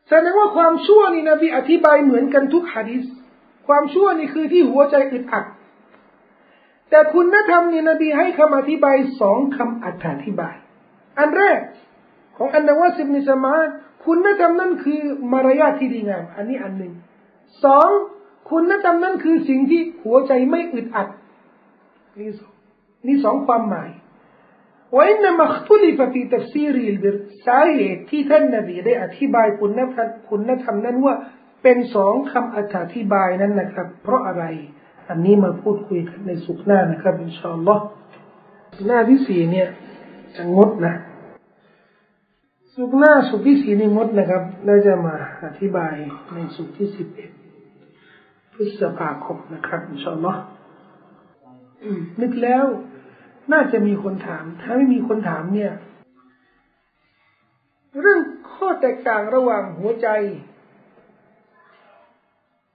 [0.07, 3.03] แสดงว่าความชั่วนี่นบีอธิบายเหมือนกันทุกฮะดิษ
[3.67, 5.45] ความชั่วนี่คือที่หัวใจอึดอัด
[6.89, 9.87] แต่คุณธรรมนี่นบีให้คำอธิบายสองคำอ
[10.25, 10.55] ธิบาย
[11.19, 11.59] อันแรก
[12.37, 13.53] ของอันนวาสิบนิสัมอาน
[14.05, 15.01] คุณธรรมนั่นคือ
[15.31, 16.93] มารยาทที่ดีงาม อันนี้อันหนึ่ง
[17.63, 17.89] สอง
[18.51, 21.07] คุณธรรมนั่นคือสิ่งที่หัวใจไม่อึดอัด
[22.19, 22.53] นี่สอง
[23.07, 23.89] นี่สองความหมาย
[24.95, 31.15] وإنما اختلف في تفسيره للبر สาเหตุที่ท่านนบีได้อธิบายคุณธรรมคุณธรรมนั้นว่า
[31.63, 32.59] เป็นสองคำอ
[32.95, 34.43] ธิบายนั้นนะครับ เพราะอะไร
[35.09, 37.83] อันนี้มาพูดคุยกันในสุขหน้านะครับอินชาอัลลอฮ์
[38.87, 39.67] หน้าที่สี่เนี่ย
[40.35, 40.95] จะงดนะ
[42.75, 45.15] สุขหน้าสุขที่สี่นี่งดนะครับเราจะมา
[45.45, 45.93] อธิบาย
[46.33, 47.31] ในสุขที่สิบเอ็ด
[48.53, 50.41] พฤษภาคมนะครับอินชอัลลอฮ์
[52.21, 52.65] นึกแล้ว
[53.51, 55.73] น่าจะมีคนถาม ถ้าไม่มีคนถามเนี่ย
[57.99, 58.21] เรื่อง
[58.53, 60.07] ข้อแตกต่างระหว่างหัวใจ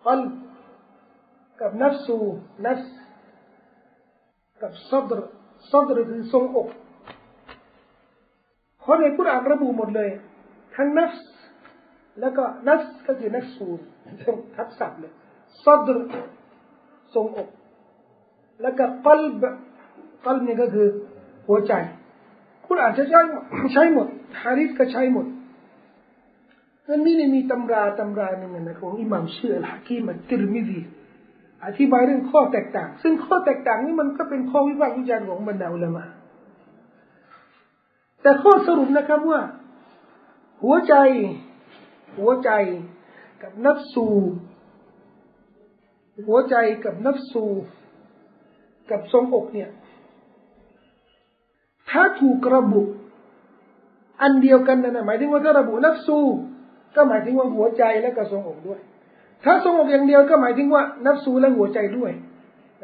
[0.04, 0.20] กล
[1.60, 2.18] กับนัฟสู
[2.64, 2.80] นัฟ
[4.62, 5.20] กับซดร
[5.70, 6.68] ซดรคือทรงอก
[8.86, 10.08] เพราะในกุรอานระบุหมดเลย
[10.76, 11.12] ทั้งนัฟ
[12.20, 13.68] แล้วก็นัฟก็คือนัฟสู
[14.54, 15.12] ทับศัพท์เลย
[15.64, 15.98] ซดร
[17.14, 17.48] ทรงอก
[18.62, 19.44] แล้วก็กลบ
[20.24, 20.86] กลบนี่ก็คือ
[21.48, 21.72] หัวใจ
[22.64, 23.20] คุณอาจจะใช้
[23.72, 24.06] ใช้หมด
[24.42, 25.26] ฮาริสก็ใช้หมด
[26.88, 30.80] นั่นนี่มีตำราตำราหนึ่งนะของอิหม่ามชื่ออัลฮะกีมันติรมิดี
[31.64, 36.04] อธิบายเรื่องข้อแตกต่าง ซึ่งข้อแตกต่างนี้มันก็เป็นข้อวิพากษ์วิจารณ์ของบรรดาอุลามะ
[38.26, 39.40] แต่ข้อสรุปนะครับว่า
[40.62, 40.94] หัวใจ
[42.18, 42.50] หัวใจ
[43.42, 44.06] กับนับสู
[46.28, 47.44] หัวใจกับนับสู
[48.90, 49.70] กับทรงอกเนี่ย
[51.90, 52.82] ถ้าถูกระบุ
[54.22, 56.18] อันเดียวกันนะหมายถึงว่าถ้าระบุนับสู
[56.96, 58.80] ก็หมายถึงว่าหัวใจและก็ทรงอกด้วย
[59.44, 62.10] ถ้าทรงอกอย่างเดียวก็หมายถึงว่า นับสูและหัวใจด้วย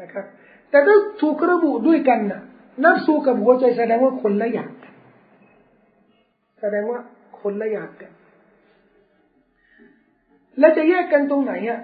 [0.01, 0.25] นะครับ
[0.69, 2.41] แต่ถ้าถูกระบุด้วยกันนะ
[2.85, 4.71] นับสูกับหัวใจแสดงว่าคนละอย่าง
[6.65, 6.99] แสดงว่า
[7.39, 8.11] คนละอย่างกัน
[10.59, 11.79] และจะแยกกันตรงไหนอะ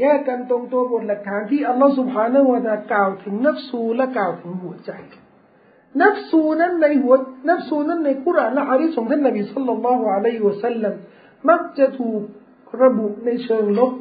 [0.00, 4.90] แยกกันตรงตัวบทหลักฐานที่อัลลอฮฺสุบฮานาอูตะกล่าวถึงนับสูและกล่าวถึงหัวใจ
[6.02, 7.14] นับสูนั้นในหัว
[7.48, 10.94] นับสูนั้นในคุรานและฮะดิษของท่านนบีสัลลัลลอฮุอะลัยฮิวะสัลลัม
[11.48, 12.22] มักจะถูก
[12.82, 13.92] ระบุในเชิงลบ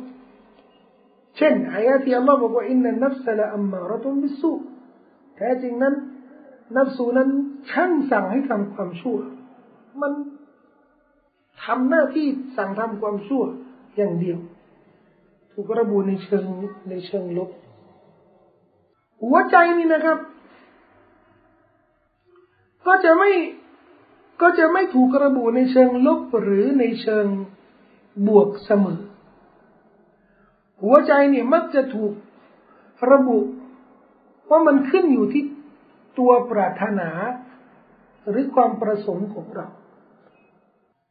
[1.38, 4.52] เช่นอายะที่อัลลอฮฺบอกว่าอินนันนัฟสละอัมมาระตุนบิสู
[5.36, 5.94] แท้จริงนั้น
[6.76, 7.30] นับสูนั้น
[7.70, 9.18] ช่างสั่งให้ทำความชั่ว
[10.02, 10.12] มัน
[11.64, 12.28] ทำหน้าที่
[12.58, 13.44] สั่งทำความชั่ว
[13.96, 14.38] อย่างเดียว
[15.52, 16.46] ถูกระบุในเชิง
[16.90, 17.50] ในเชิงลบ
[19.22, 20.18] หัวใจนี่นะครับ
[22.86, 23.32] ก็จะไม่
[24.42, 27.26] ก็จะไม่ถูกระบุในเชิงลบหรือในเชิง
[28.28, 29.02] บวกเสมอ
[30.82, 32.14] หัวใจเนี่ยมักจะถูก
[33.12, 33.38] ระบุ
[34.50, 35.44] ว่ามันขึ้นอยู่ที่
[36.18, 37.10] ตัวปรารถนา
[38.30, 39.68] หรือความประสงค์ของเรา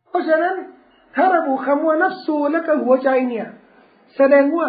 [0.08, 0.54] เพราะฉะนั้น
[1.14, 3.48] ถ้าระบุคำว่านัฟสูและก็หัวใจเนี่ย
[4.16, 4.68] แสดงว่า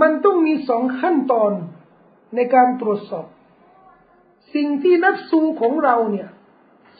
[0.00, 1.52] มันต้องมีสองขั้นตอน
[2.36, 3.26] ในการตรวจสอบ
[4.54, 6.28] สิ่งที่นับสูของเราเนี่ย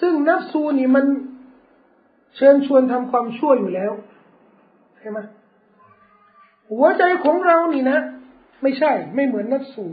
[0.01, 1.05] ซึ่งนับสูนี่มัน
[2.36, 3.93] เชิญชวนทำความชั่วอยู่แล้ว
[4.98, 5.19] ใช่ไหม
[6.70, 7.98] หัวใจของเรานี่นะ
[8.62, 9.85] ไม่ใช่ ไม่เหมือนนับสู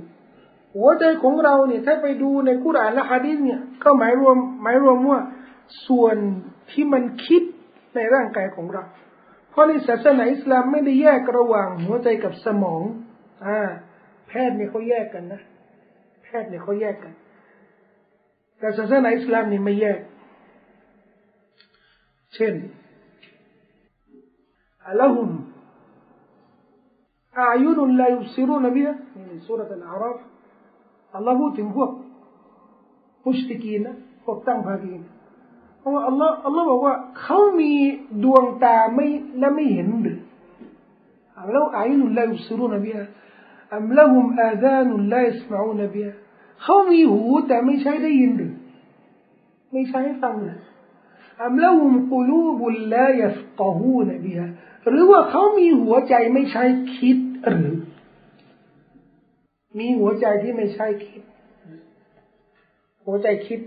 [0.80, 5.20] หัวใจของเราเนี่ยถ้าไปดูในกุรอานและฮะดีษเนี่ยก็หมายรวมหมายรวมว่า
[5.88, 6.18] ส่วน
[6.72, 7.42] ที่มันคิด
[7.96, 8.84] ในร่างกายของเรา
[9.50, 12.82] เพราะในศาสนาอิสลามไม่ได้แยกระหว่างหัวใจกับสมอง
[13.46, 13.60] อ่า
[14.28, 15.42] แพทย์เนี่ยเขาแยกกันนะ
[16.24, 17.14] แพทย์เนี่ยเขาแยกกัน
[18.60, 20.00] แต่ศาสนาอิสลามนี่ไม่แยก
[22.36, 22.54] เช่น
[24.88, 25.30] อัลฮุม
[27.38, 30.18] อายุนุลลายุสิรุนบิฮะนี่ในสุรษอัลอาราฟ
[31.16, 31.90] อัลลอฮ์พูดถึงพวก
[33.26, 35.12] มุชริกีนนะพวกตั้งภาคีนะ
[35.80, 37.74] เพราะว่าอัลลอฮ์อัลลอฮ์บอกว่าเขามี
[38.24, 39.08] ดวงตาไม่
[39.40, 40.20] และไม่เห็นหรือ
[41.52, 43.06] แล้วอายุนลายุสรุนบีฮะ
[43.76, 46.14] อัมละหุมอาดานุลายิสมาอูนบีฮะ
[46.64, 48.54] เขามีหูแต่ไม่ใช่ได้ยินหรือ
[49.72, 50.60] ไม่ใช่ฟังหรือ
[51.44, 54.48] อัมละหุมกุลูบุลลายัฟกะฮูนบีฮะ
[54.90, 56.64] หรือว่าเขามีหัวใจไม่ใช่
[56.96, 57.18] คิด
[57.50, 57.74] หรือ
[59.78, 61.22] มีหัวใจที่ไม่ใช่คิด
[63.06, 63.60] หัวใจคิด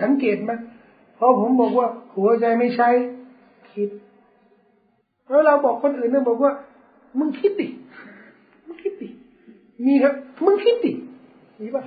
[0.00, 0.50] สังเกตไหม
[1.14, 2.88] เพราะผมบอกว่า หัวใจไม่ใช่
[3.72, 3.88] คิด
[5.28, 6.52] แล้วเราบอกคนอื่นเนี่ยบอกว่า
[7.18, 7.68] มึงคิดดิ
[8.66, 9.08] มึงคิดดิ
[9.86, 10.14] มีครับ
[10.44, 10.92] มึงคิดดิ
[11.60, 11.84] มีปะ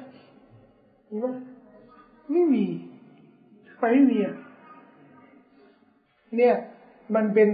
[1.09, 1.34] มีปะ
[2.31, 2.65] ไม่มี
[3.67, 4.35] ทำไมไม่มีอะ
[6.38, 6.55] เนี่ย
[7.15, 7.49] มันเป็น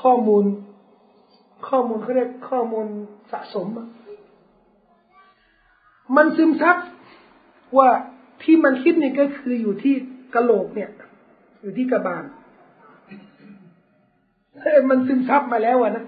[0.00, 0.44] ข้อมูล
[1.68, 2.86] ข้อมูลเขาเรียกข้อมูล
[3.32, 3.86] สะสมอะ
[6.16, 6.76] มันซึมซับ
[7.78, 7.88] ว่า
[8.42, 9.94] ที่มันคิดเนี่ยก็คืออยู่ที่
[10.34, 10.90] กะโหลกเนี่ย
[11.62, 12.24] อยู่ที่กระบาล
[14.90, 16.04] มันซึมซับมาแล้วอะนะ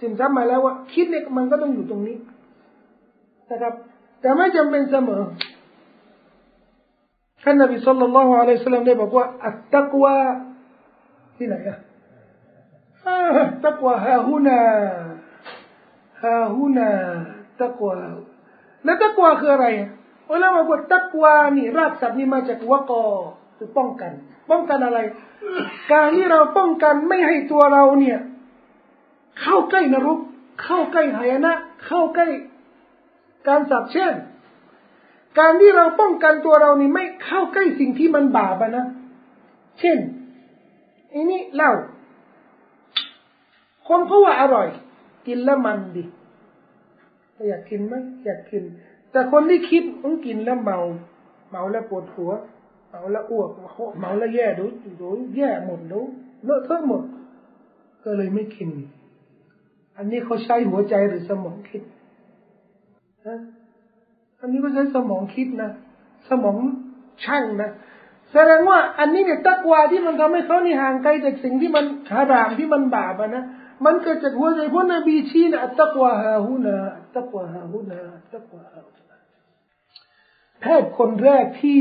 [0.00, 2.16] ซึมซับมาแล้วว่าคิดเนี่ยมันก็ต้องอยู่ตรงนี้
[3.50, 3.74] นะครับ
[4.20, 5.22] แต่ไม่จำเป็นเสมอ
[7.42, 10.16] ท่านนบีสุลต่านละฮ์อะลัยฮิสลามได้บอกว่า อัตตะกวา
[11.36, 11.78] ที่ไหนอะ
[13.66, 14.60] ตักวาฮาฮุนา
[16.22, 16.90] ฮาฮุนา
[17.62, 17.96] ตักวา
[18.84, 19.66] แล้วตักวาคืออะไร
[20.30, 23.04] อุลามะบอกตักวานี่รากศัพท์นี่มาจากวะกอ
[23.56, 24.12] คือป้องกัน
[24.50, 24.98] ป้องกันอะไร
[25.92, 28.18] การที่เราป้องกันไม่ให้ตัวเราเนี่ย
[29.40, 30.18] เข้าใกล้นรก
[30.62, 31.54] เข้าใกล้หายนะ
[31.86, 32.28] เข้าใกล้
[33.48, 34.14] การสับเช่น
[35.38, 38.86] การที่เราป้องกันตัวเรานี่ไม่เข้าใกล้สิ่งที่มันบาปนะ
[39.80, 39.98] เช่น
[41.12, 41.72] อันนี้เหล้า
[43.88, 44.68] คนเขาว่าอร่อย
[45.26, 46.02] กินแล้วมันดิ
[47.48, 47.94] อยากกินไหม
[48.24, 48.62] อยากกิน
[49.10, 50.78] แต่คนที่คิดต้องกินแล้วเมา
[51.50, 52.32] เมาแล้วปวดหัว
[52.90, 53.50] เมาแล้วอ้วก
[54.00, 54.64] เมาแล้วแย่ดู
[55.00, 56.00] ดูแย่หมดดู
[56.44, 57.02] เลอะเทอะหมด
[58.04, 58.70] ก็เลยไม่กิน
[59.96, 61.82] อันนี้เขาใช้หัวใจหรือสมองคิด
[63.26, 63.38] นะ
[64.40, 65.70] อันนี้ก็ใช้สมองคิดนะ
[66.28, 66.56] สมอง
[67.24, 67.70] ช่างนะ
[68.32, 73.44] แสดงว่าอันนี้เนี่ยตักวาที่มันทำให้เขานี่ห่างไกลจากสิ่งที่มันหารามที่มันบาปนะ
[73.84, 76.76] มันเกิดจากหัวใจพระนบีชี้นะตักวาฮาหุนา
[77.16, 78.00] ตักวาฮาหุนา
[78.32, 79.16] ตักวาฮาหุนา
[80.60, 81.80] แพทย์คนแรกที่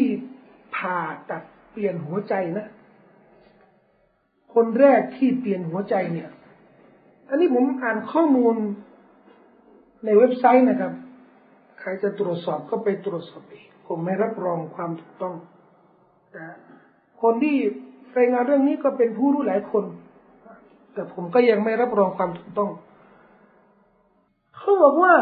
[0.76, 1.00] ผ่า
[1.30, 2.68] ตัดเปลี่ยนหัวใจนะ
[4.54, 6.30] คนแรกที่เปลี่ยนหัวใจเนี่ย
[7.30, 8.56] อันนี้ผมอ่านข้อมูล
[10.06, 10.94] ในเว็บไซต์นะครับ
[11.80, 15.36] ใครจะตรวจสอบก็ไปตรวจสอบเองผมไม่รับรองความถูกต้อง
[16.32, 16.46] แต่
[17.22, 17.56] คนที่
[18.18, 19.84] รายงานเรื่องนี้ก็เป็นผู้รู้หลายคน
[20.94, 22.72] แต่ผมก็ยังไม่รับรองความถูกต้อง
[24.56, 25.14] เขาบอกว่า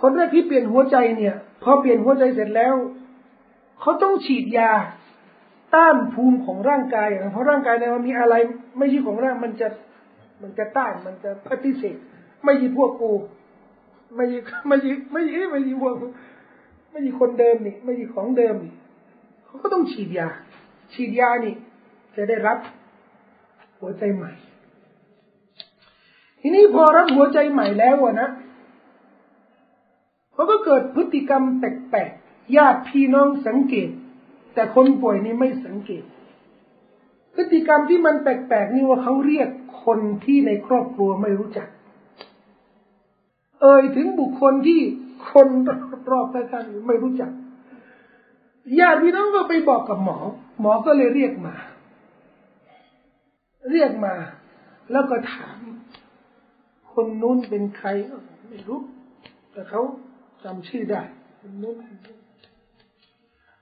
[0.00, 2.74] คนแรกที่เปลี่ยนหัวใจเนี่ย พอเปลี่ยนหัวใจเสร็จแล้ว
[3.80, 4.72] เขาต้องฉีดยา
[5.74, 8.34] ต้านภูมิของร่างกายเพราะร่างกายเนี่ยมันมีอะไร
[8.78, 9.68] ไม่ใช่ของร่างมันจะ
[10.42, 11.96] มันจะต้านมันจะปฏิเสธ
[12.44, 13.12] ไม่ใช่พวกกู
[14.16, 15.94] ไม่ใช่ไม่ใช่ไม่ใช่ไม่ใช่พวก
[16.90, 18.72] ไม่ใช่คนเดิมนี่ ไม่ใช่ของเดิมนี่
[19.44, 20.28] เขาก็ต้องฉีดยา
[20.94, 21.54] ฉีดยานี่
[22.16, 22.58] จะได้รับ
[23.80, 24.32] หัวใจใหม่
[26.40, 28.28] ทีนี้พอรับหัวใจใหม่แล้วนะ
[30.32, 33.88] เขาก็เกิดพฤติกรรมแปลกๆญาติพี่น้องสังเกต
[34.54, 36.04] แต่คนป่วยนี่ไม่สังเกต
[37.34, 39.48] พฤติกรรมที่มันแปลกๆนี่ว่าเขาเรียก
[39.84, 41.68] คนที่ในครอบครัวไม่รู้จัก
[43.60, 44.80] เอ่ยถึงบุคคลที่
[45.32, 45.48] คน
[46.10, 47.30] รอบๆข้างไม่รู้จัก
[48.80, 50.18] ญาติพี่น้องก็ไปบอกกับหมอ
[50.60, 51.54] หมอก็เลยเรียกมา
[53.70, 54.14] เรียกมา
[54.90, 55.58] แล้วก็ถาม
[56.92, 57.88] คนนู้นเป็นใคร
[58.48, 58.80] ไม่รู้
[59.52, 59.82] แต่เขา
[60.44, 61.02] จำชื่อได้
[61.40, 61.76] คนนู้น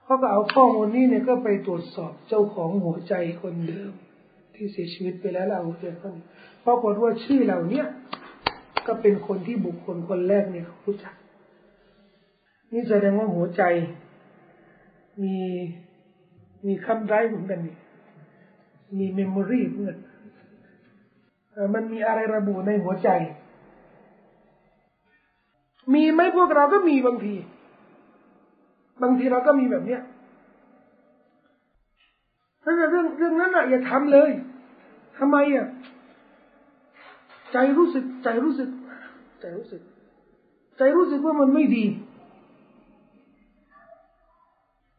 [0.03, 3.93] เขาก็เอาข้อมูลนี้เนี่ยก็ไปตรวจสอบเจ้าของหัวใจคนเดิม
[4.55, 6.15] ที่เสียชีวิตไปแล้วเราเจอคน
[6.67, 7.83] ปรากฏว่าชื่อเหล่านี้
[8.87, 11.15] ก็เป็นคนที่บุคคลคนแรกเนี่ยเขารู้จัก
[12.73, 13.63] นี่แสดงว่าหัวใจ
[15.23, 15.37] มี
[16.67, 17.77] มีคำร้ายเหมือนกันนี่
[18.99, 19.97] มีเมมโมรีเพื่อน
[21.75, 23.09] มันมีอะไรระบุในหัวใจ
[25.95, 27.35] มีไหมพวกเราก็มีบางที
[29.03, 30.03] บางทีเราก็มีแบบเนี้ย
[32.63, 34.31] ถ้าเรื่องเรื่องนั้นอะ อย่าทำเลย
[35.19, 35.67] ทำไมอะ
[37.53, 38.71] ใจรู้สึก ใจรู้สึก
[39.41, 39.83] ใจรู้สึก
[40.79, 41.85] ใจรู้สึกว่ามันไม่ดี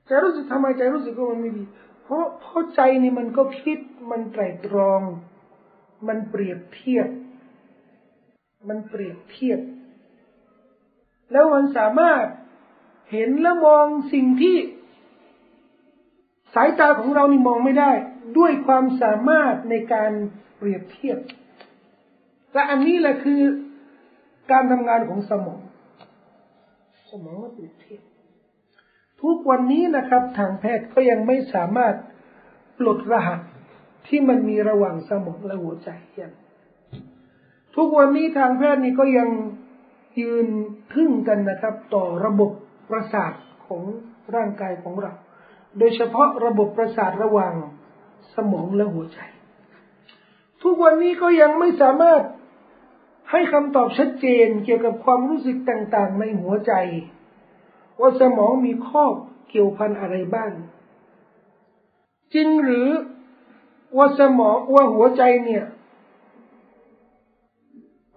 [0.07, 1.64] ใจรู้สึกทำไมใจรู้สึกว่ามันไม่ดี
[2.07, 3.79] เพราะเพราะใจนี่มันก็คิด
[4.11, 5.01] มันไตรตรอง
[6.07, 7.07] มันเปรียบเทียบ
[8.69, 9.59] มันเปรียบเทียบ
[11.31, 12.25] แล้วมันสามารถ
[13.11, 14.57] เห็นและมองสิ่งที่
[16.53, 17.91] สายตาของเรานี่มองไม่ได้
[18.38, 20.11] ด้วยความสามารถในการ
[20.57, 21.17] เปรียบเทียบ
[22.53, 23.41] และอันนี้แหละคือ
[24.51, 25.59] การทำงานของสมอง
[27.09, 28.01] สมองเปรียบเทียบ
[29.22, 31.95] ทุกวันนี้นะครับ ทางแพทย์ก็ยังไม่สามารถ
[32.77, 33.39] ปลดรหัส
[34.07, 35.89] ที่มันมีระหว่างสมองและหัวใจ
[36.19, 36.34] ยัง
[37.76, 39.30] ทุกวันนี้ทางแพทย์นี่ก็ยัง
[40.19, 40.48] ยืน
[40.94, 42.52] ทึ่งกันนะครับ ต่อระบบ
[42.89, 43.34] ประสาท
[43.65, 43.81] ของ
[44.35, 45.14] ร่างกายของเรา
[45.77, 47.53] โดยเฉพาะระบบประสาทระหว่าง
[48.35, 49.19] สมองและหัวใจ
[50.64, 52.22] ทุกวันนี้ก็ยังไม่สามารถ
[53.31, 56.73] ให้คำตอบชัดเจนเกี่ยวกับความรู้สึกต่างๆ ในหัวใจ
[57.99, 59.06] ว่าสมองมีข้อ
[59.49, 60.52] เกี่ยวพันอะไรบ้าง
[62.34, 62.88] จริงหรือ
[63.98, 65.65] ว่าสมองว่าหัวใจเนี่ย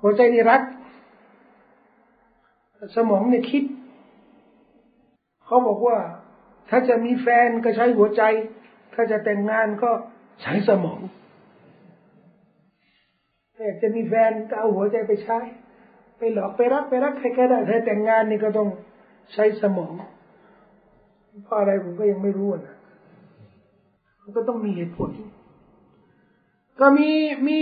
[0.03, 0.63] หัวใจนี่รัก
[2.97, 3.65] สมองเนี่ยคิด
[5.45, 5.99] เขาบอกว่า
[6.71, 8.23] ถ้าจะมีแฟนก็ใช้หัวใจ
[8.95, 9.91] ถ้าจะแต่งงานก็
[10.43, 11.01] ใช้สมอง
[13.59, 15.39] อยากจะมีแฟนก็เอาหัวใจไปใช้
[16.19, 18.69] ไปหลอกไปรักไปรักใครก็ได้ถ้าแต่งงานนี่ก็ต้อง
[19.33, 19.93] ใช้สมอง
[21.45, 22.77] เพราะอะไรผมก็ยังไม่รู้นะ
[24.21, 25.11] มันก็ต้องมีเหตุผล
[26.81, 27.11] ก็มี
[27.47, 27.59] มี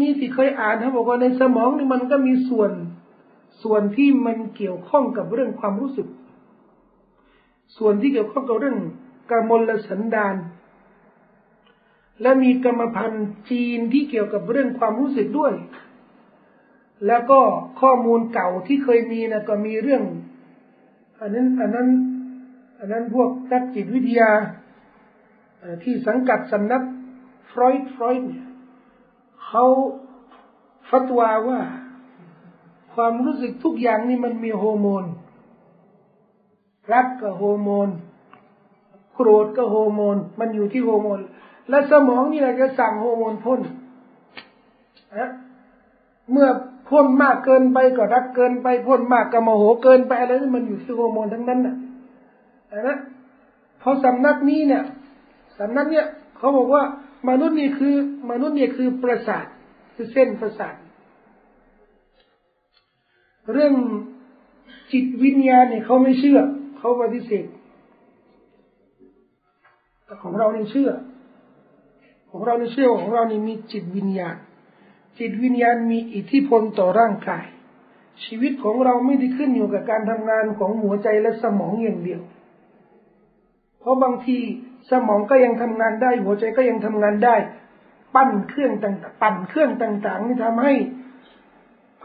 [0.00, 2.72] มีที่เคยอ่านเขาบอกว่าในสมองนี่มันก็มีส่วน
[3.62, 6.08] ส่วนที่มันเกี่ยวข้องกับเรื่องความรู้สึก
[7.76, 8.76] ส่วนที่เกี่ยวข้องกับเรื่อง
[9.30, 10.36] กามลสันดาน
[12.22, 15.52] และมีกรรมพันธุ์จีนที่เกี่ยวกับเรื่องความรู้สึกด้วย
[17.06, 17.40] แล้วก็
[17.80, 20.02] ข้อมูลเก่าที่เคยมีนะก็มีเรื่อง
[21.20, 21.88] อันนั้นอันนั้น
[22.78, 24.30] อันนั้นพวกนักจิตวิทยา
[25.82, 26.82] ที่สังกัดสำนัก
[27.50, 28.46] ฟรอยด์ฟรอยด์เนี่ย
[29.46, 29.64] เขา
[30.88, 31.60] ฟัตวาว่า
[32.94, 35.04] ความรู้สึกทุกอย่างนี่มันมีฮอร์โมน
[36.92, 37.88] รักก็ฮอร์โมน
[39.14, 41.20] โกรธก็ฮอร์โมน มันอยู่ที่ฮอร์โมน
[41.68, 43.60] และสมองนี่แหละจะสั่งฮอร์โมนพ่น
[45.18, 45.30] นะ
[46.30, 46.48] เมื่อ
[46.88, 51.74] พ่นมากเกินไปก็รักเกินไปพ่นมากก็โมโหเกินไปอะไรนี่มันอยู่ที่ฮอร์โมนทั้งนั้นนะ
[52.88, 52.98] นะ
[53.82, 54.82] พราะสำนักนี้เนี่ย
[55.58, 56.06] สำนักเนี่ย
[56.36, 56.82] เขาบอกว่า
[57.28, 57.94] มนุษย์นี่คือ
[58.30, 59.46] มนุษย์เนี่ยคือประสาท
[59.94, 60.74] คือเส้นประสาท
[63.52, 63.74] เรื่อง
[64.92, 66.38] จิตวิญญาณเนี่ยเขาไม่เชื่อ
[66.78, 67.46] เขาปฏิเสธ
[70.04, 70.90] แต่ของเราเนี่เชื่อ
[72.30, 74.36] ของเราในเชื่อของเรานี่มีจิตวิญญาณ
[75.18, 77.44] จิตวิญญาณมีอิทธิพลต่อร่างกาย
[78.24, 82.20] ชีวิตของเราไม่ได้ขึ้นอยู่กับการทำงานของหัวใจและสมองอย่างเดียว
[83.80, 84.38] เพราะบางที
[84.90, 87.36] สมองก็ยังทำงานได้ หัวใจก็ยังทำงานได้
[88.14, 90.74] ปั้นเครื่องต่างๆปั่นเครื่องต่างๆนี่ทำให้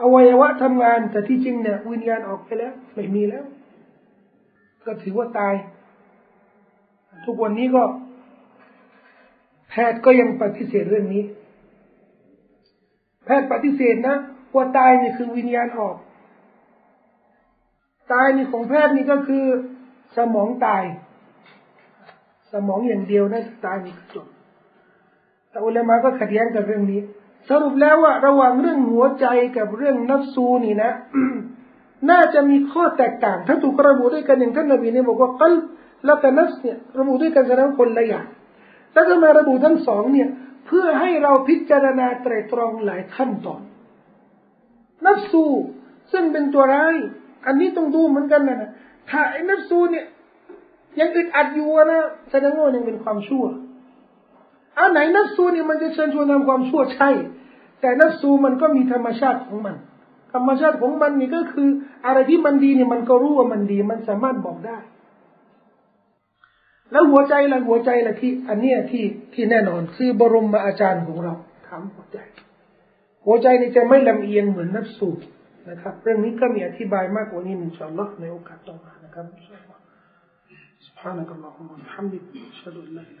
[0.00, 3.44] อวัยวะทำงานแต่ที่จริงเนี่ยวิญญาณออกไปแล้วไม่มีแล้ว
[4.84, 5.54] ก็ถือว่าตาย
[7.24, 7.82] ทุกวันนี้ก็
[9.68, 11.22] แพทย์ก็ยังปฏิเสธเรื่องนี้
[13.24, 14.16] แพทย์ปฏิเสธนะ
[14.54, 15.96] ว่าตายนี่คือวิญญาณออก
[18.12, 19.44] ตายนี่ของแพทย์นี่ก็คือ
[20.16, 20.82] สมองตาย
[22.52, 24.26] สมองอย่างเดียวนะตายนี่จบ
[25.50, 27.00] แต่อุลามะก็ขัดแย้งกับเรื่องนี้
[27.48, 29.26] สรุปแล้วว่าระหว่างเรื่องหัวใจ
[29.56, 30.90] กับเรื่องนับซูนี่นะ
[32.10, 35.52] น่าจะมีข้อแตกต่าง ถ้าถูกระบุด้วยกันอย่างท่านนบีเนี่ยบอกว่ากัล
[36.04, 38.26] แล้วกับนัฟเนี่ยระบุด้วยกันแสดงคนละอย่าง
[38.92, 40.28] แล้วก็มาระบุทั้งสองเนี่ย
[40.66, 43.62] เพื่อให้เราพิจารณาไตรตรองหลายขั้นตอน
[45.06, 45.44] นับสู
[46.12, 46.96] ซึ่งเป็นตัวร้าย
[47.46, 48.70] อันนี้ต้องดูเหมือนกันนะ
[49.10, 50.06] ถ้าไอ้นับสูเนี่ย
[51.00, 53.44] ยังอึดอัดอยู่นะแสดงว่ายังเป็นความชั่ว
[54.74, 57.10] เอันไหนนับสูเนี่ยมันจะเชิญชวนทำความชั่วใช่
[57.80, 59.76] แต่นับสูมันก็มีธรรมชาติของมัน
[60.32, 61.68] ธรรมชาติของมันนี่ก็คือ
[62.06, 64.78] อะไรที่มันดีเนี่ยมันก็รู้ว่ามันดี มันสามารถบอกได้
[66.91, 71.33] แล้วหัวใจละหัวใจละที่ อันเนี้ยที่ที่แน่นอน คือบรมอาจารย์ของเรา
[71.67, 72.17] ถามหัวใจ
[73.25, 75.09] หัวใจนี่จะไม่ลำเอียงเหมือนนับสู
[75.69, 79.25] นะครับ เรื่องนี้ก็มีอธิบายมากกว่านี้อินชาอัลลอฮ์ในโอกาสต่อมานะครับ
[80.87, 83.20] سبحانك اللهم وبحمدك أشهد أن لا إله إلا